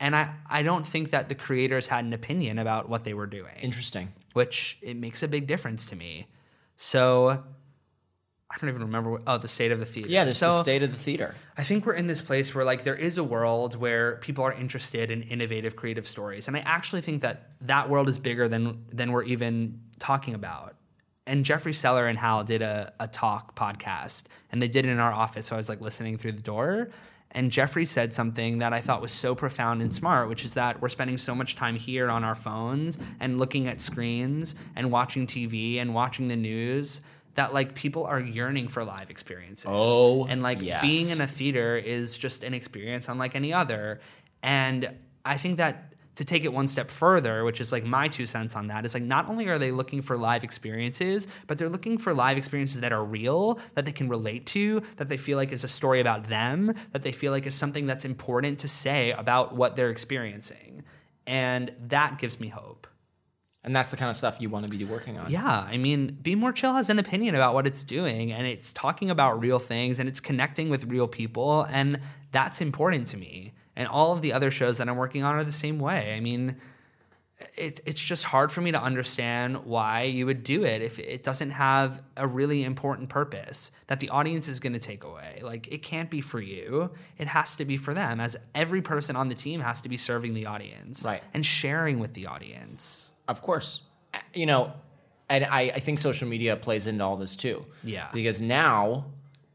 [0.00, 3.26] And I, I don't think that the creators had an opinion about what they were
[3.26, 4.12] doing Interesting.
[4.34, 6.26] which it makes a big difference to me.
[6.76, 7.44] So
[8.50, 9.10] I don't even remember.
[9.10, 10.08] What, oh, the state of the theater.
[10.08, 11.34] Yeah, there's so the state of the theater.
[11.58, 14.52] I think we're in this place where like there is a world where people are
[14.52, 18.84] interested in innovative, creative stories, and I actually think that that world is bigger than
[18.92, 20.76] than we're even talking about.
[21.26, 25.00] And Jeffrey Seller and Hal did a, a talk podcast, and they did it in
[25.00, 25.46] our office.
[25.46, 26.90] So I was like listening through the door,
[27.32, 30.80] and Jeffrey said something that I thought was so profound and smart, which is that
[30.80, 35.26] we're spending so much time here on our phones and looking at screens and watching
[35.26, 37.00] TV and watching the news
[37.36, 39.66] that like people are yearning for live experiences.
[39.68, 40.82] Oh, and like yes.
[40.82, 44.00] being in a theater is just an experience unlike any other.
[44.42, 44.94] And
[45.24, 48.56] I think that to take it one step further, which is like my two cents
[48.56, 51.98] on that, is like not only are they looking for live experiences, but they're looking
[51.98, 55.52] for live experiences that are real, that they can relate to, that they feel like
[55.52, 59.12] is a story about them, that they feel like is something that's important to say
[59.12, 60.82] about what they're experiencing.
[61.26, 62.86] And that gives me hope.
[63.66, 65.28] And that's the kind of stuff you want to be working on.
[65.28, 68.72] Yeah, I mean, Be More Chill has an opinion about what it's doing, and it's
[68.72, 71.98] talking about real things, and it's connecting with real people, and
[72.30, 73.54] that's important to me.
[73.74, 76.14] And all of the other shows that I'm working on are the same way.
[76.14, 76.56] I mean,
[77.56, 81.24] it, it's just hard for me to understand why you would do it if it
[81.24, 85.40] doesn't have a really important purpose that the audience is going to take away.
[85.42, 89.16] Like, it can't be for you, it has to be for them, as every person
[89.16, 91.22] on the team has to be serving the audience Right.
[91.34, 93.10] and sharing with the audience.
[93.28, 93.82] Of course.
[94.14, 94.72] Uh, You know,
[95.28, 97.66] and I, I think social media plays into all this too.
[97.82, 98.08] Yeah.
[98.12, 99.06] Because now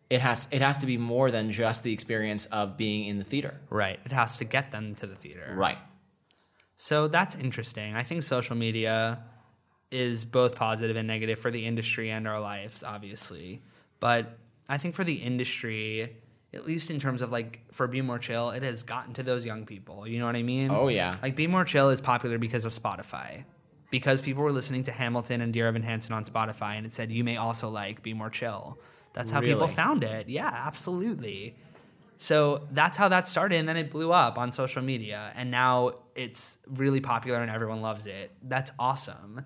[0.09, 3.23] it has it has to be more than just the experience of being in the
[3.23, 3.61] theater.
[3.69, 3.99] Right.
[4.05, 5.53] It has to get them to the theater.
[5.55, 5.77] Right.
[6.75, 7.95] So that's interesting.
[7.95, 9.23] I think social media
[9.91, 13.61] is both positive and negative for the industry and our lives, obviously.
[13.99, 14.37] But
[14.67, 16.17] I think for the industry,
[16.53, 19.45] at least in terms of like for Be More Chill, it has gotten to those
[19.45, 20.07] young people.
[20.07, 20.71] You know what I mean?
[20.71, 21.17] Oh, yeah.
[21.21, 23.43] Like Be More Chill is popular because of Spotify.
[23.91, 27.11] Because people were listening to Hamilton and Dear Evan Hansen on Spotify and it said
[27.11, 28.79] you may also like Be More Chill.
[29.13, 30.29] That's how people found it.
[30.29, 31.55] Yeah, absolutely.
[32.17, 35.93] So that's how that started, and then it blew up on social media, and now
[36.13, 38.31] it's really popular and everyone loves it.
[38.43, 39.43] That's awesome.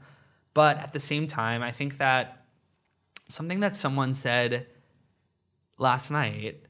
[0.54, 2.46] But at the same time, I think that
[3.30, 4.68] something that someone said
[5.78, 6.66] last night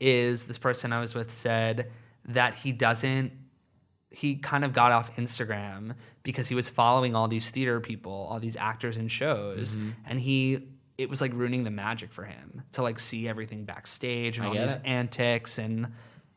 [0.00, 1.92] is this person I was with said
[2.26, 3.32] that he doesn't
[4.16, 8.40] he kind of got off Instagram because he was following all these theater people, all
[8.40, 9.90] these actors and shows, Mm-hmm.
[10.06, 14.38] and he it was like ruining the magic for him to like see everything backstage
[14.38, 14.80] and I all these it.
[14.86, 15.92] antics and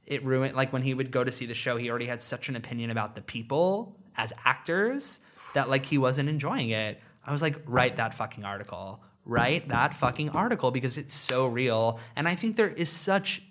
[0.05, 2.49] it ruined like when he would go to see the show he already had such
[2.49, 5.21] an opinion about the people as actors
[5.53, 6.99] that like he wasn't enjoying it.
[7.25, 9.01] I was like write that fucking article.
[9.23, 13.43] Write that fucking article because it's so real and I think there is such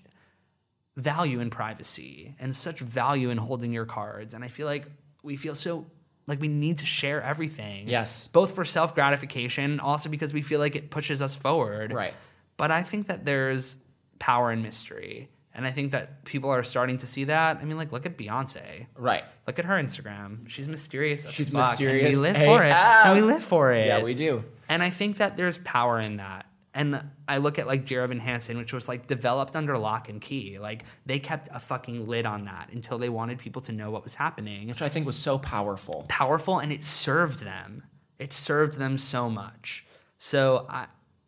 [0.99, 4.35] value in privacy and such value in holding your cards.
[4.35, 4.85] And I feel like
[5.23, 5.87] we feel so
[6.27, 7.89] like we need to share everything.
[7.89, 8.29] Yes.
[8.29, 11.93] Both for self gratification, also because we feel like it pushes us forward.
[11.93, 12.15] Right.
[12.57, 13.79] But I think that there's
[14.19, 15.31] power in mystery.
[15.55, 17.57] And I think that people are starting to see that.
[17.57, 18.87] I mean, like, look at Beyonce.
[18.97, 19.25] Right.
[19.47, 20.49] Look at her Instagram.
[20.49, 21.29] She's mysterious.
[21.31, 22.71] She's mysterious we live for it.
[22.71, 23.87] And we live for it.
[23.87, 24.45] Yeah, we do.
[24.69, 26.47] And I think that there's power in that.
[26.79, 30.21] And I look at like Dear Evan Hansen, which was like developed under lock and
[30.21, 30.61] key.
[30.61, 34.05] Like they kept a fucking lid on that until they wanted people to know what
[34.05, 34.69] was happening.
[34.69, 36.07] Which I think was so powerful.
[36.09, 37.83] Powerful and it served them.
[38.21, 39.87] It served them so much.
[40.19, 40.87] So I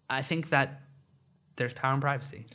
[0.08, 0.82] I think that
[1.56, 2.46] there's power in privacy.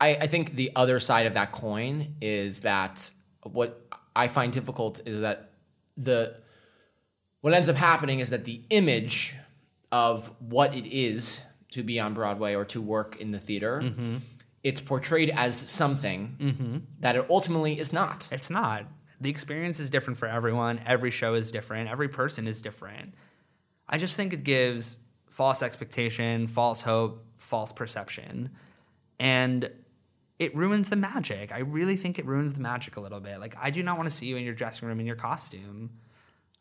[0.00, 3.10] I, I think the other side of that coin is that
[3.42, 3.84] what
[4.14, 5.50] I find difficult is that
[5.96, 6.36] the
[7.40, 9.34] what ends up happening is that the image
[9.90, 11.40] of what it is
[11.72, 14.16] to be on Broadway or to work in the theater, mm-hmm.
[14.62, 16.76] it's portrayed as something mm-hmm.
[17.00, 18.28] that it ultimately is not.
[18.32, 18.84] It's not.
[19.20, 20.80] The experience is different for everyone.
[20.86, 21.90] Every show is different.
[21.90, 23.14] Every person is different.
[23.88, 24.98] I just think it gives
[25.30, 28.50] false expectation, false hope, false perception.
[29.18, 29.70] And
[30.38, 31.52] it ruins the magic.
[31.52, 33.40] I really think it ruins the magic a little bit.
[33.40, 35.90] Like, I do not want to see you in your dressing room in your costume.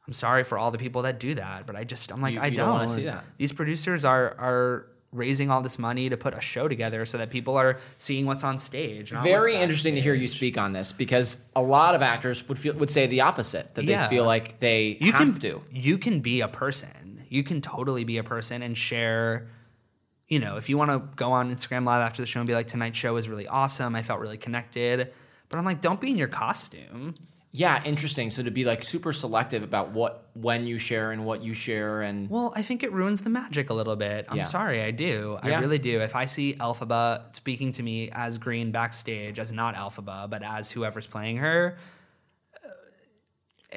[0.08, 2.40] I'm sorry for all the people that do that, but I just, I'm like, You-
[2.40, 3.24] I you don't, don't wanna see that.
[3.38, 7.30] These producers are, are, raising all this money to put a show together so that
[7.30, 9.12] people are seeing what's on stage.
[9.12, 12.74] Very interesting to hear you speak on this because a lot of actors would feel
[12.76, 14.08] would say the opposite that Yeah.
[14.08, 15.62] they feel like they you have can to.
[15.72, 19.48] you can be a person you can totally be a person and share
[20.28, 22.54] you know if you want to go on instagram live after the show and be
[22.54, 25.12] like tonight's show was really awesome i felt really connected
[25.50, 27.14] but i'm like don't be in your costume
[27.54, 28.30] Yeah, interesting.
[28.30, 32.02] So to be like super selective about what when you share and what you share
[32.04, 34.44] and well i think it ruins the magic a little bit i'm Yeah.
[34.46, 35.60] sorry i do i Yeah.
[35.62, 40.30] really do if i see elphaba speaking to me as green backstage as not elphaba
[40.30, 41.76] but as whoever's playing her
[42.64, 42.70] uh,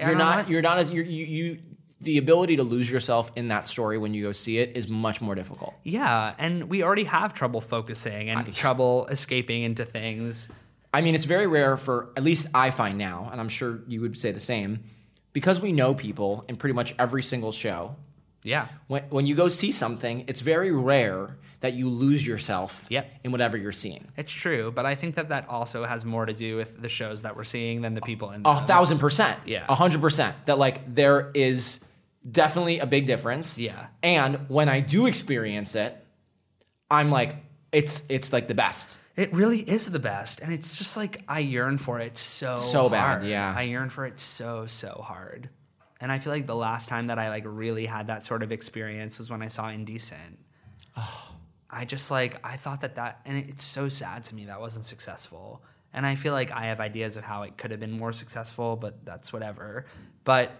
[0.06, 1.59] you're don't know you're not as you're, you you
[2.02, 5.20] the ability to lose yourself in that story when you go see it is much
[5.22, 5.74] more difficult.
[5.82, 10.48] yeah and we already have trouble focusing and trouble escaping into things
[10.92, 14.00] I mean, it's very rare for at least I find now, and I'm sure you
[14.00, 14.80] would say the same,
[15.32, 17.94] because we know people in pretty much every single show.
[18.42, 23.04] yeah When when you go see something, it's very rare that you lose yourself Yep.
[23.24, 24.08] in whatever you're seeing.
[24.16, 27.20] It's true, but I think that that also has more to do with the shows
[27.22, 29.38] that we're seeing than the people in A thousand percent.
[29.44, 29.66] Yeah.
[29.68, 30.34] A hundred percent.
[30.46, 31.80] That like there is
[32.28, 33.58] definitely a big difference.
[33.58, 33.86] Yeah.
[34.02, 35.92] And when I do experience it,
[36.90, 37.36] I'm like,
[37.72, 38.98] it's it's like the best.
[39.20, 42.88] It really is the best, and it's just like I yearn for it so So
[42.88, 43.52] bad, yeah.
[43.55, 45.51] I yearn for it so so hard,
[46.01, 48.51] and I feel like the last time that I like really had that sort of
[48.51, 50.38] experience was when I saw Indecent.
[50.97, 51.26] Oh.
[51.68, 54.84] I just like I thought that that, and it's so sad to me that wasn't
[54.84, 55.62] successful.
[55.92, 58.76] And I feel like I have ideas of how it could have been more successful,
[58.76, 59.86] but that's whatever.
[60.24, 60.51] But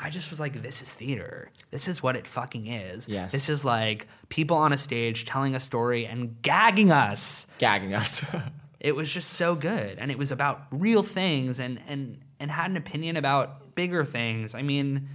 [0.00, 1.50] I just was like, this is theater.
[1.72, 3.08] This is what it fucking is.
[3.08, 3.32] Yes.
[3.32, 8.24] This is like people on a stage telling a story and gagging us Gagging us.
[8.80, 12.70] it was just so good and it was about real things and and and had
[12.70, 15.08] an opinion about bigger things i mean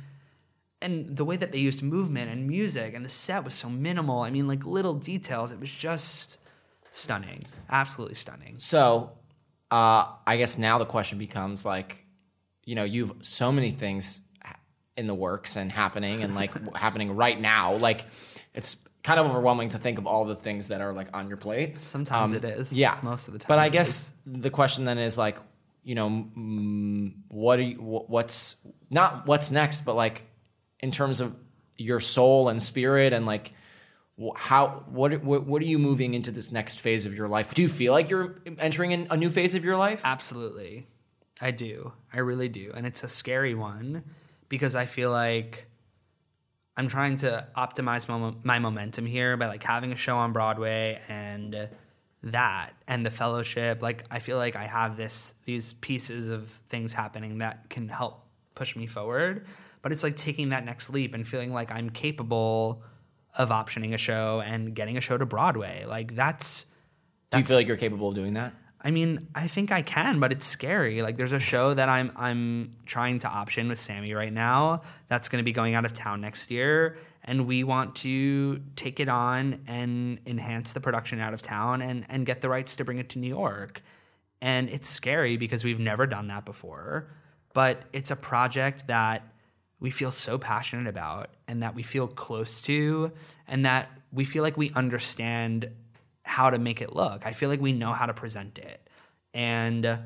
[0.82, 4.20] and the way that they used movement and music and the set was so minimal
[4.22, 6.38] i mean like little details it was just
[6.92, 9.12] stunning absolutely stunning So,
[9.72, 12.06] uh, I guess now the question becomes like,
[12.66, 14.20] you know, you've so many things
[14.95, 17.76] in the works and happening and like happening right now.
[17.76, 18.06] Like,
[18.53, 21.38] it's kind of overwhelming to think of all the things that are like on your
[21.38, 21.82] plate.
[21.82, 22.72] Sometimes it is.
[22.78, 23.48] Yeah, Most of the time.
[23.48, 25.38] But I guess the question then is like,
[25.84, 27.76] you know, mm, what are you?
[27.78, 28.56] What's
[28.90, 30.24] not what's next, but like
[30.80, 31.36] in terms of
[31.78, 33.53] your soul and spirit and like
[34.36, 37.53] how what what what are you moving into this next phase of your life?
[37.53, 40.02] Do you feel like you're entering in a new phase of your life?
[40.06, 40.88] Absolutely.
[41.41, 41.91] I do.
[42.14, 42.72] I really do.
[42.74, 44.03] And it's a scary one
[44.54, 45.66] because I feel like
[46.78, 51.02] I'm trying to optimize my, my momentum here by like having a show on Broadway
[51.10, 51.70] and
[52.22, 53.82] that and the fellowship.
[53.82, 58.28] Like I feel like I have this these pieces of things happening that can help
[58.54, 59.48] push me forward.
[59.82, 62.84] But it's like taking that next leap and feeling like I'm capable
[63.36, 65.84] of optioning a show and getting a show to Broadway.
[65.88, 66.68] Like that's
[67.32, 68.54] Do you feel like you're capable of doing that?
[68.84, 71.02] I mean, I think I can, but it's scary.
[71.02, 75.30] Like there's a show that I'm I'm trying to option with Sammy right now that's
[75.30, 79.08] going to be going out of town next year and we want to take it
[79.08, 82.98] on and enhance the production out of town and and get the rights to bring
[82.98, 83.82] it to New York.
[84.42, 87.10] And it's scary because we've never done that before,
[87.54, 89.26] but it's a project that
[89.80, 93.14] we feel so passionate about and that we feel close to
[93.48, 95.70] and that we feel like we understand
[96.24, 97.26] how to make it look.
[97.26, 98.90] I feel like we know how to present it.
[99.34, 100.00] And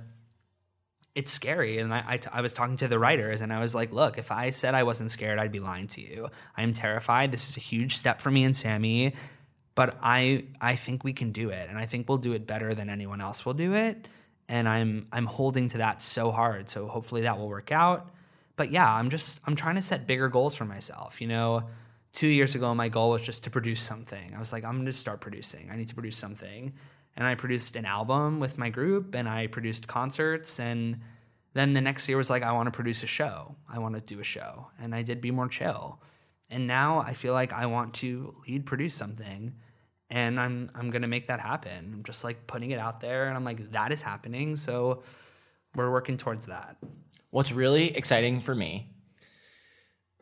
[1.16, 1.80] it's scary.
[1.80, 4.32] And I, I, I was talking to the writers and I was like, look, if
[4.32, 6.30] I said I wasn't scared, I'd be lying to you.
[6.56, 7.32] I am terrified.
[7.32, 9.16] This is a huge step for me and Sammy,
[9.74, 11.70] but I, I think we can do it.
[11.70, 14.08] And I think we'll do it better than anyone else will do it.
[14.48, 16.70] And I'm, I'm holding to that so hard.
[16.70, 18.12] So hopefully that will work out.
[18.56, 21.20] But yeah, I'm just, I'm trying to set bigger goals for myself.
[21.20, 21.64] You know,
[22.18, 24.34] two years ago, my goal was just to produce something.
[24.36, 25.70] I was like, I'm going to start producing.
[25.72, 26.74] I need to produce something.
[27.16, 30.60] And I produced an album with my group and I produced concerts.
[30.60, 31.00] And
[31.54, 33.56] then the next year was like, I want to produce a show.
[33.72, 34.66] I want to do a show.
[34.82, 36.02] And I did Be More Chill.
[36.50, 39.54] And now I feel like I want to lead produce something.
[40.10, 41.92] And I'm, I'm going to make that happen.
[41.94, 43.28] I'm just like putting it out there.
[43.28, 44.56] And I'm like, that is happening.
[44.56, 45.04] So
[45.76, 46.78] we're working towards that.
[47.30, 48.90] What's really exciting for me,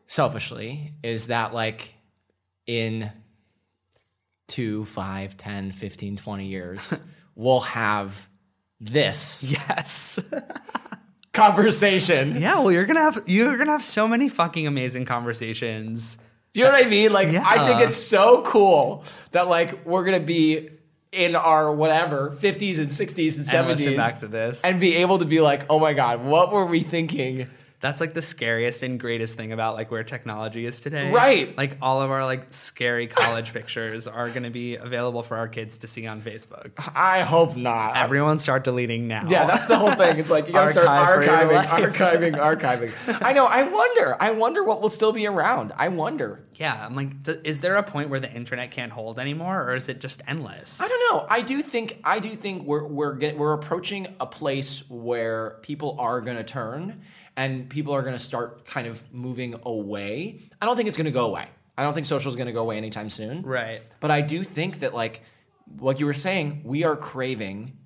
[0.06, 1.94] selfishly, is that like
[2.66, 3.10] in
[4.48, 6.98] two, five, 10, 15, 20 years,
[7.34, 8.28] we'll have
[8.80, 10.18] this Yes.
[11.32, 12.40] conversation.
[12.40, 16.18] Yeah, well, you're gonna have you're gonna have so many fucking amazing conversations.
[16.52, 17.12] Do you know what I mean?
[17.12, 20.70] Like, I think it's so cool that like we're gonna be
[21.12, 24.64] in our whatever 50s and 60s and 70s And listen back to this.
[24.64, 27.48] and be able to be like, oh my god, what were we thinking?
[27.86, 31.12] That's like the scariest and greatest thing about like where technology is today.
[31.12, 31.56] Right.
[31.56, 35.78] Like all of our like scary college pictures are gonna be available for our kids
[35.78, 36.72] to see on Facebook.
[36.96, 37.96] I hope not.
[37.96, 39.28] Everyone start deleting now.
[39.28, 40.18] Yeah, that's the whole thing.
[40.18, 43.18] It's like you gotta start Archive for your archiving, archiving, archiving.
[43.24, 43.46] I know.
[43.46, 44.16] I wonder.
[44.18, 45.72] I wonder what will still be around.
[45.76, 46.40] I wonder.
[46.56, 46.84] yeah.
[46.84, 47.12] I'm like,
[47.44, 50.80] is there a point where the internet can't hold anymore, or is it just endless?
[50.80, 51.26] I don't know.
[51.30, 52.00] I do think.
[52.02, 57.00] I do think we're we're get, we're approaching a place where people are gonna turn
[57.36, 60.40] and people are gonna start kind of moving away.
[60.60, 61.46] I don't think it's gonna go away.
[61.78, 63.42] I don't think social is gonna go away anytime soon.
[63.42, 63.82] Right.
[64.00, 65.22] But I do think that like
[65.78, 67.76] what you were saying, we are craving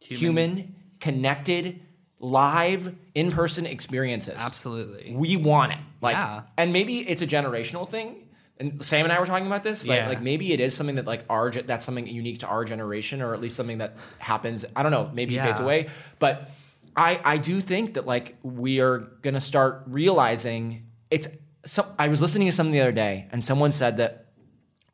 [0.00, 1.80] human, connected,
[2.18, 4.36] live, in-person experiences.
[4.38, 5.14] Absolutely.
[5.14, 5.78] We want it.
[6.00, 6.42] Like Yeah.
[6.56, 8.22] and maybe it's a generational thing.
[8.58, 9.86] And Sam and I were talking about this.
[9.86, 10.08] Like, Yeah.
[10.08, 13.34] like maybe it is something that like our that's something unique to our generation, or
[13.34, 14.64] at least something that happens.
[14.74, 15.10] I don't know.
[15.12, 15.88] Maybe it fades away,
[16.18, 16.48] but
[16.96, 21.28] I I do think that like we are gonna start realizing it's.
[21.66, 24.26] So I was listening to something the other day, and someone said that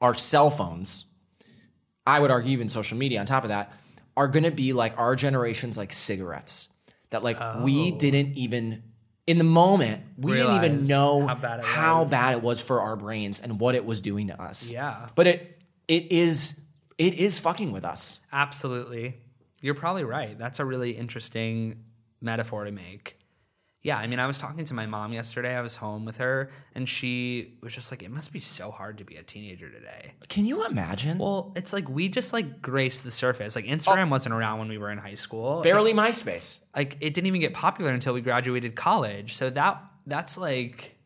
[0.00, 1.04] our cell phones,
[2.06, 3.72] I would argue even social media on top of that,
[4.16, 6.68] are gonna be like our generation's like cigarettes.
[7.10, 7.98] That like we oh.
[7.98, 8.82] didn't even
[9.26, 12.10] in the moment we didn't even know how bad it how was.
[12.10, 14.70] bad it was for our brains and what it was doing to us.
[14.70, 15.08] Yeah.
[15.14, 16.58] But it it is
[16.98, 18.20] it is fucking with us.
[18.32, 19.18] Absolutely.
[19.60, 20.36] You're probably right.
[20.36, 21.84] That's a really interesting
[22.22, 23.18] metaphor to make.
[23.82, 25.56] Yeah, I mean, I was talking to my mom yesterday.
[25.56, 28.98] I was home with her, and she was just like, "It must be so hard
[28.98, 31.18] to be a teenager today." Can you imagine?
[31.18, 33.56] Well, it's like we just like graced the surface.
[33.56, 34.10] Like Instagram oh.
[34.10, 35.62] wasn't around when we were in high school.
[35.62, 36.60] Barely MySpace.
[36.76, 39.34] like it didn't even get popular until we graduated college.
[39.34, 40.96] So that that's like,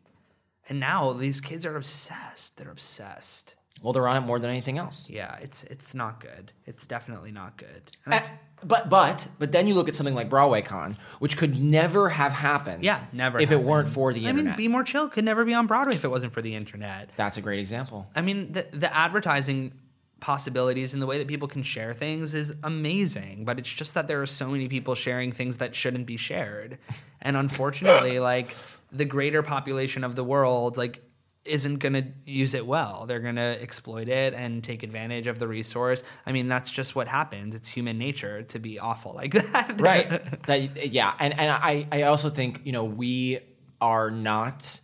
[0.69, 2.59] and now these kids are obsessed.
[2.59, 3.55] They're obsessed.
[3.83, 5.09] Well, they're on it more than anything else.
[5.09, 6.53] Yeah, it's it's not good.
[6.67, 7.91] It's definitely not good.
[8.05, 8.23] And I
[8.67, 12.83] but but but then you look at something like BroadwayCon, which could never have happened.
[12.85, 14.35] Yeah, never If it weren't for the internet.
[14.35, 14.59] I internet.
[14.59, 17.11] mean, Be More Chill could never be on Broadway if it wasn't for the internet.
[17.17, 18.09] That's a great example.
[18.15, 19.73] I mean, the the advertising
[20.19, 24.09] possibilities and the way that people can share things is amazing, but it's just that
[24.09, 26.79] there are so many people sharing things that shouldn't be shared.
[27.21, 28.57] And unfortunately, like
[28.91, 31.03] the greater population of the world like
[31.47, 33.07] isn't going to use it well.
[33.07, 36.03] They're going to exploit it and take advantage of the resource.
[36.27, 37.55] I mean, that's just what happens.
[37.55, 39.81] It's human nature to be awful like that.
[39.81, 40.09] right
[40.47, 43.39] that yeah and and i i also think you know we
[43.81, 44.81] are not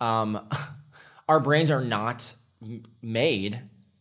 [0.00, 0.48] um
[1.28, 2.34] our brains are not
[3.02, 3.60] made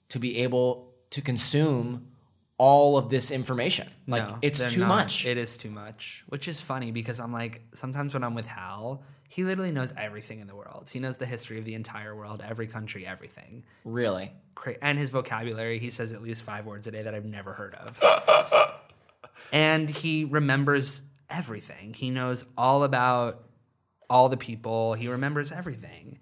[0.09, 2.07] to be able to consume
[2.57, 4.87] all of this information like No, it's too not.
[4.87, 8.47] much It is too much, which is funny because I'm like, sometimes when I'm with
[8.47, 10.89] Hal, he literally knows everything in the world.
[10.91, 13.63] He knows the history of the entire world, every country, everything.
[13.83, 17.25] really Cra- And his vocabulary, he says at least five words a day that I've
[17.25, 17.99] never heard of.
[19.51, 21.93] and he remembers everything.
[21.93, 23.43] He knows all about
[24.09, 24.93] all the people.
[24.93, 26.19] He remembers everything.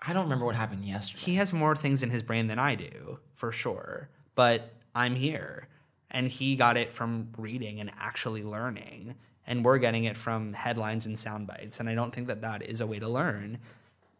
[0.00, 2.74] i don't remember what happened yesterday He has more things in his brain than I
[2.74, 4.08] do, for sure.
[4.34, 5.68] But I'm here.
[6.10, 9.16] And he got it from reading and actually learning.
[9.46, 11.78] And we're getting it from headlines and sound bites.
[11.80, 13.58] And I don't think that that is a way to learn.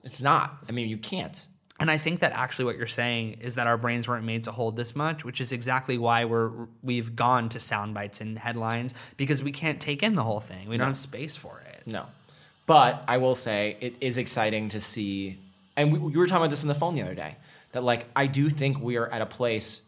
[0.04, 1.46] it's not i mean you can't
[1.78, 4.52] And I think that actually what you're saying is that our brains weren't made to
[4.52, 6.50] hold this much, which is exactly why we're
[6.82, 10.70] we've gone to sound bites and headlines because we can't take in the whole thing.
[10.70, 11.82] We don't have space for it.
[11.84, 12.06] No.
[12.64, 15.38] But I will say it is exciting to see,
[15.76, 17.36] and we, we were talking about this on the phone the other day,
[17.72, 19.82] that like I do think we are at a place,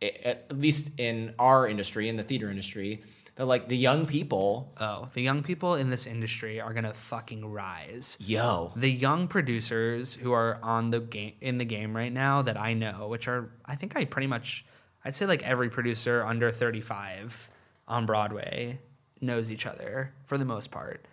[0.00, 3.02] at least in our industry, in the theater industry,
[3.36, 7.44] that like the young people, Oh, the young people in this industry are gonna fucking
[7.50, 8.16] rise.
[8.20, 12.58] yo, the young producers who are on the game in the game right now that
[12.58, 14.64] I know, which are I think I pretty much
[15.04, 17.48] I'd say like every producer under 35
[17.86, 18.80] on Broadway
[19.20, 21.04] knows each other for the most part.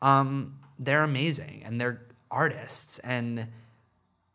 [0.00, 3.48] Um, they're amazing and they're artists and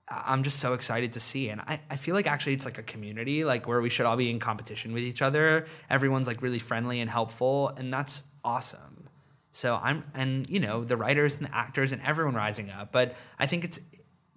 [0.09, 1.49] I'm just so excited to see.
[1.49, 4.17] And I, I feel like actually it's like a community, like where we should all
[4.17, 5.67] be in competition with each other.
[5.89, 9.07] Everyone's like really friendly and helpful, and that's awesome.
[9.51, 12.91] So I'm, and you know, the writers and the actors and everyone rising up.
[12.91, 13.79] But I think it's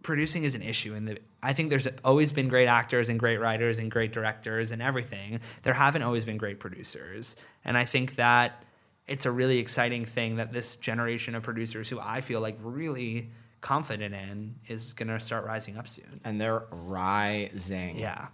[0.02, 0.94] producing is an issue.
[0.94, 4.82] And I think there's always been great actors and great writers and great directors and
[4.82, 5.40] everything.
[5.62, 7.36] There haven't always been great producers.
[7.64, 8.64] And I think that
[9.06, 13.30] it's a really exciting thing that this generation of producers who I feel like really
[13.62, 16.20] confident in is going to start rising up soon.
[16.24, 17.96] and they're rising.
[17.98, 18.26] Yeah.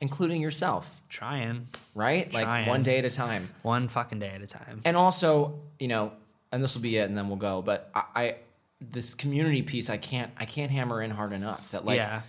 [0.00, 2.32] Including yourself, Trying right?
[2.32, 3.48] Like one day at a time.
[3.62, 4.82] one fucking day at a time.
[4.84, 6.12] And also, you know,
[6.52, 7.62] and this will be it, and then we'll go.
[7.62, 8.34] But I, I
[8.80, 11.70] this community piece, I can't, I can't hammer in hard enough.
[11.70, 12.20] That like, Yeah.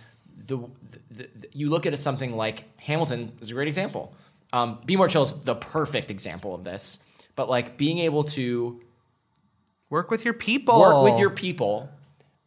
[0.46, 0.56] the,
[1.10, 4.14] the, the you look at something like Hamilton is a great example.
[4.54, 6.98] Um, Be More Chill is the perfect example of this.
[7.34, 8.80] But like being able to
[9.90, 10.80] Work with your people.
[10.80, 11.90] work with your people,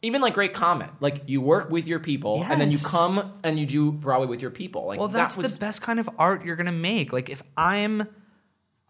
[0.02, 3.58] even like Great Comet, like you work with your people, and then you come and
[3.58, 4.86] you do Broadway with your people.
[4.86, 7.12] Like Well, that's that was the best kind of art you're gonna make.
[7.12, 8.08] Like if I'm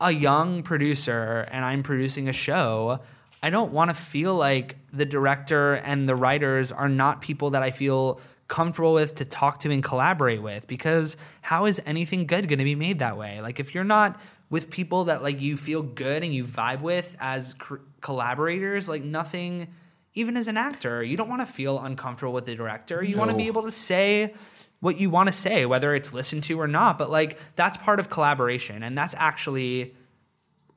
[0.01, 3.01] a young producer and I'm producing a show,
[3.43, 7.63] I don't want to feel like the director and the writers are not people that
[7.63, 12.49] I feel comfortable with to talk to and collaborate with because how is anything good
[12.49, 13.41] going to be made that way?
[13.41, 14.21] Like if you're not
[14.51, 19.05] with people that like you feel good and you vibe with as cr- collaborators, like
[19.05, 19.69] nothing
[20.15, 23.03] even as an actor, you don't want to feel uncomfortable with the director.
[23.03, 24.35] You want to be able to say
[24.81, 26.99] what you want to say, whether it's listened to or not.
[26.99, 29.95] But like that's part of collaboration, and that's actually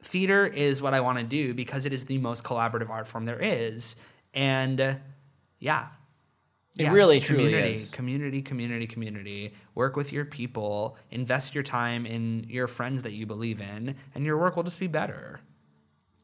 [0.01, 3.25] theater is what I want to do because it is the most collaborative art form
[3.25, 3.95] there is.
[4.33, 4.95] And uh,
[5.59, 5.87] yeah.
[6.75, 7.91] It really, truly community, is.
[7.91, 9.53] Community, community, community.
[9.75, 10.97] Work with your people.
[11.11, 14.79] Invest your time in your friends that you believe in, and your work will just
[14.79, 15.39] be better.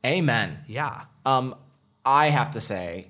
[0.04, 0.58] amen.
[0.68, 1.04] Yeah.
[1.24, 1.54] Um,
[2.06, 3.08] I have to say,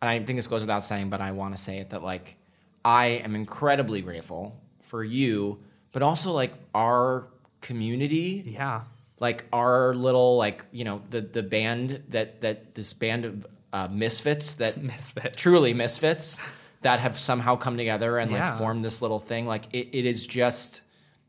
[0.00, 2.36] and I think this goes without saying, but I want to say it that like
[2.84, 5.60] I am incredibly grateful for you,
[5.92, 7.26] but also like our
[7.60, 8.82] community, Yeah.
[9.18, 13.88] like our little like you know the the band that that this band of uh,
[13.90, 15.36] misfits that Misfits.
[15.36, 16.40] truly misfits
[16.82, 18.50] that have somehow come together and Yeah.
[18.50, 19.46] like formed this little thing.
[19.46, 20.82] Like it, it is just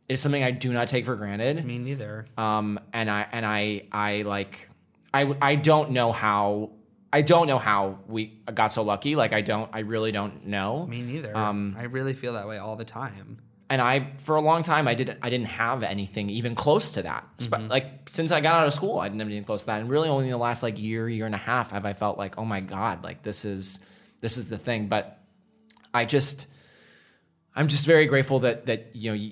[0.07, 1.65] it's something I do not take for granted.
[1.65, 2.27] Me neither.
[2.37, 4.69] Um, and I and I I like
[5.13, 6.71] I I don't know how
[7.11, 9.15] I don't know how we got so lucky.
[9.15, 10.85] Like I don't I really don't know.
[10.87, 11.35] Me neither.
[11.35, 13.39] Um, I really feel that way all the time.
[13.69, 17.01] and I for a long time I didn't I didn't have anything even close to
[17.03, 17.25] that.
[17.39, 17.67] Mm-hmm.
[17.67, 19.81] Like since I got out of school, I didn't have anything close to that.
[19.81, 22.17] And really only in the last like year, year and a half have I felt
[22.17, 23.79] like, oh my God, like this is
[24.21, 24.87] this is the thing.
[24.87, 25.19] But
[25.93, 26.47] I just
[27.55, 29.31] I'm just very grateful that that you know you,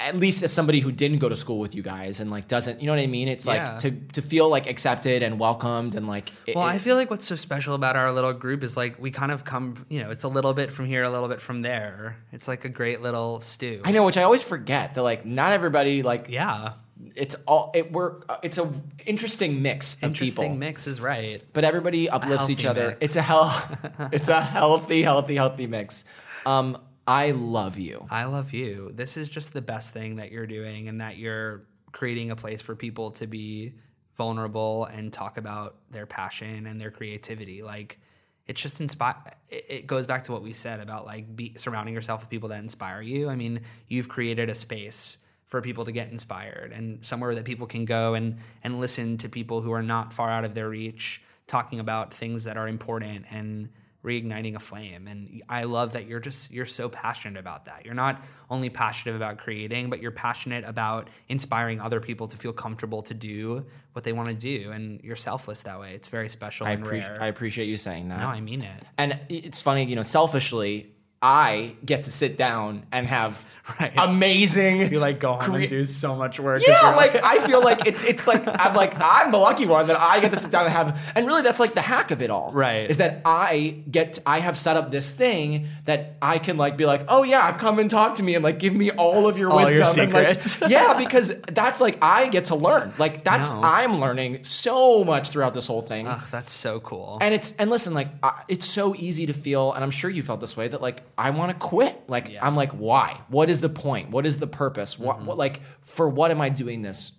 [0.00, 2.80] at least as somebody who didn't go to school with you guys and like doesn't
[2.80, 3.26] you know what I mean?
[3.28, 3.72] It's Yeah.
[3.72, 6.94] like to to feel like accepted and welcomed and like it- Well, it- I feel
[6.96, 10.00] like what's so special about our little group is like we kind of come, you
[10.00, 12.16] know, it's a little bit from here, a little bit from there.
[12.32, 13.80] It's like a great little stew.
[13.84, 16.74] I know, which I always forget that like not everybody like Yeah.
[17.16, 18.70] it's all it we're it's a
[19.06, 20.56] interesting mix of Interesting people.
[20.58, 21.42] mix is right.
[21.52, 22.88] but everybody uplifts each other.
[22.90, 22.98] mix.
[23.00, 23.50] It's a hell,
[24.12, 26.04] it's a healthy, healthy, healthy mix.
[26.46, 26.78] Um,
[27.08, 28.06] I love you.
[28.10, 28.92] I love you.
[28.94, 32.60] This is just the best thing that you're doing and that you're creating a place
[32.60, 33.72] for people to be
[34.18, 37.62] vulnerable and talk about their passion and their creativity.
[37.62, 37.98] Like
[38.46, 39.16] it's just inspire
[39.48, 42.60] it goes back to what we said about like be surrounding yourself with people that
[42.60, 43.30] inspire you.
[43.30, 45.16] I mean, you've created a space
[45.46, 49.30] for people to get inspired and somewhere that people can go and and listen to
[49.30, 53.24] people who are not far out of their reach talking about things that are important
[53.30, 53.70] and
[54.04, 55.08] reigniting a flame.
[55.08, 57.84] And i love that you're just you're so passionate about that.
[57.84, 62.52] You're not only passionate about creating but you're passionate about inspiring other people to feel
[62.52, 64.70] comfortable to do what they want to do.
[64.70, 65.94] And you're selfless that way.
[65.94, 67.10] It's very special I, and appreciate.
[67.10, 67.22] rare.
[67.22, 68.20] I appreciate you saying that.
[68.20, 68.84] no i mean it.
[68.96, 73.44] And it's funny, you know, selfishly, I get to sit down and have
[73.80, 73.92] Right.
[73.98, 74.90] amazing.
[74.90, 77.86] you like go home crea- and do so much work Yeah, like I feel like
[77.86, 80.64] it's it's like I'm like I'm the lucky one that I get to sit down
[80.64, 82.88] and have, and really that's like the hack of it all, Right.
[82.88, 86.86] Is that I get I have set up this thing that I can like be
[86.86, 89.50] like, oh yeah, come and talk to me and like give me all of your
[89.50, 93.50] All wisdom, your and, like- yeah, because that's like I get to learn, like that's
[93.50, 93.60] No.
[93.64, 96.06] I'm learning so much throughout this whole thing.
[96.08, 99.74] Ugh, that's so cool And it's and listen, like I, it's so easy to feel,
[99.74, 102.04] and I'm sure you felt this way that like I want to quit.
[102.08, 102.46] Like Yeah.
[102.46, 103.20] I'm like, why?
[103.28, 104.10] What is the point?
[104.10, 104.98] What is the purpose?
[104.98, 105.26] What, mm-hmm.
[105.26, 107.12] what like for what am I doing this?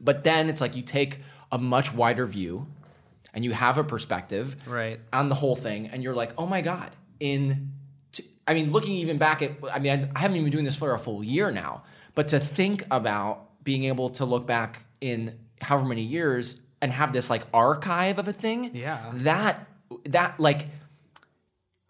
[0.00, 1.18] But then it's like you take
[1.50, 2.66] a much wider view,
[3.34, 5.00] and you have a perspective Right.
[5.12, 6.90] on the whole thing, and you're like, oh my god,
[7.20, 7.72] in.
[8.12, 10.64] t- I mean, looking even back at, I mean, I, I haven't even been doing
[10.64, 11.82] this for a full year now,
[12.14, 17.12] but to think about being able to look back in however many years and have
[17.12, 19.10] this like archive of a thing, Yeah.
[19.14, 19.66] that
[20.06, 20.68] that like,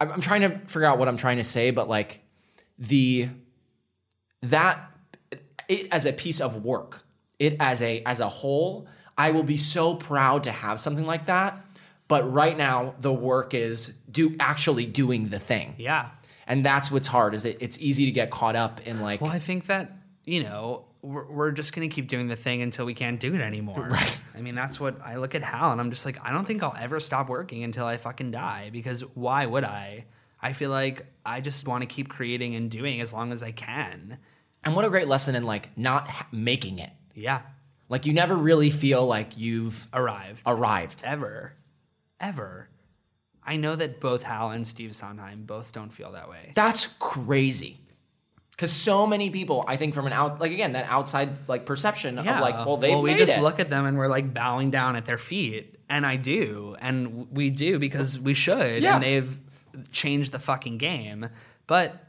[0.01, 2.21] I'm, I'm trying to figure out what I'm trying to say, but like
[2.79, 3.29] the
[4.43, 4.91] that
[5.69, 7.05] it as a piece of work,
[7.39, 8.87] it as a as a whole,
[9.17, 11.63] I will be so proud to have something like that.
[12.09, 16.11] But right now, the work is do actually doing the thing, yeah
[16.47, 17.35] and that's what's hard.
[17.35, 17.59] Is it?
[17.61, 19.93] It's easy to get caught up in like Well, I think that
[20.27, 23.41] you know we're, we're just gonna keep doing the thing until we can't do it
[23.41, 23.89] anymore.
[23.91, 24.21] Right.
[24.35, 26.63] I mean, that's what I look at Hal, and I'm just like, I don't think
[26.63, 28.71] I'll ever stop working until I fucking die.
[28.73, 30.05] Because why would I?
[30.43, 33.53] I feel like I just want to keep creating and doing as long as I
[33.53, 34.19] can.
[34.63, 36.91] And what a great lesson in like not ha- making it.
[37.15, 37.43] Yeah.
[37.89, 40.43] Like you never really feel like you've Arrived.
[40.45, 41.03] arrived.
[41.05, 41.55] Ever.
[42.21, 42.69] Ever.
[43.45, 46.53] I know that both Hal and Steve Sondheim both don't feel that way.
[46.57, 47.79] That's crazy.
[48.59, 52.19] Cause so many people, I think, from an out like again that outside like perception
[52.19, 53.43] of like, well, they've we made just it.
[53.43, 57.31] look at them and we're like bowing down at their feet, and I do, and
[57.31, 58.95] we do because we should, Yeah.
[58.95, 59.39] and they've
[59.93, 61.29] changed the fucking game,
[61.67, 62.03] but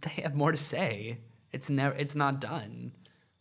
[0.00, 1.18] they have more to say.
[1.52, 2.92] It's never, it's not done.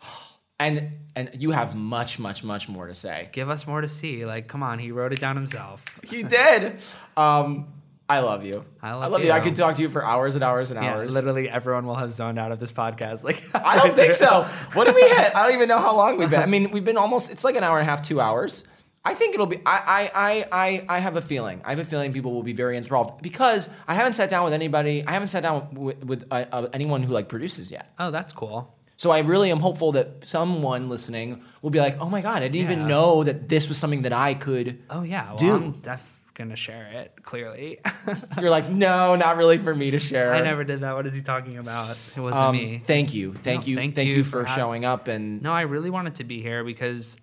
[0.60, 3.30] and and you have much, much, much more to say.
[3.32, 4.26] Give us more to see.
[4.26, 5.86] Like, come on, he wrote it down himself.
[6.04, 6.80] He did.
[7.16, 7.68] Um,
[8.12, 8.66] I love you.
[8.82, 9.28] I love you.
[9.28, 9.32] you.
[9.32, 11.14] I could talk to you for hours and hours and Yeah, hours.
[11.14, 13.24] literally everyone will have zoned out of this podcast.
[13.24, 14.48] Like, I don't think so.
[14.74, 15.36] What did we hit?
[15.36, 16.42] I don't even know how long we've been.
[16.42, 17.32] I mean, we've been almost.
[17.32, 18.68] It's like an hour and a half, two hours.
[19.04, 19.60] I think it'll be.
[19.66, 21.62] I I I I, I have a feeling.
[21.66, 24.54] I have a feeling people will be very enthralled because I haven't sat down with
[24.54, 25.04] anybody.
[25.08, 27.94] I haven't sat down with, with uh, uh, anyone who like produces yet.
[27.98, 28.76] Oh, that's cool.
[28.98, 32.50] So I really am hopeful that someone listening will be like, "Oh my god, I
[32.50, 35.56] didn't even know that this was something that I could." Oh yeah, well, Do.
[35.56, 37.24] I'm def gonna share it.
[37.24, 37.80] Clearly,
[38.40, 40.94] You're like, "No, not really for me to share." I never did that.
[40.96, 41.92] What is he talking about?
[42.16, 42.82] It wasn't Um, me.
[42.86, 45.54] thank you, thank No, you, thank thank, you you, for for, showing up and No,
[45.54, 47.18] I really wanted to be here because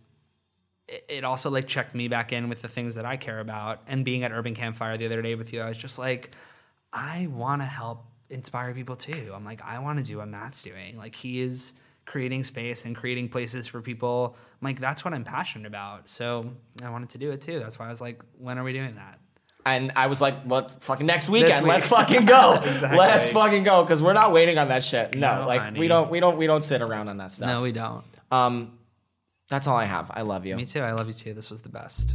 [0.87, 3.81] it, it also like checked me back in with the things that I care about.
[3.87, 6.35] And being at Urban Campfire the other day with you, I was just like,
[6.93, 9.33] I want to help inspire people too.
[9.35, 10.97] I'm like, I want to do what Matt's doing.
[10.97, 11.73] Like he is
[12.09, 14.35] creating space and creating places for people.
[14.61, 16.09] I'm like, that's what I'm passionate about.
[16.09, 16.51] So
[16.83, 17.61] I wanted to do it too.
[17.61, 19.21] That's why I was like, when are we doing that?
[19.67, 20.83] And I was like, "What?
[20.83, 21.65] Fucking next weekend?
[21.65, 21.75] week.
[21.75, 22.55] Let's fucking go!
[22.55, 22.97] Exactly.
[22.97, 25.15] Let's fucking go!" Because we're not waiting on that shit.
[25.15, 25.79] No, No, like honey.
[25.81, 27.49] we don't, we don't, we don't sit around on that stuff.
[27.49, 28.03] No, we don't.
[28.31, 28.79] Um,
[29.51, 30.11] that's all I have.
[30.15, 30.57] I love you.
[30.57, 30.81] Me too.
[30.81, 31.35] I love you too.
[31.35, 32.15] This was the best.